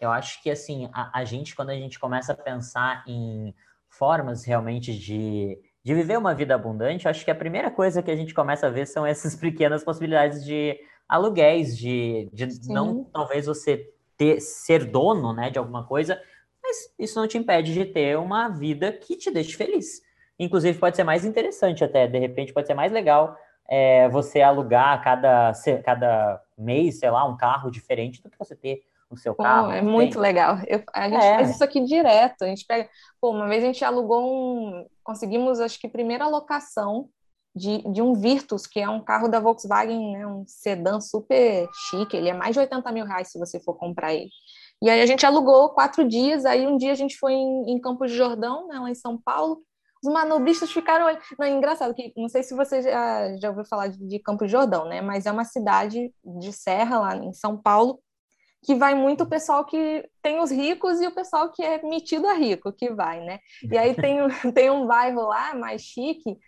eu 0.00 0.10
acho 0.10 0.42
que, 0.42 0.50
assim, 0.50 0.90
a, 0.92 1.20
a 1.20 1.24
gente, 1.24 1.54
quando 1.54 1.70
a 1.70 1.76
gente 1.76 1.96
começa 1.96 2.32
a 2.32 2.36
pensar 2.36 3.04
em 3.06 3.54
formas 3.88 4.44
realmente 4.44 4.92
de, 4.92 5.60
de 5.84 5.94
viver 5.94 6.18
uma 6.18 6.34
vida 6.34 6.56
abundante, 6.56 7.06
acho 7.06 7.24
que 7.24 7.30
a 7.30 7.36
primeira 7.36 7.70
coisa 7.70 8.02
que 8.02 8.10
a 8.10 8.16
gente 8.16 8.34
começa 8.34 8.66
a 8.66 8.70
ver 8.70 8.88
são 8.88 9.06
essas 9.06 9.36
pequenas 9.38 9.84
possibilidades 9.84 10.44
de 10.44 10.76
aluguéis, 11.08 11.78
de, 11.78 12.28
de 12.32 12.68
não 12.68 13.04
talvez 13.04 13.46
você 13.46 13.92
ter, 14.16 14.40
ser 14.40 14.86
dono 14.86 15.32
né, 15.32 15.50
de 15.50 15.58
alguma 15.60 15.86
coisa, 15.86 16.20
mas 16.70 16.92
isso 16.98 17.18
não 17.18 17.26
te 17.26 17.36
impede 17.36 17.74
de 17.74 17.84
ter 17.84 18.16
uma 18.16 18.48
vida 18.48 18.92
que 18.92 19.16
te 19.16 19.30
deixe 19.30 19.56
feliz. 19.56 20.00
Inclusive, 20.38 20.78
pode 20.78 20.96
ser 20.96 21.04
mais 21.04 21.24
interessante 21.24 21.82
até, 21.82 22.06
de 22.06 22.18
repente, 22.18 22.52
pode 22.52 22.66
ser 22.66 22.74
mais 22.74 22.92
legal 22.92 23.36
é, 23.68 24.08
você 24.08 24.40
alugar 24.40 25.02
cada, 25.02 25.52
cada 25.84 26.40
mês, 26.56 26.98
sei 26.98 27.10
lá, 27.10 27.24
um 27.26 27.36
carro 27.36 27.70
diferente 27.70 28.22
do 28.22 28.30
que 28.30 28.38
você 28.38 28.54
ter 28.54 28.82
o 29.10 29.16
seu 29.16 29.34
carro. 29.34 29.72
é 29.72 29.82
muito 29.82 30.12
tem. 30.12 30.22
legal. 30.22 30.58
Eu, 30.68 30.82
a 30.94 31.08
gente 31.08 31.24
é. 31.24 31.34
faz 31.34 31.50
isso 31.50 31.64
aqui 31.64 31.80
direto. 31.84 32.42
A 32.42 32.46
gente 32.46 32.64
pega. 32.64 32.88
Pô, 33.20 33.30
uma 33.30 33.48
vez 33.48 33.62
a 33.62 33.66
gente 33.66 33.84
alugou 33.84 34.24
um. 34.24 34.86
Conseguimos, 35.02 35.58
acho 35.58 35.80
que, 35.80 35.88
primeira 35.88 36.28
locação 36.28 37.08
de, 37.54 37.82
de 37.92 38.00
um 38.00 38.14
Virtus, 38.14 38.66
que 38.66 38.78
é 38.78 38.88
um 38.88 39.02
carro 39.02 39.28
da 39.28 39.40
Volkswagen, 39.40 40.12
né, 40.12 40.26
um 40.26 40.44
sedã 40.46 41.00
super 41.00 41.68
chique. 41.88 42.16
Ele 42.16 42.28
é 42.28 42.34
mais 42.34 42.54
de 42.54 42.60
80 42.60 42.92
mil 42.92 43.04
reais 43.04 43.32
se 43.32 43.38
você 43.38 43.58
for 43.58 43.74
comprar 43.74 44.14
ele. 44.14 44.30
E 44.82 44.88
aí 44.88 45.00
a 45.02 45.06
gente 45.06 45.26
alugou 45.26 45.70
quatro 45.70 46.06
dias. 46.08 46.44
Aí 46.44 46.66
um 46.66 46.76
dia 46.76 46.92
a 46.92 46.96
gente 46.96 47.16
foi 47.18 47.32
em, 47.32 47.72
em 47.72 47.80
Campos 47.80 48.10
de 48.10 48.16
Jordão, 48.16 48.66
né, 48.68 48.78
lá 48.78 48.90
em 48.90 48.94
São 48.94 49.18
Paulo. 49.20 49.62
Os 50.02 50.10
manobristas 50.10 50.72
ficaram. 50.72 51.06
Não, 51.38 51.46
é 51.46 51.50
engraçado 51.50 51.94
que 51.94 52.12
não 52.16 52.28
sei 52.28 52.42
se 52.42 52.54
você 52.54 52.82
já, 52.82 53.36
já 53.36 53.50
ouviu 53.50 53.64
falar 53.66 53.88
de, 53.88 53.98
de 54.06 54.18
Campos 54.18 54.46
de 54.46 54.52
Jordão, 54.52 54.86
né? 54.86 55.02
Mas 55.02 55.26
é 55.26 55.32
uma 55.32 55.44
cidade 55.44 56.12
de 56.24 56.52
serra 56.52 56.98
lá 57.00 57.16
em 57.16 57.32
São 57.34 57.56
Paulo 57.56 58.00
que 58.62 58.74
vai 58.74 58.94
muito 58.94 59.24
o 59.24 59.28
pessoal 59.28 59.64
que 59.64 60.06
tem 60.22 60.38
os 60.40 60.50
ricos 60.50 61.00
e 61.00 61.06
o 61.06 61.14
pessoal 61.14 61.50
que 61.50 61.62
é 61.62 61.82
metido 61.82 62.26
a 62.26 62.34
rico 62.34 62.72
que 62.72 62.90
vai, 62.90 63.20
né? 63.24 63.38
E 63.70 63.76
aí 63.76 63.94
tem, 63.94 64.18
tem 64.54 64.70
um 64.70 64.86
bairro 64.86 65.22
lá 65.22 65.54
mais 65.54 65.82
chique 65.82 66.38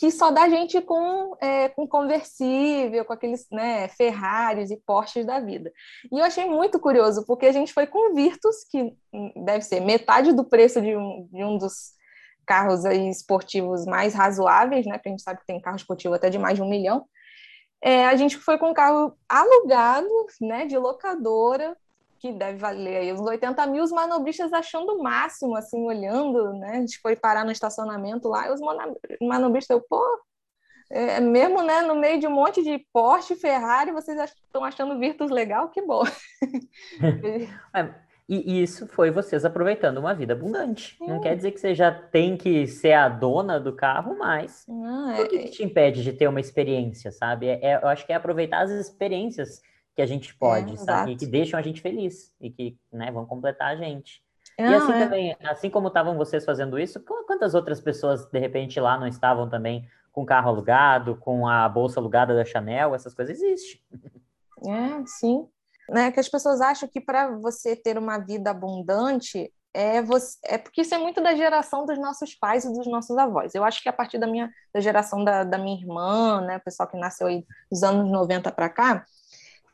que 0.00 0.10
só 0.10 0.30
dá 0.30 0.48
gente 0.48 0.80
com, 0.80 1.36
é, 1.42 1.68
com 1.68 1.86
conversível, 1.86 3.04
com 3.04 3.12
aqueles 3.12 3.46
né, 3.52 3.86
Ferraris 3.88 4.70
e 4.70 4.76
Porsches 4.78 5.26
da 5.26 5.38
vida. 5.38 5.70
E 6.10 6.18
eu 6.18 6.24
achei 6.24 6.46
muito 6.46 6.80
curioso, 6.80 7.22
porque 7.26 7.44
a 7.44 7.52
gente 7.52 7.70
foi 7.70 7.86
com 7.86 8.14
Virtus, 8.14 8.64
que 8.64 8.96
deve 9.44 9.62
ser 9.62 9.80
metade 9.80 10.32
do 10.32 10.42
preço 10.42 10.80
de 10.80 10.96
um, 10.96 11.28
de 11.30 11.44
um 11.44 11.58
dos 11.58 11.90
carros 12.46 12.86
aí 12.86 13.10
esportivos 13.10 13.84
mais 13.84 14.14
razoáveis, 14.14 14.86
né? 14.86 14.94
Porque 14.94 15.10
a 15.10 15.12
gente 15.12 15.22
sabe 15.22 15.40
que 15.40 15.46
tem 15.46 15.60
carro 15.60 15.76
esportivo 15.76 16.14
até 16.14 16.30
de 16.30 16.38
mais 16.38 16.56
de 16.56 16.62
um 16.62 16.70
milhão. 16.70 17.04
É, 17.82 18.06
a 18.06 18.16
gente 18.16 18.38
foi 18.38 18.56
com 18.56 18.70
um 18.70 18.74
carro 18.74 19.14
alugado, 19.28 20.08
né, 20.40 20.64
de 20.64 20.78
locadora, 20.78 21.76
que 22.20 22.32
deve 22.32 22.58
valer 22.58 22.98
aí 22.98 23.12
uns 23.12 23.20
80 23.20 23.66
mil, 23.66 23.82
os 23.82 23.90
manobristas 23.90 24.52
achando 24.52 24.92
o 24.92 25.02
máximo, 25.02 25.56
assim, 25.56 25.82
olhando, 25.86 26.52
né? 26.52 26.72
A 26.72 26.80
gente 26.80 27.00
foi 27.00 27.16
parar 27.16 27.44
no 27.44 27.50
estacionamento 27.50 28.28
lá, 28.28 28.46
e 28.46 28.52
os 28.52 28.60
manobristas, 29.20 29.74
eu, 29.74 29.80
pô, 29.88 30.04
é, 30.90 31.18
mesmo, 31.20 31.62
né, 31.62 31.80
no 31.82 31.94
meio 31.94 32.20
de 32.20 32.26
um 32.26 32.32
monte 32.32 32.62
de 32.62 32.84
Porsche, 32.92 33.36
Ferrari, 33.36 33.92
vocês 33.92 34.18
estão 34.18 34.64
achando 34.64 34.98
Virtus 34.98 35.30
legal? 35.30 35.70
Que 35.70 35.82
bom. 35.82 36.02
É, 37.72 37.88
e 38.28 38.62
isso 38.62 38.86
foi 38.86 39.10
vocês 39.10 39.44
aproveitando 39.44 39.98
uma 39.98 40.14
vida 40.14 40.34
abundante. 40.34 40.96
Não 41.00 41.20
quer 41.20 41.34
dizer 41.34 41.50
que 41.50 41.58
você 41.58 41.74
já 41.74 41.90
tem 41.90 42.36
que 42.36 42.64
ser 42.64 42.92
a 42.92 43.08
dona 43.08 43.58
do 43.58 43.74
carro, 43.74 44.16
mas 44.16 44.64
é... 44.68 45.22
o 45.22 45.28
que, 45.28 45.38
que, 45.38 45.50
te 45.50 45.64
impede 45.64 46.04
de 46.04 46.12
ter 46.12 46.28
uma 46.28 46.38
experiência, 46.38 47.10
sabe? 47.10 47.48
É, 47.48 47.58
é, 47.60 47.80
eu 47.82 47.88
acho 47.88 48.06
que 48.06 48.12
é 48.12 48.16
aproveitar 48.16 48.60
as 48.60 48.70
experiências 48.70 49.60
que 49.94 50.02
a 50.02 50.06
gente 50.06 50.34
pode, 50.34 50.74
é, 50.74 50.76
sabe? 50.76 51.16
Que 51.16 51.26
deixam 51.26 51.58
a 51.58 51.62
gente 51.62 51.80
feliz 51.80 52.34
e 52.40 52.50
que 52.50 52.78
né, 52.92 53.10
vão 53.10 53.26
completar 53.26 53.72
a 53.72 53.76
gente. 53.76 54.22
Não, 54.58 54.70
e 54.70 54.74
assim 54.74 54.92
é. 54.92 54.98
também, 54.98 55.36
assim 55.44 55.70
como 55.70 55.88
estavam 55.88 56.16
vocês 56.16 56.44
fazendo 56.44 56.78
isso, 56.78 57.00
quantas 57.00 57.54
outras 57.54 57.80
pessoas, 57.80 58.26
de 58.26 58.38
repente, 58.38 58.78
lá 58.78 58.98
não 58.98 59.06
estavam 59.06 59.48
também 59.48 59.88
com 60.12 60.26
carro 60.26 60.48
alugado, 60.48 61.16
com 61.16 61.46
a 61.46 61.68
bolsa 61.68 62.00
alugada 62.00 62.34
da 62.34 62.44
Chanel, 62.44 62.94
essas 62.94 63.14
coisas 63.14 63.40
existem. 63.40 63.80
É, 64.66 65.06
sim 65.06 65.48
né, 65.90 66.12
que 66.12 66.20
as 66.20 66.28
pessoas 66.28 66.60
acham 66.60 66.88
que 66.88 67.00
para 67.00 67.36
você 67.38 67.74
ter 67.74 67.98
uma 67.98 68.18
vida 68.18 68.50
abundante 68.50 69.52
é, 69.72 70.02
você, 70.02 70.36
é 70.44 70.58
porque 70.58 70.80
isso 70.80 70.94
é 70.94 70.98
muito 70.98 71.22
da 71.22 71.34
geração 71.34 71.84
dos 71.84 71.98
nossos 71.98 72.34
pais 72.34 72.64
e 72.64 72.72
dos 72.72 72.88
nossos 72.88 73.16
avós. 73.16 73.54
Eu 73.54 73.62
acho 73.62 73.80
que 73.80 73.88
a 73.88 73.92
partir 73.92 74.18
da 74.18 74.26
minha 74.26 74.50
da 74.74 74.80
geração 74.80 75.22
da, 75.24 75.44
da 75.44 75.58
minha 75.58 75.80
irmã, 75.80 76.40
né, 76.40 76.56
o 76.56 76.60
pessoal 76.60 76.88
que 76.88 76.98
nasceu 76.98 77.28
aí 77.28 77.44
dos 77.70 77.84
anos 77.84 78.10
90 78.10 78.50
para 78.50 78.68
cá, 78.68 79.04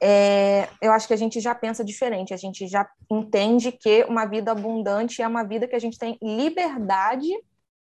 é, 0.02 0.68
eu 0.80 0.92
acho 0.92 1.06
que 1.06 1.14
a 1.14 1.16
gente 1.16 1.40
já 1.40 1.54
pensa 1.54 1.84
diferente, 1.84 2.34
a 2.34 2.36
gente 2.36 2.66
já 2.66 2.88
entende 3.10 3.72
que 3.72 4.04
uma 4.04 4.26
vida 4.26 4.52
abundante 4.52 5.22
é 5.22 5.28
uma 5.28 5.42
vida 5.42 5.66
que 5.66 5.76
a 5.76 5.78
gente 5.78 5.98
tem 5.98 6.18
liberdade 6.22 7.28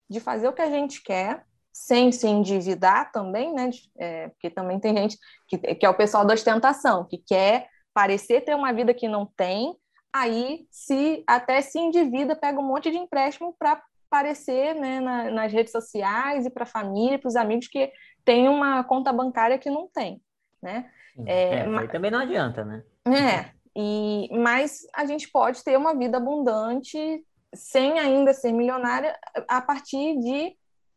de 0.10 0.20
fazer 0.20 0.48
o 0.48 0.54
que 0.54 0.62
a 0.62 0.70
gente 0.70 1.02
quer, 1.02 1.44
sem 1.72 2.12
se 2.12 2.28
endividar 2.28 3.12
também, 3.12 3.52
né? 3.54 3.72
É, 3.98 4.28
porque 4.30 4.50
também 4.50 4.80
tem 4.80 4.96
gente 4.96 5.18
que, 5.48 5.58
que 5.58 5.86
é 5.86 5.90
o 5.90 5.98
pessoal 5.98 6.24
da 6.24 6.36
ostentação, 6.36 7.06
que 7.06 7.18
quer 7.18 7.68
parecer 7.94 8.42
ter 8.42 8.56
uma 8.56 8.72
vida 8.72 8.94
que 8.94 9.08
não 9.08 9.26
tem, 9.26 9.76
aí 10.12 10.68
se 10.70 11.24
até 11.26 11.62
se 11.62 11.80
endivida, 11.80 12.36
pega 12.36 12.60
um 12.60 12.68
monte 12.68 12.92
de 12.92 12.98
empréstimo 12.98 13.56
para 13.58 13.82
aparecer 14.08 14.76
né, 14.76 15.00
na, 15.00 15.32
nas 15.32 15.52
redes 15.52 15.72
sociais 15.72 16.46
e 16.46 16.50
para 16.52 16.64
a 16.64 16.68
família, 16.68 17.18
para 17.18 17.28
os 17.28 17.36
amigos 17.36 17.68
que 17.68 17.92
tem 18.24 18.48
uma 18.48 18.84
conta 18.84 19.12
bancária 19.12 19.58
que 19.58 19.72
não 19.72 19.88
tem, 19.88 20.22
né? 20.62 20.92
É, 21.26 21.60
é 21.60 21.66
mas... 21.66 21.92
também 21.92 22.12
não 22.12 22.20
adianta, 22.20 22.64
né? 22.64 22.84
É, 23.08 23.52
e, 23.76 24.30
mas 24.38 24.86
a 24.94 25.06
gente 25.06 25.30
pode 25.30 25.64
ter 25.64 25.78
uma 25.78 25.96
vida 25.96 26.18
abundante 26.18 27.24
sem 27.54 28.00
ainda 28.00 28.34
ser 28.34 28.52
milionária 28.52 29.18
a 29.48 29.62
partir 29.62 30.18
de 30.20 30.56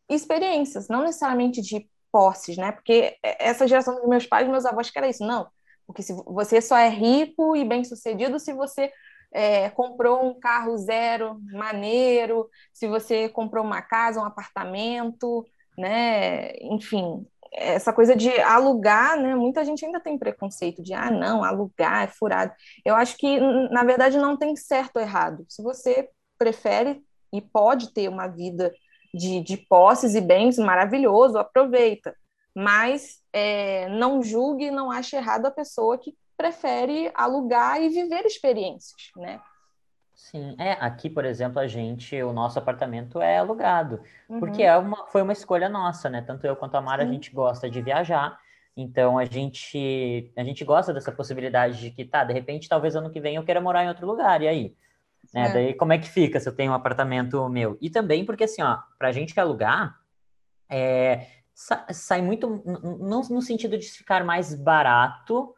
experiências, 0.09 0.87
não 0.87 1.03
necessariamente 1.03 1.61
de 1.61 1.87
posses, 2.11 2.57
né? 2.57 2.71
Porque 2.71 3.17
essa 3.23 3.67
geração 3.67 3.95
dos 3.95 4.07
meus 4.07 4.25
pais, 4.25 4.47
meus 4.47 4.65
avós, 4.65 4.89
que 4.89 4.97
era 4.97 5.09
isso, 5.09 5.25
não. 5.25 5.47
Porque 5.85 6.01
se 6.01 6.13
você 6.25 6.61
só 6.61 6.77
é 6.77 6.89
rico 6.89 7.55
e 7.55 7.63
bem 7.63 7.83
sucedido 7.83 8.39
se 8.39 8.53
você 8.53 8.91
é, 9.31 9.69
comprou 9.69 10.25
um 10.25 10.39
carro 10.39 10.77
zero 10.77 11.39
maneiro, 11.51 12.49
se 12.73 12.87
você 12.87 13.29
comprou 13.29 13.63
uma 13.63 13.81
casa, 13.81 14.19
um 14.19 14.25
apartamento, 14.25 15.45
né? 15.77 16.53
Enfim, 16.61 17.25
essa 17.57 17.91
coisa 17.91 18.15
de 18.15 18.29
alugar, 18.41 19.19
né? 19.19 19.35
Muita 19.35 19.65
gente 19.65 19.85
ainda 19.85 19.99
tem 19.99 20.17
preconceito 20.17 20.81
de 20.81 20.93
ah, 20.93 21.11
não, 21.11 21.43
alugar 21.43 22.03
é 22.03 22.07
furado. 22.07 22.53
Eu 22.85 22.95
acho 22.95 23.17
que, 23.17 23.39
na 23.71 23.83
verdade, 23.83 24.17
não 24.17 24.37
tem 24.37 24.55
certo 24.55 24.97
ou 24.97 25.01
errado. 25.01 25.45
Se 25.49 25.61
você 25.61 26.09
prefere 26.37 27.01
e 27.33 27.41
pode 27.41 27.93
ter 27.93 28.07
uma 28.09 28.27
vida 28.27 28.73
de, 29.13 29.41
de 29.41 29.57
posses 29.57 30.15
e 30.15 30.21
bens 30.21 30.57
maravilhoso, 30.57 31.37
aproveita 31.37 32.15
mas 32.57 33.19
é, 33.31 33.87
não 33.89 34.23
julgue, 34.23 34.71
não 34.71 34.89
ache 34.89 35.15
errado 35.15 35.45
a 35.45 35.51
pessoa 35.51 35.95
que 35.95 36.17
prefere 36.35 37.11
alugar 37.13 37.79
e 37.79 37.87
viver 37.87 38.25
experiências, 38.25 39.11
né? 39.15 39.39
Sim, 40.17 40.55
é, 40.57 40.71
aqui, 40.73 41.11
por 41.11 41.23
exemplo, 41.23 41.59
a 41.59 41.67
gente, 41.67 42.21
o 42.23 42.33
nosso 42.33 42.57
apartamento 42.57 43.21
é 43.21 43.37
alugado, 43.37 44.01
uhum. 44.27 44.39
porque 44.39 44.63
é 44.63 44.75
uma, 44.75 45.05
foi 45.07 45.21
uma 45.21 45.31
escolha 45.31 45.69
nossa, 45.69 46.09
né? 46.09 46.23
Tanto 46.23 46.45
eu 46.45 46.55
quanto 46.55 46.75
a 46.75 46.81
Mara, 46.81 47.03
Sim. 47.03 47.09
a 47.09 47.13
gente 47.13 47.31
gosta 47.31 47.69
de 47.69 47.79
viajar, 47.83 48.37
então 48.75 49.19
a 49.19 49.25
gente, 49.25 50.31
a 50.35 50.43
gente 50.43 50.65
gosta 50.65 50.91
dessa 50.91 51.11
possibilidade 51.11 51.79
de 51.79 51.91
que, 51.91 52.03
tá, 52.03 52.23
de 52.23 52.33
repente, 52.33 52.67
talvez 52.67 52.95
ano 52.95 53.11
que 53.11 53.21
vem 53.21 53.35
eu 53.35 53.43
queira 53.43 53.61
morar 53.61 53.85
em 53.85 53.89
outro 53.89 54.07
lugar, 54.07 54.41
e 54.41 54.47
aí? 54.47 54.75
Né? 55.31 55.49
É. 55.49 55.53
Daí 55.53 55.73
como 55.75 55.93
é 55.93 55.99
que 55.99 56.09
fica 56.09 56.39
se 56.39 56.49
eu 56.49 56.55
tenho 56.55 56.71
um 56.71 56.75
apartamento 56.75 57.47
meu? 57.47 57.77
E 57.79 57.87
também 57.87 58.25
porque, 58.25 58.45
assim, 58.45 58.63
ó, 58.63 58.79
pra 58.97 59.11
gente 59.11 59.39
alugar, 59.39 59.99
é, 60.67 61.27
sai 61.53 62.23
muito, 62.23 62.63
não 62.99 63.21
no 63.21 63.41
sentido 63.41 63.77
de 63.77 63.85
ficar 63.85 64.23
mais 64.23 64.55
barato 64.55 65.53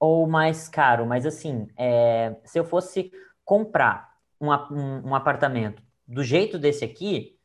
ou 0.00 0.26
mais 0.26 0.66
caro, 0.66 1.06
mas 1.06 1.26
assim, 1.26 1.68
é, 1.76 2.34
se 2.44 2.58
eu 2.58 2.64
fosse 2.64 3.12
comprar 3.44 4.12
um, 4.40 4.50
um, 4.50 5.08
um, 5.08 5.14
apartamento 5.14 5.82
do 6.06 6.22
jeito 6.22 6.58
desse 6.58 6.84
aqui, 6.84 7.38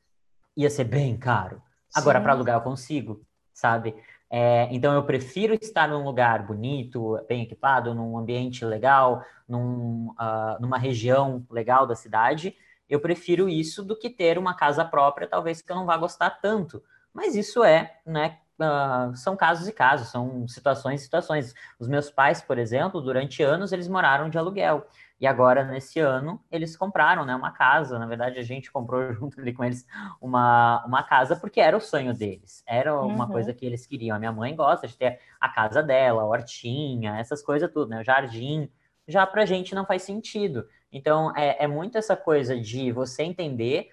ia 0.55 0.69
ser 0.69 0.83
bem 0.83 1.17
caro. 1.17 1.61
Agora, 1.95 2.19
para 2.19 2.33
alugar, 2.33 2.57
eu 2.57 2.61
consigo, 2.61 3.25
sabe? 3.53 3.95
É, 4.29 4.67
então, 4.71 4.93
eu 4.93 5.03
prefiro 5.03 5.53
estar 5.53 5.87
num 5.87 6.03
lugar 6.03 6.45
bonito, 6.45 7.17
bem 7.27 7.43
equipado, 7.43 7.93
num 7.93 8.17
ambiente 8.17 8.65
legal, 8.65 9.23
num, 9.47 10.09
uh, 10.11 10.59
numa 10.59 10.77
região 10.77 11.45
legal 11.49 11.87
da 11.87 11.95
cidade. 11.95 12.55
Eu 12.89 12.99
prefiro 12.99 13.47
isso 13.47 13.83
do 13.83 13.97
que 13.97 14.09
ter 14.09 14.37
uma 14.37 14.53
casa 14.53 14.83
própria, 14.83 15.27
talvez 15.27 15.61
que 15.61 15.71
eu 15.71 15.75
não 15.75 15.85
vá 15.85 15.95
gostar 15.97 16.29
tanto. 16.41 16.83
Mas 17.13 17.35
isso 17.35 17.63
é, 17.63 17.99
né? 18.05 18.37
Uh, 18.59 19.15
são 19.15 19.37
casos 19.37 19.67
e 19.67 19.71
casos, 19.71 20.09
são 20.09 20.47
situações 20.47 21.01
e 21.01 21.03
situações. 21.03 21.53
Os 21.79 21.87
meus 21.87 22.09
pais, 22.09 22.41
por 22.41 22.57
exemplo, 22.57 23.01
durante 23.01 23.43
anos 23.43 23.71
eles 23.71 23.87
moraram 23.87 24.29
de 24.29 24.37
aluguel. 24.37 24.87
E 25.19 25.25
agora, 25.25 25.63
nesse 25.63 25.99
ano, 25.99 26.39
eles 26.51 26.77
compraram 26.77 27.25
né, 27.25 27.35
uma 27.35 27.51
casa. 27.51 27.97
Na 27.97 28.05
verdade, 28.05 28.39
a 28.39 28.43
gente 28.43 28.71
comprou 28.71 29.11
junto 29.13 29.39
ali 29.39 29.53
com 29.53 29.63
eles 29.63 29.85
uma, 30.21 30.83
uma 30.85 31.03
casa, 31.03 31.35
porque 31.35 31.59
era 31.59 31.75
o 31.75 31.81
sonho 31.81 32.13
deles. 32.13 32.63
Era 32.67 32.99
uma 33.01 33.25
uhum. 33.25 33.31
coisa 33.31 33.53
que 33.53 33.65
eles 33.65 33.85
queriam. 33.87 34.15
A 34.15 34.19
minha 34.19 34.31
mãe 34.31 34.55
gosta 34.55 34.87
de 34.87 34.95
ter 34.95 35.19
a 35.39 35.49
casa 35.49 35.81
dela, 35.81 36.21
a 36.21 36.25
hortinha, 36.25 37.17
essas 37.17 37.41
coisas 37.41 37.71
tudo, 37.71 37.89
né? 37.89 38.01
O 38.01 38.03
jardim. 38.03 38.69
Já 39.07 39.25
pra 39.25 39.45
gente 39.45 39.73
não 39.73 39.85
faz 39.85 40.03
sentido. 40.03 40.67
Então, 40.91 41.35
é, 41.35 41.63
é 41.63 41.67
muito 41.67 41.97
essa 41.97 42.15
coisa 42.15 42.59
de 42.59 42.91
você 42.91 43.23
entender 43.23 43.89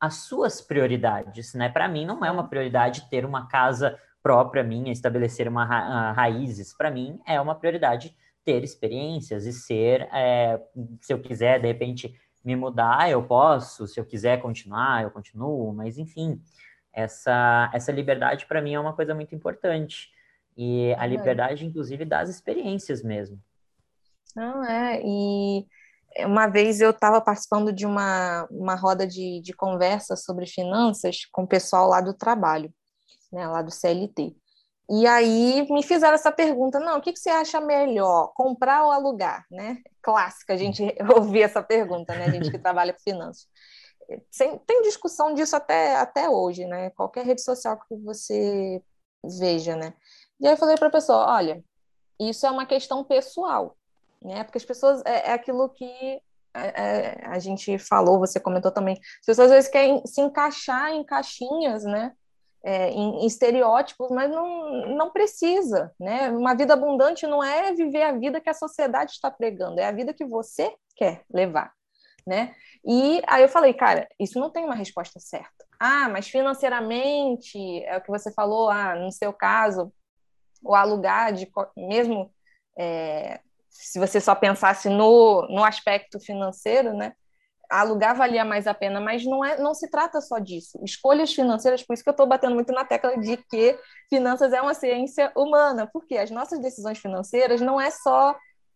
as 0.00 0.14
suas 0.26 0.60
prioridades, 0.60 1.54
né? 1.54 1.68
Para 1.68 1.88
mim 1.88 2.06
não 2.06 2.24
é 2.24 2.30
uma 2.30 2.48
prioridade 2.48 3.08
ter 3.10 3.24
uma 3.24 3.48
casa 3.48 3.98
própria 4.22 4.62
minha, 4.62 4.92
estabelecer 4.92 5.48
uma 5.48 5.64
ra 5.64 5.78
ah, 5.78 6.12
raízes. 6.12 6.76
Para 6.76 6.90
mim 6.90 7.20
é 7.26 7.40
uma 7.40 7.54
prioridade 7.54 8.14
ter 8.48 8.64
experiências 8.64 9.44
e 9.44 9.52
ser, 9.52 10.08
é, 10.10 10.58
se 11.02 11.12
eu 11.12 11.20
quiser 11.20 11.60
de 11.60 11.66
repente 11.66 12.18
me 12.42 12.56
mudar, 12.56 13.10
eu 13.10 13.22
posso, 13.22 13.86
se 13.86 14.00
eu 14.00 14.06
quiser 14.06 14.40
continuar, 14.40 15.02
eu 15.02 15.10
continuo, 15.10 15.70
mas 15.74 15.98
enfim, 15.98 16.40
essa 16.90 17.70
essa 17.74 17.92
liberdade 17.92 18.46
para 18.46 18.62
mim 18.62 18.72
é 18.72 18.80
uma 18.80 18.94
coisa 18.94 19.14
muito 19.14 19.34
importante. 19.34 20.08
E 20.56 20.94
a 20.94 21.04
liberdade, 21.04 21.66
inclusive, 21.66 22.06
das 22.06 22.30
experiências 22.30 23.02
mesmo. 23.02 23.38
Não, 24.34 24.64
é, 24.64 24.98
e 25.04 25.66
uma 26.24 26.46
vez 26.46 26.80
eu 26.80 26.90
estava 26.90 27.20
participando 27.20 27.70
de 27.70 27.84
uma, 27.84 28.48
uma 28.50 28.74
roda 28.74 29.06
de, 29.06 29.42
de 29.42 29.52
conversa 29.52 30.16
sobre 30.16 30.46
finanças 30.46 31.26
com 31.30 31.42
o 31.42 31.46
pessoal 31.46 31.86
lá 31.86 32.00
do 32.00 32.14
trabalho, 32.14 32.72
né, 33.30 33.46
lá 33.46 33.60
do 33.60 33.70
CLT. 33.70 34.34
E 34.90 35.06
aí 35.06 35.66
me 35.70 35.82
fizeram 35.82 36.14
essa 36.14 36.32
pergunta, 36.32 36.80
não, 36.80 36.98
o 36.98 37.00
que, 37.00 37.12
que 37.12 37.18
você 37.18 37.28
acha 37.28 37.60
melhor, 37.60 38.32
comprar 38.34 38.84
ou 38.84 38.90
alugar, 38.90 39.44
né? 39.50 39.82
Clássica, 40.00 40.54
a 40.54 40.56
gente 40.56 40.82
ouvir 41.14 41.42
essa 41.42 41.62
pergunta, 41.62 42.14
né, 42.14 42.24
a 42.24 42.30
gente 42.30 42.50
que 42.50 42.58
trabalha 42.58 42.94
com 42.94 43.00
finanças. 43.00 43.46
Tem 44.66 44.80
discussão 44.82 45.34
disso 45.34 45.54
até, 45.54 45.96
até 45.96 46.30
hoje, 46.30 46.64
né? 46.64 46.88
Qualquer 46.90 47.26
rede 47.26 47.42
social 47.42 47.78
que 47.78 47.94
você 47.96 48.82
veja, 49.22 49.76
né? 49.76 49.92
E 50.40 50.46
aí 50.46 50.54
eu 50.54 50.56
falei 50.56 50.76
para 50.76 50.88
a 50.88 50.92
pessoa, 50.92 51.34
olha, 51.34 51.62
isso 52.18 52.46
é 52.46 52.50
uma 52.50 52.64
questão 52.64 53.04
pessoal, 53.04 53.76
né? 54.22 54.42
Porque 54.44 54.56
as 54.56 54.64
pessoas 54.64 55.02
é, 55.04 55.28
é 55.28 55.32
aquilo 55.32 55.68
que 55.68 56.22
é, 56.54 57.20
é, 57.22 57.26
a 57.26 57.38
gente 57.38 57.78
falou, 57.78 58.18
você 58.18 58.40
comentou 58.40 58.70
também. 58.70 58.94
As 59.20 59.26
pessoas 59.26 59.50
às 59.50 59.54
vezes 59.54 59.70
querem 59.70 60.02
se 60.06 60.22
encaixar 60.22 60.92
em 60.92 61.04
caixinhas, 61.04 61.84
né? 61.84 62.14
É, 62.70 62.90
em, 62.90 63.22
em, 63.22 63.26
estereótipos, 63.26 64.10
mas 64.10 64.30
não, 64.30 64.86
não 64.94 65.10
precisa, 65.10 65.90
né? 65.98 66.28
Uma 66.30 66.54
vida 66.54 66.74
abundante 66.74 67.26
não 67.26 67.42
é 67.42 67.72
viver 67.72 68.02
a 68.02 68.12
vida 68.12 68.42
que 68.42 68.50
a 68.50 68.54
sociedade 68.54 69.12
está 69.12 69.30
pregando, 69.30 69.80
é 69.80 69.86
a 69.86 69.92
vida 69.92 70.12
que 70.12 70.26
você 70.26 70.74
quer 70.94 71.22
levar, 71.32 71.72
né? 72.26 72.54
E 72.84 73.22
aí 73.26 73.42
eu 73.42 73.48
falei, 73.48 73.72
cara, 73.72 74.06
isso 74.20 74.38
não 74.38 74.50
tem 74.50 74.66
uma 74.66 74.74
resposta 74.74 75.18
certa. 75.18 75.64
Ah, 75.80 76.10
mas 76.10 76.28
financeiramente, 76.28 77.58
é 77.84 77.96
o 77.96 78.02
que 78.02 78.10
você 78.10 78.30
falou, 78.34 78.68
ah, 78.68 78.94
no 78.96 79.10
seu 79.10 79.32
caso, 79.32 79.90
o 80.62 80.74
alugar 80.74 81.32
de 81.32 81.50
mesmo 81.74 82.30
é, 82.78 83.40
se 83.70 83.98
você 83.98 84.20
só 84.20 84.34
pensasse 84.34 84.88
no, 84.88 85.46
no 85.48 85.64
aspecto 85.64 86.20
financeiro, 86.20 86.92
né? 86.92 87.14
Alugar 87.70 88.16
valia 88.16 88.44
mais 88.44 88.66
a 88.66 88.74
pena, 88.74 89.00
mas 89.00 89.24
não, 89.24 89.44
é, 89.44 89.58
não 89.58 89.74
se 89.74 89.90
trata 89.90 90.20
só 90.20 90.38
disso. 90.38 90.78
Escolhas 90.82 91.32
financeiras, 91.32 91.82
por 91.82 91.94
isso 91.94 92.02
que 92.02 92.08
eu 92.08 92.12
estou 92.12 92.26
batendo 92.26 92.54
muito 92.54 92.72
na 92.72 92.84
tecla 92.84 93.18
de 93.18 93.36
que 93.36 93.78
finanças 94.08 94.52
é 94.52 94.60
uma 94.60 94.74
ciência 94.74 95.30
humana, 95.36 95.88
porque 95.92 96.16
as 96.16 96.30
nossas 96.30 96.60
decisões 96.60 96.98
financeiras 96.98 97.60
não 97.60 97.80
é 97.80 97.90
só 97.90 98.34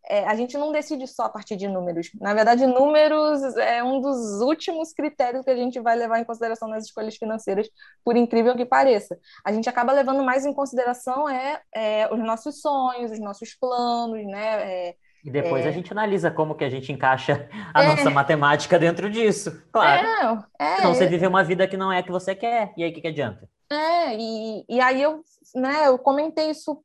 é, 0.09 0.26
a 0.26 0.34
gente 0.34 0.59
não 0.59 0.72
decide 0.72 1.07
só 1.07 1.24
a 1.24 1.28
partir 1.28 1.57
de 1.57 1.68
números. 1.68 2.11
Na 2.20 2.34
verdade, 2.34 2.66
números 2.66 3.57
é 3.57 3.82
um 3.84 4.01
dos 4.01 4.40
últimos 4.40 4.93
critérios 4.93 5.45
que 5.45 5.51
a 5.51 5.57
gente 5.57 5.78
vai 5.80 5.97
levar 5.97 6.18
em 6.18 6.24
consideração 6.24 6.68
nas 6.68 6.84
escolhas 6.84 7.16
financeiras, 7.16 7.68
por 8.05 8.16
incrível 8.16 8.57
que 8.57 8.66
pareça. 8.66 9.16
A 9.45 9.53
gente 9.53 9.68
acaba 9.68 9.93
levando 9.93 10.22
mais 10.24 10.45
em 10.45 10.53
consideração 10.53 11.28
é, 11.28 11.61
é 11.74 12.12
os 12.12 12.18
nossos 12.18 12.61
sonhos, 12.61 13.12
os 13.12 13.20
nossos 13.20 13.55
planos, 13.55 14.24
né? 14.26 14.88
É, 14.88 14.95
e 15.25 15.31
depois 15.31 15.64
a 15.64 15.68
é. 15.68 15.73
gente 15.73 15.93
analisa 15.93 16.31
como 16.31 16.55
que 16.55 16.64
a 16.64 16.70
gente 16.70 16.91
encaixa 16.93 17.49
a 17.73 17.83
é. 17.83 17.89
nossa 17.89 18.11
matemática 18.11 18.79
dentro 18.79 19.11
disso. 19.11 19.62
Claro. 19.73 20.45
É, 20.59 20.77
Senão 20.77 20.95
você 20.95 21.07
vive 21.07 21.27
uma 21.27 21.45
vida 21.45 21.66
que 21.68 21.77
não 21.77 21.93
é 21.93 21.99
a 21.99 22.03
que 22.03 22.11
você 22.11 22.35
quer. 22.35 22.73
E 22.77 22.83
aí, 22.83 22.91
o 22.91 22.95
que, 22.95 23.01
que 23.01 23.09
adianta? 23.09 23.49
É, 23.70 24.16
e, 24.16 24.64
e 24.68 24.81
aí 24.81 25.01
eu, 25.01 25.23
né, 25.55 25.87
eu 25.87 25.99
comentei 25.99 26.51
isso 26.51 26.83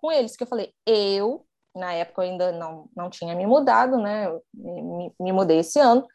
com 0.00 0.10
eles, 0.10 0.36
que 0.36 0.42
eu 0.42 0.48
falei, 0.48 0.72
eu 0.86 1.44
na 1.78 1.92
época 1.92 2.22
eu 2.22 2.30
ainda 2.30 2.52
não, 2.52 2.88
não 2.96 3.08
tinha 3.08 3.34
me 3.34 3.46
mudado, 3.46 3.98
né? 3.98 4.26
Eu 4.26 4.42
me, 4.52 5.12
me 5.20 5.32
mudei 5.32 5.60
esse 5.60 5.78
ano. 5.78 6.06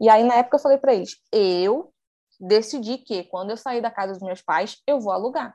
E 0.00 0.08
aí, 0.08 0.24
na 0.24 0.36
época, 0.36 0.56
eu 0.56 0.60
falei 0.60 0.78
para 0.78 0.94
eles: 0.94 1.16
eu 1.30 1.92
decidi 2.40 2.98
que 2.98 3.24
quando 3.24 3.50
eu 3.50 3.56
sair 3.56 3.80
da 3.80 3.90
casa 3.90 4.14
dos 4.14 4.22
meus 4.22 4.42
pais, 4.42 4.78
eu 4.86 5.00
vou 5.00 5.12
alugar. 5.12 5.54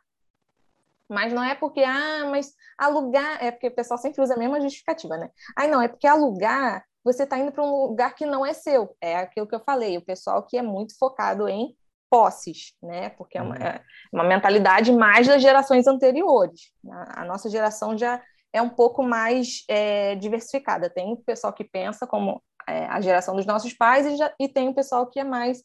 Mas 1.09 1.31
não 1.31 1.43
é 1.43 1.55
porque, 1.55 1.81
ah, 1.81 2.27
mas 2.29 2.53
alugar, 2.77 3.43
é 3.43 3.51
porque 3.51 3.67
o 3.67 3.75
pessoal 3.75 3.97
sempre 3.97 4.21
usa 4.21 4.33
a 4.33 4.37
mesma 4.37 4.59
justificativa, 4.59 5.17
né? 5.17 5.29
Ai, 5.55 5.67
não, 5.69 5.81
é 5.81 5.87
porque 5.87 6.07
alugar, 6.07 6.83
você 7.03 7.23
está 7.23 7.37
indo 7.37 7.51
para 7.51 7.63
um 7.63 7.87
lugar 7.87 8.13
que 8.13 8.25
não 8.25 8.45
é 8.45 8.53
seu. 8.53 8.95
É 9.01 9.17
aquilo 9.17 9.47
que 9.47 9.55
eu 9.55 9.61
falei, 9.61 9.97
o 9.97 10.05
pessoal 10.05 10.43
que 10.45 10.57
é 10.57 10.61
muito 10.61 10.97
focado 10.97 11.47
em 11.47 11.75
posses, 12.09 12.73
né? 12.81 13.09
Porque 13.11 13.37
é 13.37 13.41
uma, 13.41 13.55
uhum. 13.55 13.63
é 13.63 13.81
uma 14.11 14.23
mentalidade 14.23 14.91
mais 14.91 15.27
das 15.27 15.41
gerações 15.41 15.87
anteriores. 15.87 16.71
A 17.09 17.23
nossa 17.25 17.49
geração 17.49 17.97
já 17.97 18.21
é 18.53 18.61
um 18.61 18.69
pouco 18.69 19.03
mais 19.03 19.63
é, 19.69 20.15
diversificada. 20.15 20.89
Tem 20.89 21.13
o 21.13 21.17
pessoal 21.17 21.53
que 21.53 21.63
pensa 21.63 22.07
como 22.07 22.41
é, 22.67 22.85
a 22.85 22.99
geração 23.01 23.35
dos 23.35 23.45
nossos 23.45 23.73
pais 23.73 24.05
e, 24.05 24.17
já, 24.17 24.33
e 24.39 24.47
tem 24.47 24.69
o 24.69 24.75
pessoal 24.75 25.07
que 25.07 25.19
é 25.19 25.23
mais, 25.23 25.63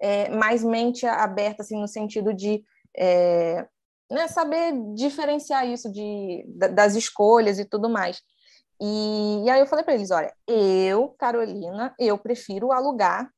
é, 0.00 0.28
mais 0.30 0.62
mente 0.62 1.06
aberta, 1.06 1.62
assim, 1.62 1.80
no 1.80 1.88
sentido 1.88 2.34
de 2.34 2.62
é, 2.96 3.66
né, 4.12 4.28
saber 4.28 4.72
diferenciar 4.94 5.66
isso 5.66 5.90
de, 5.90 6.44
das 6.72 6.94
escolhas 6.94 7.58
e 7.58 7.64
tudo 7.64 7.88
mais. 7.88 8.22
E, 8.80 9.44
e 9.44 9.50
aí 9.50 9.60
eu 9.60 9.66
falei 9.66 9.84
para 9.84 9.94
eles, 9.94 10.10
olha, 10.10 10.32
eu, 10.46 11.14
Carolina, 11.18 11.94
eu 11.98 12.18
prefiro 12.18 12.72
alugar 12.72 13.30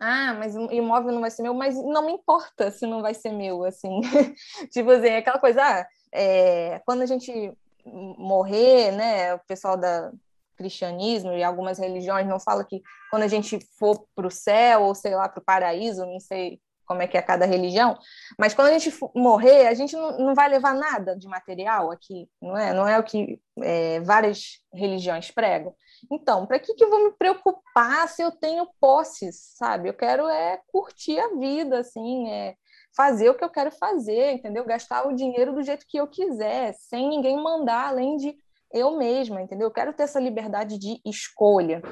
ah, 0.00 0.32
mas 0.34 0.54
o 0.54 0.70
imóvel 0.70 1.12
não 1.12 1.20
vai 1.20 1.30
ser 1.30 1.42
meu, 1.42 1.52
mas 1.52 1.76
não 1.76 2.06
me 2.06 2.12
importa 2.12 2.70
se 2.70 2.86
não 2.86 3.02
vai 3.02 3.14
ser 3.14 3.32
meu, 3.32 3.64
assim. 3.64 4.00
tipo 4.70 4.90
assim, 4.90 5.08
aquela 5.08 5.40
coisa, 5.40 5.60
ah, 5.60 5.86
é, 6.12 6.80
quando 6.86 7.02
a 7.02 7.06
gente 7.06 7.52
morrer, 7.84 8.92
né? 8.92 9.34
O 9.34 9.40
pessoal 9.40 9.76
da 9.76 10.12
cristianismo 10.56 11.32
e 11.32 11.42
algumas 11.42 11.78
religiões 11.78 12.26
não 12.26 12.38
fala 12.38 12.64
que 12.64 12.82
quando 13.10 13.22
a 13.22 13.28
gente 13.28 13.58
for 13.78 14.06
para 14.14 14.26
o 14.26 14.30
céu 14.30 14.82
ou 14.82 14.94
sei 14.94 15.14
lá 15.14 15.28
para 15.28 15.40
o 15.40 15.44
paraíso, 15.44 16.04
não 16.04 16.20
sei 16.20 16.60
como 16.88 17.02
é 17.02 17.06
que 17.06 17.18
é 17.18 17.22
cada 17.22 17.44
religião, 17.44 17.98
mas 18.38 18.54
quando 18.54 18.68
a 18.68 18.78
gente 18.78 18.98
morrer, 19.14 19.66
a 19.66 19.74
gente 19.74 19.94
não, 19.94 20.18
não 20.18 20.34
vai 20.34 20.48
levar 20.48 20.74
nada 20.74 21.14
de 21.14 21.28
material 21.28 21.92
aqui, 21.92 22.26
não 22.40 22.56
é? 22.56 22.72
Não 22.72 22.88
é 22.88 22.98
o 22.98 23.02
que 23.02 23.38
é, 23.62 24.00
várias 24.00 24.60
religiões 24.72 25.30
pregam. 25.30 25.74
Então, 26.10 26.46
para 26.46 26.58
que, 26.58 26.72
que 26.74 26.82
eu 26.82 26.88
vou 26.88 27.04
me 27.04 27.12
preocupar 27.12 28.08
se 28.08 28.22
eu 28.22 28.32
tenho 28.32 28.66
posses, 28.80 29.52
sabe? 29.56 29.90
Eu 29.90 29.94
quero 29.94 30.26
é 30.28 30.60
curtir 30.68 31.18
a 31.20 31.34
vida, 31.36 31.80
assim, 31.80 32.30
é 32.30 32.54
fazer 32.96 33.28
o 33.28 33.34
que 33.34 33.44
eu 33.44 33.50
quero 33.50 33.70
fazer, 33.70 34.32
entendeu? 34.32 34.64
Gastar 34.64 35.06
o 35.06 35.14
dinheiro 35.14 35.54
do 35.54 35.62
jeito 35.62 35.84
que 35.86 35.98
eu 35.98 36.08
quiser, 36.08 36.72
sem 36.72 37.08
ninguém 37.08 37.36
mandar, 37.36 37.88
além 37.88 38.16
de 38.16 38.34
eu 38.72 38.96
mesma, 38.96 39.42
entendeu? 39.42 39.68
Eu 39.68 39.72
quero 39.72 39.92
ter 39.92 40.04
essa 40.04 40.18
liberdade 40.18 40.78
de 40.78 41.00
escolha. 41.04 41.82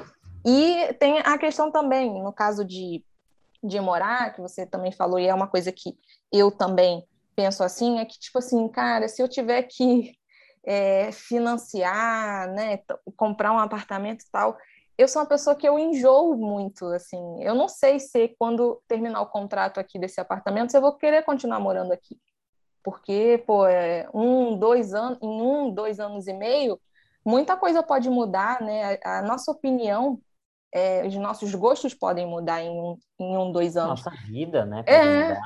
E 0.45 0.93
tem 0.93 1.19
a 1.19 1.37
questão 1.37 1.71
também, 1.71 2.23
no 2.23 2.33
caso 2.33 2.65
de, 2.65 3.03
de 3.63 3.79
morar, 3.79 4.33
que 4.33 4.41
você 4.41 4.65
também 4.65 4.91
falou, 4.91 5.19
e 5.19 5.27
é 5.27 5.33
uma 5.33 5.47
coisa 5.47 5.71
que 5.71 5.97
eu 6.31 6.51
também 6.51 7.05
penso 7.35 7.63
assim, 7.63 7.99
é 7.99 8.05
que, 8.05 8.19
tipo 8.19 8.39
assim, 8.39 8.67
cara, 8.67 9.07
se 9.07 9.21
eu 9.21 9.27
tiver 9.27 9.63
que 9.63 10.13
é, 10.65 11.11
financiar, 11.11 12.51
né, 12.51 12.79
comprar 13.15 13.53
um 13.53 13.59
apartamento 13.59 14.23
e 14.23 14.31
tal, 14.31 14.57
eu 14.97 15.07
sou 15.07 15.21
uma 15.21 15.27
pessoa 15.27 15.55
que 15.55 15.67
eu 15.67 15.77
enjoo 15.77 16.35
muito, 16.35 16.85
assim. 16.87 17.43
Eu 17.43 17.53
não 17.53 17.67
sei 17.67 17.99
se 17.99 18.29
quando 18.39 18.81
terminar 18.87 19.21
o 19.21 19.27
contrato 19.27 19.79
aqui 19.79 19.99
desse 19.99 20.19
apartamento, 20.19 20.71
se 20.71 20.77
eu 20.77 20.81
vou 20.81 20.93
querer 20.93 21.23
continuar 21.23 21.59
morando 21.59 21.91
aqui. 21.91 22.19
Porque, 22.83 23.43
pô, 23.45 23.67
é 23.67 24.09
um, 24.13 24.57
dois 24.57 24.93
anos, 24.93 25.19
em 25.21 25.41
um, 25.41 25.69
dois 25.69 25.99
anos 25.99 26.25
e 26.27 26.33
meio, 26.33 26.79
muita 27.23 27.55
coisa 27.55 27.83
pode 27.83 28.09
mudar, 28.09 28.61
né? 28.61 28.97
A, 29.03 29.19
a 29.19 29.21
nossa 29.21 29.51
opinião, 29.51 30.19
é, 30.73 31.05
os 31.05 31.15
nossos 31.15 31.53
gostos 31.55 31.93
podem 31.93 32.27
mudar 32.27 32.61
em 32.61 32.69
um, 32.69 32.97
em 33.19 33.37
um 33.37 33.51
dois 33.51 33.77
anos. 33.77 34.03
Nossa 34.03 34.15
vida, 34.25 34.65
né? 34.65 34.83
É, 34.85 35.37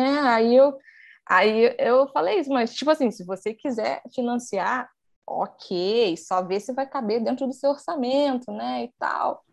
é, 0.00 0.18
aí 0.20 0.56
eu, 0.56 0.78
aí 1.26 1.74
eu 1.78 2.08
falei 2.08 2.40
isso, 2.40 2.50
mas, 2.50 2.74
tipo 2.74 2.90
assim, 2.90 3.10
se 3.10 3.24
você 3.24 3.54
quiser 3.54 4.02
financiar 4.14 4.88
ok, 5.26 6.16
só 6.16 6.42
ver 6.42 6.60
se 6.60 6.72
vai 6.72 6.86
caber 6.86 7.22
dentro 7.22 7.46
do 7.46 7.52
seu 7.52 7.70
orçamento, 7.70 8.50
né, 8.50 8.84
e 8.84 8.92
tal, 8.98 9.44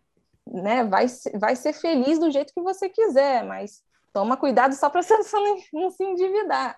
né, 0.46 0.82
vai, 0.84 1.06
vai 1.38 1.54
ser 1.54 1.72
feliz 1.72 2.18
do 2.18 2.30
jeito 2.30 2.52
que 2.52 2.60
você 2.60 2.88
quiser, 2.88 3.44
mas 3.44 3.82
toma 4.12 4.36
cuidado 4.36 4.74
só 4.74 4.90
para 4.90 5.02
você 5.02 5.14
não, 5.38 5.56
não, 5.72 5.90
se 5.90 6.02
endividar. 6.02 6.76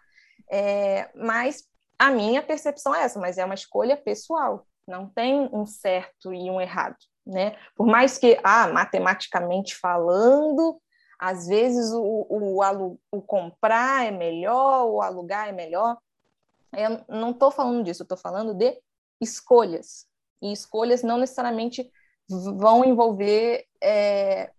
É, 0.51 1.11
mas 1.15 1.65
a 1.99 2.11
minha 2.11 2.43
percepção 2.43 2.95
é 2.95 3.03
essa, 3.03 3.19
mas 3.19 3.39
é 3.39 3.45
uma 3.45 3.55
escolha 3.55 3.97
pessoal, 3.97 4.67
não 4.87 5.09
tem 5.09 5.49
um 5.53 5.65
certo 5.65 6.35
e 6.35 6.51
um 6.51 6.61
errado, 6.61 6.97
né, 7.31 7.57
por 7.77 7.87
mais 7.87 8.19
que, 8.19 8.39
ah, 8.43 8.69
matematicamente 8.69 9.77
falando, 9.77 10.81
às 11.19 11.47
vezes 11.47 11.93
o, 11.93 12.27
o, 12.29 12.63
o, 12.63 12.99
o 13.13 13.23
comprar 13.23 14.07
é 14.07 14.11
melhor, 14.11 14.87
o 14.87 15.01
alugar 15.01 15.49
é 15.49 15.53
melhor, 15.53 15.97
eu 16.73 17.05
não 17.09 17.31
estou 17.31 17.51
falando 17.51 17.85
disso, 17.85 18.03
eu 18.03 18.05
estou 18.05 18.19
falando 18.19 18.55
de 18.55 18.77
escolhas. 19.21 20.07
E 20.43 20.53
escolhas 20.53 21.03
não 21.03 21.19
necessariamente 21.19 21.91
vão 22.29 22.85
envolver 22.85 23.67
é, 23.83 24.51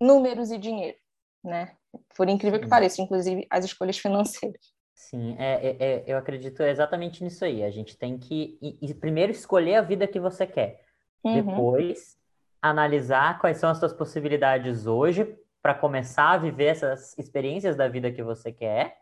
números 0.00 0.50
e 0.50 0.58
dinheiro, 0.58 0.96
né? 1.42 1.76
Por 2.16 2.28
incrível 2.28 2.60
que 2.60 2.68
pareça, 2.68 3.00
inclusive 3.00 3.46
as 3.50 3.64
escolhas 3.64 3.98
financeiras. 3.98 4.74
Sim, 4.94 5.36
é, 5.38 5.68
é, 5.68 5.76
é, 5.80 6.04
eu 6.06 6.16
acredito 6.16 6.62
exatamente 6.62 7.22
nisso 7.22 7.44
aí. 7.44 7.64
A 7.64 7.70
gente 7.70 7.96
tem 7.96 8.18
que 8.18 8.58
primeiro 9.00 9.32
escolher 9.32 9.76
a 9.76 9.82
vida 9.82 10.06
que 10.06 10.20
você 10.20 10.46
quer. 10.46 10.83
Uhum. 11.24 11.42
Depois, 11.42 12.16
analisar 12.60 13.38
quais 13.38 13.56
são 13.56 13.70
as 13.70 13.78
suas 13.78 13.92
possibilidades 13.92 14.86
hoje 14.86 15.36
para 15.62 15.74
começar 15.74 16.30
a 16.30 16.36
viver 16.36 16.66
essas 16.66 17.16
experiências 17.18 17.74
da 17.74 17.88
vida 17.88 18.12
que 18.12 18.22
você 18.22 18.52
quer. 18.52 18.98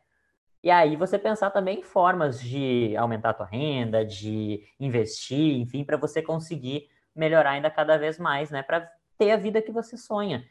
E 0.63 0.71
aí 0.71 0.95
você 0.95 1.19
pensar 1.19 1.51
também 1.51 1.81
em 1.81 1.83
formas 1.83 2.41
de 2.41 2.97
aumentar 2.97 3.31
a 3.31 3.35
tua 3.35 3.47
renda, 3.47 4.05
de 4.05 4.63
investir, 4.79 5.59
enfim, 5.61 5.83
para 5.83 5.97
você 5.97 6.23
conseguir 6.23 6.89
melhorar 7.15 7.51
ainda 7.51 7.69
cada 7.69 7.99
vez 7.99 8.17
mais, 8.17 8.51
né? 8.51 8.63
Para 8.63 8.89
ter 9.19 9.33
a 9.33 9.37
vida 9.37 9.61
que 9.61 9.73
você 9.73 9.97
sonha. 9.97 10.45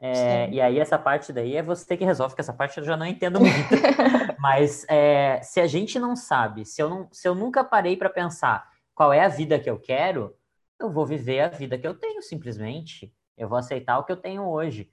É, 0.00 0.50
e 0.50 0.60
aí 0.60 0.78
essa 0.78 0.98
parte 0.98 1.32
daí 1.32 1.56
é 1.56 1.62
você 1.62 1.96
que 1.96 2.04
resolve, 2.04 2.32
porque 2.32 2.42
essa 2.42 2.52
parte 2.52 2.76
eu 2.76 2.84
já 2.84 2.96
não 2.96 3.06
entendo 3.06 3.40
muito. 3.40 3.54
Mas 4.38 4.84
é, 4.88 5.40
se 5.42 5.60
a 5.60 5.66
gente 5.66 5.98
não 5.98 6.14
sabe, 6.14 6.66
se 6.66 6.82
eu, 6.82 6.90
não, 6.90 7.08
se 7.10 7.26
eu 7.26 7.34
nunca 7.34 7.64
parei 7.64 7.96
para 7.96 8.10
pensar 8.10 8.68
qual 8.94 9.12
é 9.12 9.24
a 9.24 9.28
vida 9.28 9.58
que 9.58 9.70
eu 9.70 9.78
quero, 9.78 10.34
eu 10.80 10.90
vou 10.90 11.06
viver 11.06 11.40
a 11.40 11.48
vida 11.48 11.78
que 11.78 11.86
eu 11.86 11.94
tenho, 11.94 12.22
simplesmente. 12.22 13.12
Eu 13.36 13.48
vou 13.48 13.58
aceitar 13.58 13.98
o 13.98 14.04
que 14.04 14.12
eu 14.12 14.16
tenho 14.16 14.48
hoje. 14.48 14.90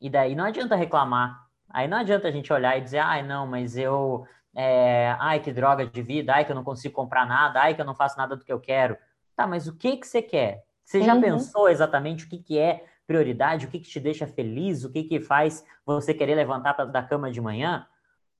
E 0.00 0.10
daí 0.10 0.34
não 0.34 0.44
adianta 0.44 0.76
reclamar. 0.76 1.46
Aí 1.70 1.88
não 1.88 1.98
adianta 1.98 2.28
a 2.28 2.30
gente 2.30 2.52
olhar 2.52 2.76
e 2.76 2.80
dizer, 2.80 2.98
ai, 2.98 3.22
não, 3.22 3.46
mas 3.46 3.76
eu. 3.76 4.26
É, 4.54 5.16
ai, 5.18 5.40
que 5.40 5.50
droga 5.50 5.86
de 5.86 6.02
vida, 6.02 6.34
ai, 6.34 6.44
que 6.44 6.52
eu 6.52 6.56
não 6.56 6.64
consigo 6.64 6.94
comprar 6.94 7.26
nada, 7.26 7.62
ai, 7.62 7.74
que 7.74 7.80
eu 7.80 7.86
não 7.86 7.94
faço 7.94 8.18
nada 8.18 8.36
do 8.36 8.44
que 8.44 8.52
eu 8.52 8.60
quero. 8.60 8.98
Tá, 9.34 9.46
mas 9.46 9.66
o 9.66 9.74
que 9.74 9.96
que 9.96 10.06
você 10.06 10.20
quer? 10.20 10.64
Você 10.84 11.02
já 11.02 11.14
uhum. 11.14 11.22
pensou 11.22 11.68
exatamente 11.70 12.26
o 12.26 12.28
que, 12.28 12.38
que 12.38 12.58
é 12.58 12.84
prioridade? 13.06 13.64
O 13.64 13.70
que, 13.70 13.78
que 13.78 13.88
te 13.88 13.98
deixa 13.98 14.26
feliz? 14.26 14.84
O 14.84 14.90
que, 14.90 15.04
que 15.04 15.20
faz 15.20 15.64
você 15.86 16.12
querer 16.12 16.34
levantar 16.34 16.72
da 16.84 17.02
cama 17.02 17.30
de 17.30 17.40
manhã? 17.40 17.86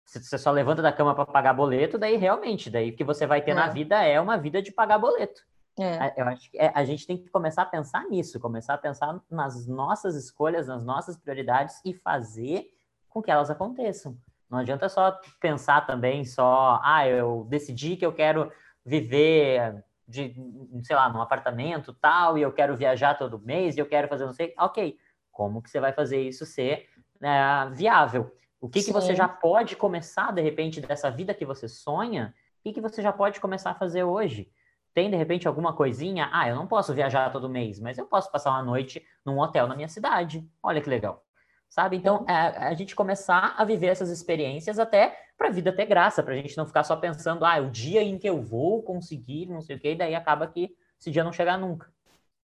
Se 0.05 0.23
você 0.23 0.37
só 0.37 0.51
levanta 0.51 0.83
da 0.83 0.93
cama 0.93 1.15
para 1.15 1.25
pagar 1.25 1.55
boleto, 1.55 1.97
daí 1.97 2.17
realmente, 2.17 2.69
daí 2.69 2.91
o 2.91 2.97
que 2.97 3.05
você 3.05 3.27
vai 3.27 3.41
ter 3.41 3.53
é. 3.53 3.55
na 3.55 3.69
vida 3.69 4.03
é 4.03 4.21
uma 4.21 4.37
vida 4.37 4.61
de 4.61 4.71
pagar 4.71 4.99
boleto. 4.99 5.43
É. 5.79 6.21
Eu 6.21 6.27
acho 6.27 6.51
que 6.51 6.59
é, 6.59 6.71
a 6.75 6.85
gente 6.85 7.07
tem 7.07 7.17
que 7.17 7.31
começar 7.31 7.63
a 7.63 7.67
pensar 7.67 8.05
nisso, 8.05 8.39
começar 8.39 8.75
a 8.75 8.79
pensar 8.79 9.19
nas 9.31 9.67
nossas 9.67 10.15
escolhas, 10.15 10.69
nas 10.69 10.85
nossas 10.85 11.17
prioridades 11.17 11.81
e 11.85 11.95
fazer 11.95 12.67
com 13.09 13.23
que 13.23 13.31
elas 13.31 13.51
aconteçam. 13.51 14.17
Não 14.51 14.59
adianta 14.59 14.89
só 14.89 15.19
pensar 15.41 15.87
também 15.87 16.25
só, 16.25 16.79
ah, 16.83 17.09
eu 17.09 17.47
decidi 17.49 17.97
que 17.97 18.05
eu 18.05 18.13
quero 18.13 18.53
viver 18.85 19.83
de, 20.07 20.35
sei 20.83 20.95
lá, 20.95 21.09
num 21.09 21.23
apartamento 21.23 21.95
tal, 21.95 22.37
e 22.37 22.43
eu 22.43 22.53
quero 22.53 22.77
viajar 22.77 23.15
todo 23.15 23.41
mês, 23.41 23.77
e 23.77 23.81
eu 23.81 23.87
quero 23.87 24.09
fazer 24.09 24.27
não 24.27 24.35
sei, 24.35 24.53
ok, 24.59 24.99
como 25.31 25.63
que 25.63 25.71
você 25.71 25.81
vai 25.81 25.93
fazer 25.93 26.21
isso 26.21 26.45
ser 26.45 26.87
né, 27.19 27.71
viável? 27.73 28.31
O 28.61 28.69
que, 28.69 28.83
que 28.83 28.93
você 28.93 29.15
já 29.15 29.27
pode 29.27 29.75
começar, 29.75 30.33
de 30.33 30.43
repente, 30.43 30.81
dessa 30.81 31.11
vida 31.11 31.35
que 31.35 31.47
você 31.47 31.67
sonha, 31.67 32.35
o 32.61 32.63
que, 32.63 32.75
que 32.75 32.81
você 32.81 33.01
já 33.01 33.13
pode 33.13 33.41
começar 33.41 33.71
a 33.71 33.75
fazer 33.75 34.05
hoje? 34.05 34.53
Tem, 34.95 35.11
de 35.11 35.17
repente, 35.17 35.49
alguma 35.49 35.73
coisinha? 35.73 36.29
Ah, 36.33 36.49
eu 36.49 36.57
não 36.57 36.67
posso 36.67 36.93
viajar 36.93 37.31
todo 37.31 37.49
mês, 37.49 37.81
mas 37.81 37.97
eu 37.99 38.07
posso 38.07 38.31
passar 38.31 38.51
uma 38.51 38.63
noite 38.63 39.03
num 39.25 39.39
hotel 39.39 39.67
na 39.67 39.75
minha 39.75 39.89
cidade. 39.89 40.47
Olha 40.63 40.81
que 40.81 40.89
legal. 40.89 41.25
Sabe? 41.69 41.97
Então, 41.97 42.27
é, 42.29 42.35
a 42.35 42.75
gente 42.75 42.95
começar 42.95 43.55
a 43.57 43.65
viver 43.65 43.87
essas 43.87 44.11
experiências 44.11 44.79
até 44.79 45.17
para 45.39 45.49
a 45.49 45.51
vida 45.51 45.73
ter 45.73 45.87
graça, 45.87 46.23
para 46.23 46.35
a 46.35 46.37
gente 46.37 46.57
não 46.57 46.67
ficar 46.67 46.85
só 46.85 46.95
pensando, 46.97 47.45
ah, 47.45 47.59
o 47.59 47.71
dia 47.71 48.03
em 48.03 48.19
que 48.19 48.29
eu 48.29 48.43
vou 48.43 48.83
conseguir, 48.83 49.47
não 49.47 49.61
sei 49.61 49.77
o 49.77 49.81
quê, 49.81 49.93
e 49.93 49.97
daí 49.97 50.15
acaba 50.15 50.47
que 50.47 50.77
esse 51.01 51.11
dia 51.11 51.25
não 51.25 51.33
chegar 51.33 51.59
nunca. 51.59 51.92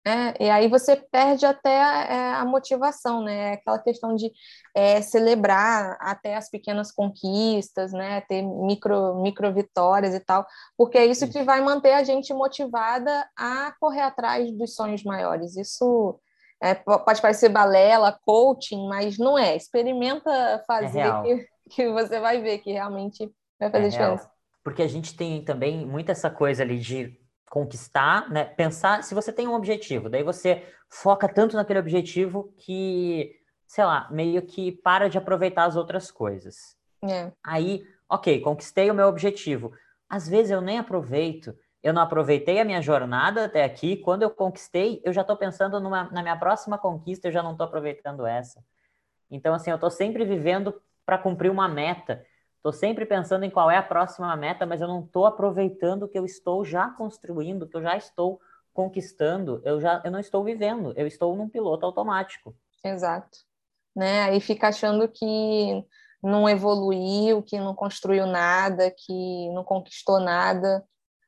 É, 0.06 0.44
e 0.44 0.48
aí 0.48 0.68
você 0.68 0.94
perde 0.94 1.44
até 1.44 1.82
a, 1.82 2.04
é, 2.04 2.34
a 2.34 2.44
motivação, 2.44 3.24
né? 3.24 3.54
Aquela 3.54 3.80
questão 3.80 4.14
de 4.14 4.30
é, 4.72 5.02
celebrar 5.02 5.96
até 5.98 6.36
as 6.36 6.48
pequenas 6.48 6.92
conquistas, 6.92 7.92
né? 7.92 8.20
Ter 8.20 8.40
micro, 8.40 9.20
micro 9.20 9.52
vitórias 9.52 10.14
e 10.14 10.20
tal, 10.20 10.46
porque 10.78 10.96
é 10.96 11.04
isso, 11.04 11.28
que 11.28 11.42
vai 11.42 11.60
manter 11.60 11.92
a 11.92 12.04
gente 12.04 12.32
motivada 12.32 13.28
a 13.36 13.74
correr 13.80 14.02
atrás 14.02 14.48
dos 14.52 14.76
sonhos 14.76 15.02
maiores. 15.02 15.56
Isso 15.56 16.20
é, 16.62 16.72
pode 16.72 17.20
parecer 17.20 17.48
balela, 17.48 18.16
coaching, 18.24 18.86
mas 18.86 19.18
não 19.18 19.36
é. 19.36 19.56
Experimenta 19.56 20.62
fazer 20.68 21.00
é 21.00 21.22
que, 21.22 21.48
que, 21.70 21.88
você 21.90 22.20
vai 22.20 22.40
ver 22.40 22.58
que 22.58 22.70
realmente 22.70 23.28
vai 23.58 23.72
fazer 23.72 23.86
é 23.86 23.88
diferença. 23.88 24.22
Real. 24.22 24.36
Porque 24.62 24.82
a 24.82 24.88
gente 24.88 25.16
tem 25.16 25.44
também 25.44 25.84
muito 25.84 26.12
essa 26.12 26.30
coisa 26.30 26.62
ali 26.62 26.78
de 26.78 27.25
conquistar, 27.50 28.28
né? 28.30 28.44
Pensar, 28.44 29.02
se 29.02 29.14
você 29.14 29.32
tem 29.32 29.46
um 29.46 29.54
objetivo, 29.54 30.08
daí 30.08 30.22
você 30.22 30.64
foca 30.88 31.28
tanto 31.28 31.56
naquele 31.56 31.78
objetivo 31.78 32.52
que, 32.58 33.34
sei 33.66 33.84
lá, 33.84 34.08
meio 34.10 34.42
que 34.42 34.72
para 34.72 35.08
de 35.08 35.18
aproveitar 35.18 35.64
as 35.64 35.76
outras 35.76 36.10
coisas. 36.10 36.76
É. 37.04 37.32
Aí, 37.44 37.84
ok, 38.08 38.40
conquistei 38.40 38.90
o 38.90 38.94
meu 38.94 39.06
objetivo. 39.06 39.72
Às 40.08 40.28
vezes 40.28 40.50
eu 40.50 40.60
nem 40.60 40.78
aproveito, 40.78 41.56
eu 41.82 41.92
não 41.92 42.02
aproveitei 42.02 42.60
a 42.60 42.64
minha 42.64 42.82
jornada 42.82 43.44
até 43.44 43.64
aqui. 43.64 43.96
Quando 43.96 44.22
eu 44.22 44.30
conquistei, 44.30 45.00
eu 45.04 45.12
já 45.12 45.20
estou 45.20 45.36
pensando 45.36 45.80
numa, 45.80 46.04
na 46.10 46.22
minha 46.22 46.36
próxima 46.36 46.78
conquista, 46.78 47.28
eu 47.28 47.32
já 47.32 47.42
não 47.42 47.52
estou 47.52 47.66
aproveitando 47.66 48.26
essa. 48.26 48.62
Então, 49.30 49.54
assim, 49.54 49.70
eu 49.70 49.76
estou 49.76 49.90
sempre 49.90 50.24
vivendo 50.24 50.74
para 51.04 51.18
cumprir 51.18 51.50
uma 51.50 51.68
meta. 51.68 52.24
Estou 52.66 52.80
sempre 52.80 53.06
pensando 53.06 53.44
em 53.44 53.50
qual 53.50 53.70
é 53.70 53.76
a 53.76 53.82
próxima 53.82 54.34
meta, 54.34 54.66
mas 54.66 54.80
eu 54.80 54.88
não 54.88 55.04
estou 55.04 55.24
aproveitando 55.24 56.02
o 56.02 56.08
que 56.08 56.18
eu 56.18 56.24
estou 56.24 56.64
já 56.64 56.90
construindo, 56.90 57.62
o 57.62 57.68
que 57.68 57.76
eu 57.76 57.82
já 57.82 57.96
estou 57.96 58.40
conquistando. 58.74 59.62
Eu 59.64 59.80
já 59.80 60.02
eu 60.04 60.10
não 60.10 60.18
estou 60.18 60.42
vivendo, 60.42 60.92
eu 60.96 61.06
estou 61.06 61.36
num 61.36 61.48
piloto 61.48 61.86
automático. 61.86 62.56
Exato. 62.82 63.38
Né? 63.94 64.22
Aí 64.22 64.40
fica 64.40 64.66
achando 64.66 65.06
que 65.06 65.86
não 66.20 66.48
evoluiu, 66.48 67.40
que 67.40 67.56
não 67.56 67.72
construiu 67.72 68.26
nada, 68.26 68.90
que 68.90 69.48
não 69.50 69.62
conquistou 69.62 70.18
nada. 70.18 70.84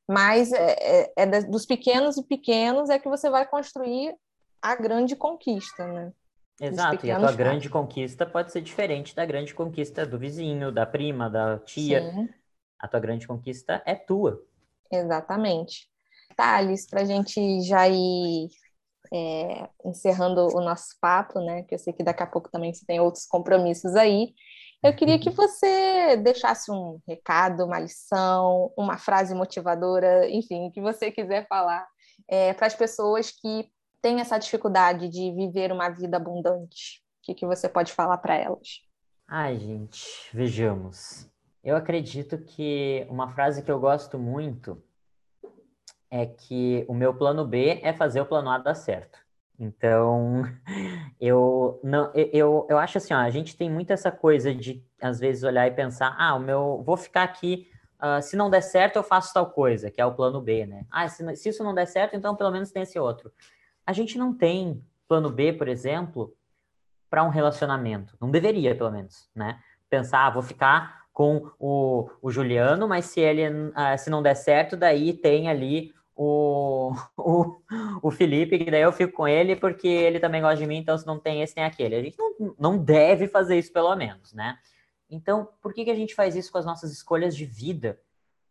Mas 0.09 0.53
é, 0.53 1.05
é, 1.07 1.13
é 1.19 1.43
dos 1.43 1.65
pequenos 1.65 2.17
e 2.17 2.25
pequenos 2.25 2.91
é 2.91 2.99
que 2.99 3.09
você 3.09 3.31
vai 3.31 3.47
construir 3.47 4.13
a 4.61 4.75
grande 4.75 5.15
conquista, 5.15 5.87
né? 5.87 6.13
Exato, 6.61 7.07
e 7.07 7.11
a 7.11 7.19
tua 7.19 7.33
grande 7.33 7.71
conquista 7.71 8.27
pode 8.27 8.51
ser 8.51 8.61
diferente 8.61 9.15
da 9.15 9.25
grande 9.25 9.55
conquista 9.55 10.05
do 10.05 10.19
vizinho, 10.19 10.73
da 10.73 10.85
prima, 10.85 11.31
da 11.31 11.59
tia. 11.59 12.11
Sim. 12.13 12.29
A 12.79 12.89
tua 12.89 12.99
grande 13.01 13.27
conquista 13.27 13.83
é 13.87 13.95
tua. 13.95 14.43
Exatamente. 14.91 15.89
Thales, 16.37 16.89
para 16.89 17.03
a 17.03 17.05
gente 17.05 17.61
já 17.63 17.89
ir 17.89 18.49
é, 19.13 19.69
encerrando 19.85 20.49
o 20.57 20.61
nosso 20.61 20.97
papo, 21.01 21.41
né? 21.41 21.63
Que 21.63 21.75
eu 21.75 21.79
sei 21.79 21.93
que 21.93 22.03
daqui 22.03 22.23
a 22.23 22.27
pouco 22.27 22.51
também 22.51 22.73
você 22.73 22.85
tem 22.85 23.01
outros 23.01 23.27
compromissos 23.27 23.95
aí. 23.95 24.35
Eu 24.83 24.95
queria 24.95 25.19
que 25.19 25.29
uhum. 25.29 25.35
você 25.35 26.17
deixasse 26.19 26.71
um 26.71 27.01
recado, 27.07 27.65
uma 27.65 27.81
lição, 27.81 28.73
uma 28.77 28.97
frase 28.97 29.35
motivadora, 29.35 30.29
enfim, 30.31 30.69
o 30.69 30.73
que 30.73 30.81
você 30.81 31.11
quiser 31.11 31.47
falar 31.49 31.87
é, 32.29 32.53
para 32.53 32.67
as 32.67 32.75
pessoas 32.75 33.31
que 33.33 33.69
tem 34.01 34.21
essa 34.21 34.39
dificuldade 34.39 35.09
de 35.09 35.33
viver 35.33 35.73
uma 35.73 35.89
vida 35.89 36.17
abundante? 36.17 37.03
O 37.21 37.27
que, 37.27 37.35
que 37.35 37.47
você 37.47 37.69
pode 37.69 37.93
falar 37.93 38.19
para 38.19 38.35
elas? 38.35 38.83
Ai, 39.27 39.59
gente, 39.59 40.31
vejamos. 40.33 41.29
Eu 41.63 41.77
acredito 41.77 42.39
que 42.39 43.07
uma 43.11 43.29
frase 43.29 43.63
que 43.63 43.71
eu 43.71 43.79
gosto 43.79 44.19
muito 44.19 44.83
é 46.11 46.25
que 46.25 46.85
o 46.89 46.95
meu 46.95 47.13
plano 47.13 47.47
B 47.47 47.81
é 47.83 47.93
fazer 47.93 48.21
o 48.21 48.27
plano 48.27 48.51
A 48.51 48.59
dar 48.59 48.75
certo. 48.75 49.19
Então, 49.59 50.43
eu 51.21 51.81
não 51.83 52.11
eu, 52.15 52.67
eu 52.71 52.79
acho 52.79 52.99
assim, 52.99 53.13
ó, 53.13 53.19
a 53.19 53.31
gente 53.31 53.57
tem 53.57 53.71
muito 53.71 53.93
essa 53.93 54.11
coisa 54.11 54.55
de 54.55 54.83
às 55.03 55.19
vezes 55.19 55.43
olhar 55.43 55.67
e 55.67 55.73
pensar, 55.73 56.15
ah, 56.19 56.35
o 56.35 56.41
meu 56.41 56.83
vou 56.83 56.97
ficar 56.97 57.25
aqui, 57.25 57.69
uh, 58.01 58.23
se 58.23 58.37
não 58.37 58.49
der 58.49 58.63
certo, 58.63 58.97
eu 58.97 59.03
faço 59.03 59.35
tal 59.35 59.51
coisa, 59.51 59.91
que 59.91 60.01
é 60.01 60.07
o 60.07 60.15
plano 60.15 60.41
B, 60.41 60.65
né? 60.65 60.87
Ah, 60.91 61.09
se, 61.09 61.37
se 61.37 61.49
isso 61.49 61.63
não 61.63 61.75
der 61.75 61.87
certo, 61.87 62.17
então 62.17 62.37
pelo 62.37 62.51
menos 62.51 62.71
tem 62.71 62.83
esse 62.83 62.99
outro. 62.99 63.33
A 63.89 63.93
gente 63.95 64.19
não 64.19 64.35
tem 64.35 64.85
plano 65.09 65.31
B, 65.31 65.51
por 65.51 65.67
exemplo, 65.67 66.37
para 67.09 67.25
um 67.25 67.31
relacionamento. 67.31 68.15
Não 68.21 68.31
deveria, 68.31 68.75
pelo 68.75 68.91
menos, 68.91 69.31
né? 69.35 69.59
Pensar, 69.89 70.27
ah, 70.27 70.31
vou 70.31 70.43
ficar 70.43 71.07
com 71.11 71.51
o, 71.59 72.11
o 72.21 72.31
Juliano, 72.31 72.87
mas 72.87 73.07
se 73.07 73.19
ele 73.19 73.45
ah, 73.75 73.97
se 73.97 74.11
não 74.11 74.23
der 74.23 74.35
certo, 74.35 74.77
daí 74.77 75.15
tem 75.15 75.49
ali 75.49 75.95
o, 76.15 76.93
o, 77.17 77.63
o 78.03 78.11
Felipe, 78.11 78.59
que 78.59 78.71
daí 78.71 78.83
eu 78.83 78.93
fico 78.93 79.15
com 79.15 79.27
ele 79.27 79.57
porque 79.57 79.89
ele 79.89 80.21
também 80.21 80.43
gosta 80.43 80.59
de 80.59 80.67
mim, 80.67 80.77
então 80.77 80.99
se 80.99 81.07
não 81.07 81.19
tem 81.19 81.41
esse, 81.41 81.55
tem 81.55 81.65
aquele. 81.65 81.95
A 81.95 82.03
gente 82.03 82.19
não, 82.19 82.55
não 82.59 82.77
deve 82.77 83.27
fazer 83.27 83.59
isso, 83.59 83.73
pelo 83.73 83.97
menos, 83.97 84.35
né? 84.35 84.59
Então, 85.09 85.49
por 85.63 85.73
que, 85.73 85.87
que 85.87 85.91
a 85.91 85.97
gente 85.97 86.15
faz 86.15 86.37
isso 86.37 86.53
com 86.53 86.59
as 86.59 86.67
nossas 86.67 86.93
escolhas 86.93 87.35
de 87.35 87.47
vida? 87.47 87.99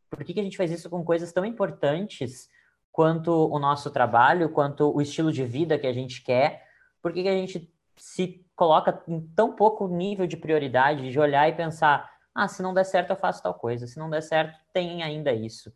Por 0.09 0.23
que, 0.23 0.33
que 0.33 0.39
a 0.39 0.43
gente 0.43 0.57
faz 0.57 0.71
isso 0.71 0.89
com 0.89 1.05
coisas 1.05 1.31
tão 1.31 1.45
importantes 1.45 2.49
quanto 2.97 3.31
o 3.31 3.59
nosso 3.59 3.91
trabalho, 3.91 4.49
quanto 4.49 4.91
o 4.91 4.99
estilo 4.99 5.31
de 5.31 5.45
vida 5.45 5.77
que 5.77 5.85
a 5.85 5.93
gente 5.93 6.23
quer, 6.23 6.65
por 6.99 7.13
que, 7.13 7.27
a 7.27 7.31
gente 7.31 7.71
se 7.95 8.43
coloca 8.55 9.03
em 9.07 9.21
tão 9.35 9.55
pouco 9.55 9.87
nível 9.87 10.25
de 10.25 10.35
prioridade 10.35 11.11
de 11.11 11.19
olhar 11.19 11.47
e 11.47 11.53
pensar, 11.53 12.11
ah, 12.33 12.47
se 12.47 12.63
não 12.63 12.73
der 12.73 12.85
certo 12.85 13.11
eu 13.11 13.15
faço 13.15 13.43
tal 13.43 13.53
coisa, 13.53 13.85
se 13.85 13.99
não 13.99 14.09
der 14.09 14.23
certo 14.23 14.57
tem 14.73 15.03
ainda 15.03 15.31
isso. 15.31 15.71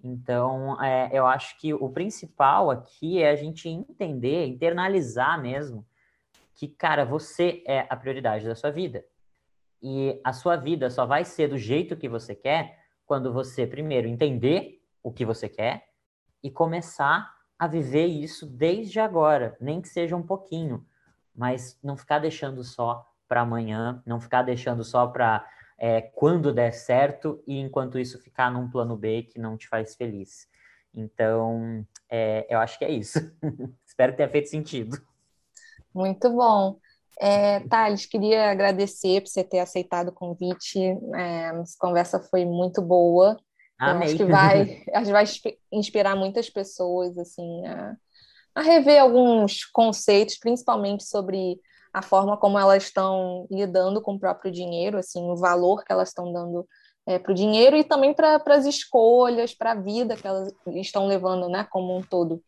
Então, 0.00 0.80
é, 0.80 1.10
eu 1.12 1.26
acho 1.26 1.58
que 1.58 1.74
o 1.74 1.88
principal 1.88 2.70
aqui 2.70 3.20
é 3.20 3.30
a 3.30 3.34
gente 3.34 3.68
entender, 3.68 4.46
internalizar 4.46 5.42
mesmo, 5.42 5.84
que, 6.54 6.68
cara, 6.68 7.04
você 7.04 7.64
é 7.66 7.84
a 7.90 7.96
prioridade 7.96 8.46
da 8.46 8.54
sua 8.54 8.70
vida. 8.70 9.04
E 9.82 10.20
a 10.22 10.32
sua 10.32 10.54
vida 10.54 10.88
só 10.88 11.04
vai 11.04 11.24
ser 11.24 11.48
do 11.48 11.58
jeito 11.58 11.96
que 11.96 12.08
você 12.08 12.32
quer 12.32 12.78
quando 13.04 13.32
você, 13.32 13.66
primeiro, 13.66 14.06
entender 14.06 14.80
o 15.02 15.10
que 15.10 15.24
você 15.24 15.48
quer 15.48 15.89
e 16.42 16.50
começar 16.50 17.34
a 17.58 17.66
viver 17.66 18.06
isso 18.06 18.46
desde 18.46 18.98
agora, 18.98 19.56
nem 19.60 19.80
que 19.80 19.88
seja 19.88 20.16
um 20.16 20.22
pouquinho, 20.22 20.86
mas 21.34 21.78
não 21.82 21.96
ficar 21.96 22.18
deixando 22.18 22.64
só 22.64 23.06
para 23.28 23.42
amanhã, 23.42 24.02
não 24.06 24.20
ficar 24.20 24.42
deixando 24.42 24.82
só 24.82 25.06
para 25.06 25.46
é, 25.78 26.00
quando 26.00 26.52
der 26.52 26.72
certo 26.72 27.42
e 27.46 27.58
enquanto 27.58 27.98
isso 27.98 28.18
ficar 28.18 28.50
num 28.50 28.70
plano 28.70 28.96
B 28.96 29.22
que 29.22 29.38
não 29.38 29.56
te 29.56 29.68
faz 29.68 29.94
feliz. 29.94 30.48
Então, 30.94 31.86
é, 32.08 32.46
eu 32.48 32.58
acho 32.58 32.78
que 32.78 32.84
é 32.84 32.90
isso. 32.90 33.18
Espero 33.86 34.12
que 34.12 34.16
tenha 34.16 34.28
feito 34.28 34.48
sentido. 34.48 35.00
Muito 35.94 36.30
bom. 36.30 36.78
É, 37.20 37.60
Thales, 37.60 38.06
queria 38.06 38.50
agradecer 38.50 39.20
por 39.20 39.28
você 39.28 39.44
ter 39.44 39.58
aceitado 39.58 40.08
o 40.08 40.12
convite. 40.12 40.80
É, 41.14 41.52
conversa 41.78 42.18
foi 42.18 42.44
muito 42.44 42.80
boa. 42.80 43.36
Amei. 43.80 44.08
acho 44.08 44.16
que 44.16 44.24
vai, 44.24 44.84
acho 44.94 45.06
que 45.06 45.12
vai 45.12 45.24
inspirar 45.72 46.14
muitas 46.14 46.50
pessoas 46.50 47.16
assim 47.16 47.66
a, 47.66 47.96
a 48.54 48.62
rever 48.62 49.00
alguns 49.00 49.64
conceitos, 49.64 50.38
principalmente 50.38 51.04
sobre 51.04 51.58
a 51.92 52.02
forma 52.02 52.36
como 52.36 52.58
elas 52.58 52.84
estão 52.84 53.46
lidando 53.50 54.00
com 54.00 54.14
o 54.14 54.18
próprio 54.20 54.52
dinheiro, 54.52 54.98
assim, 54.98 55.28
o 55.28 55.36
valor 55.36 55.82
que 55.84 55.92
elas 55.92 56.08
estão 56.08 56.32
dando 56.32 56.66
é, 57.06 57.18
para 57.18 57.32
o 57.32 57.34
dinheiro 57.34 57.76
e 57.76 57.82
também 57.82 58.14
para 58.14 58.40
as 58.46 58.66
escolhas, 58.66 59.54
para 59.54 59.72
a 59.72 59.80
vida 59.80 60.16
que 60.16 60.26
elas 60.26 60.52
estão 60.76 61.06
levando, 61.06 61.48
né, 61.48 61.66
como 61.70 61.96
um 61.96 62.02
todo. 62.02 62.42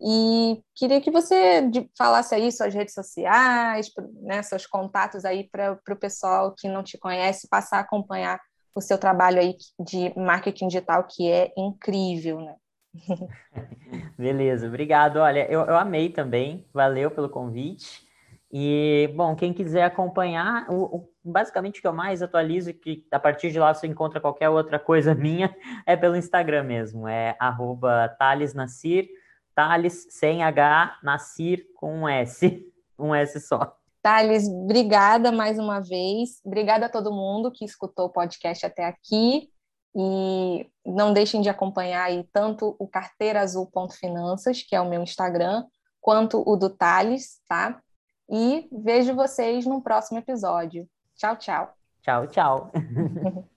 E 0.00 0.60
queria 0.74 1.00
que 1.00 1.10
você 1.10 1.70
falasse 1.96 2.34
aí 2.34 2.50
suas 2.50 2.74
redes 2.74 2.94
sociais, 2.94 3.90
né, 4.22 4.42
seus 4.42 4.66
contatos 4.66 5.24
aí 5.24 5.48
para 5.48 5.78
o 5.90 5.96
pessoal 5.96 6.54
que 6.56 6.68
não 6.68 6.82
te 6.82 6.98
conhece 6.98 7.48
passar 7.48 7.76
a 7.78 7.80
acompanhar 7.80 8.40
o 8.74 8.80
seu 8.80 8.98
trabalho 8.98 9.40
aí 9.40 9.56
de 9.78 10.16
marketing 10.18 10.68
digital, 10.68 11.04
que 11.04 11.30
é 11.30 11.52
incrível, 11.56 12.40
né? 12.40 12.56
Beleza, 14.18 14.66
obrigado. 14.66 15.16
Olha, 15.16 15.50
eu, 15.50 15.60
eu 15.60 15.76
amei 15.76 16.08
também, 16.10 16.66
valeu 16.72 17.10
pelo 17.10 17.28
convite. 17.28 18.06
E, 18.52 19.10
bom, 19.16 19.34
quem 19.34 19.52
quiser 19.52 19.84
acompanhar, 19.84 20.70
o, 20.70 20.96
o, 20.96 21.08
basicamente 21.24 21.78
o 21.78 21.80
que 21.80 21.86
eu 21.86 21.92
mais 21.92 22.22
atualizo, 22.22 22.74
que 22.74 23.06
a 23.10 23.18
partir 23.18 23.50
de 23.50 23.58
lá 23.58 23.72
você 23.72 23.86
encontra 23.86 24.20
qualquer 24.20 24.50
outra 24.50 24.78
coisa 24.78 25.14
minha, 25.16 25.54
é 25.86 25.96
pelo 25.96 26.16
Instagram 26.16 26.64
mesmo, 26.64 27.08
é 27.08 27.34
arroba 27.38 28.14
Thales 28.18 28.54
sem 30.10 30.42
H, 30.42 30.98
Nassir 31.02 31.66
com 31.74 32.02
um 32.02 32.08
S, 32.08 32.70
um 32.98 33.14
S 33.14 33.40
só. 33.40 33.74
Thales, 34.02 34.48
obrigada 34.48 35.30
mais 35.30 35.58
uma 35.58 35.80
vez. 35.80 36.40
Obrigada 36.44 36.86
a 36.86 36.88
todo 36.88 37.12
mundo 37.12 37.52
que 37.52 37.64
escutou 37.64 38.06
o 38.06 38.12
podcast 38.12 38.66
até 38.66 38.84
aqui. 38.84 39.48
E 39.94 40.66
não 40.84 41.12
deixem 41.12 41.40
de 41.40 41.48
acompanhar 41.48 42.04
aí 42.04 42.26
tanto 42.32 42.74
o 42.78 42.88
carteiraazul.finanças, 42.88 44.62
que 44.62 44.74
é 44.74 44.80
o 44.80 44.88
meu 44.88 45.02
Instagram, 45.02 45.64
quanto 46.00 46.42
o 46.46 46.56
do 46.56 46.70
Thales, 46.70 47.40
tá? 47.46 47.80
E 48.28 48.68
vejo 48.72 49.14
vocês 49.14 49.66
no 49.66 49.82
próximo 49.82 50.18
episódio. 50.18 50.88
Tchau, 51.14 51.36
tchau. 51.36 51.74
Tchau, 52.02 52.26
tchau. 52.26 52.72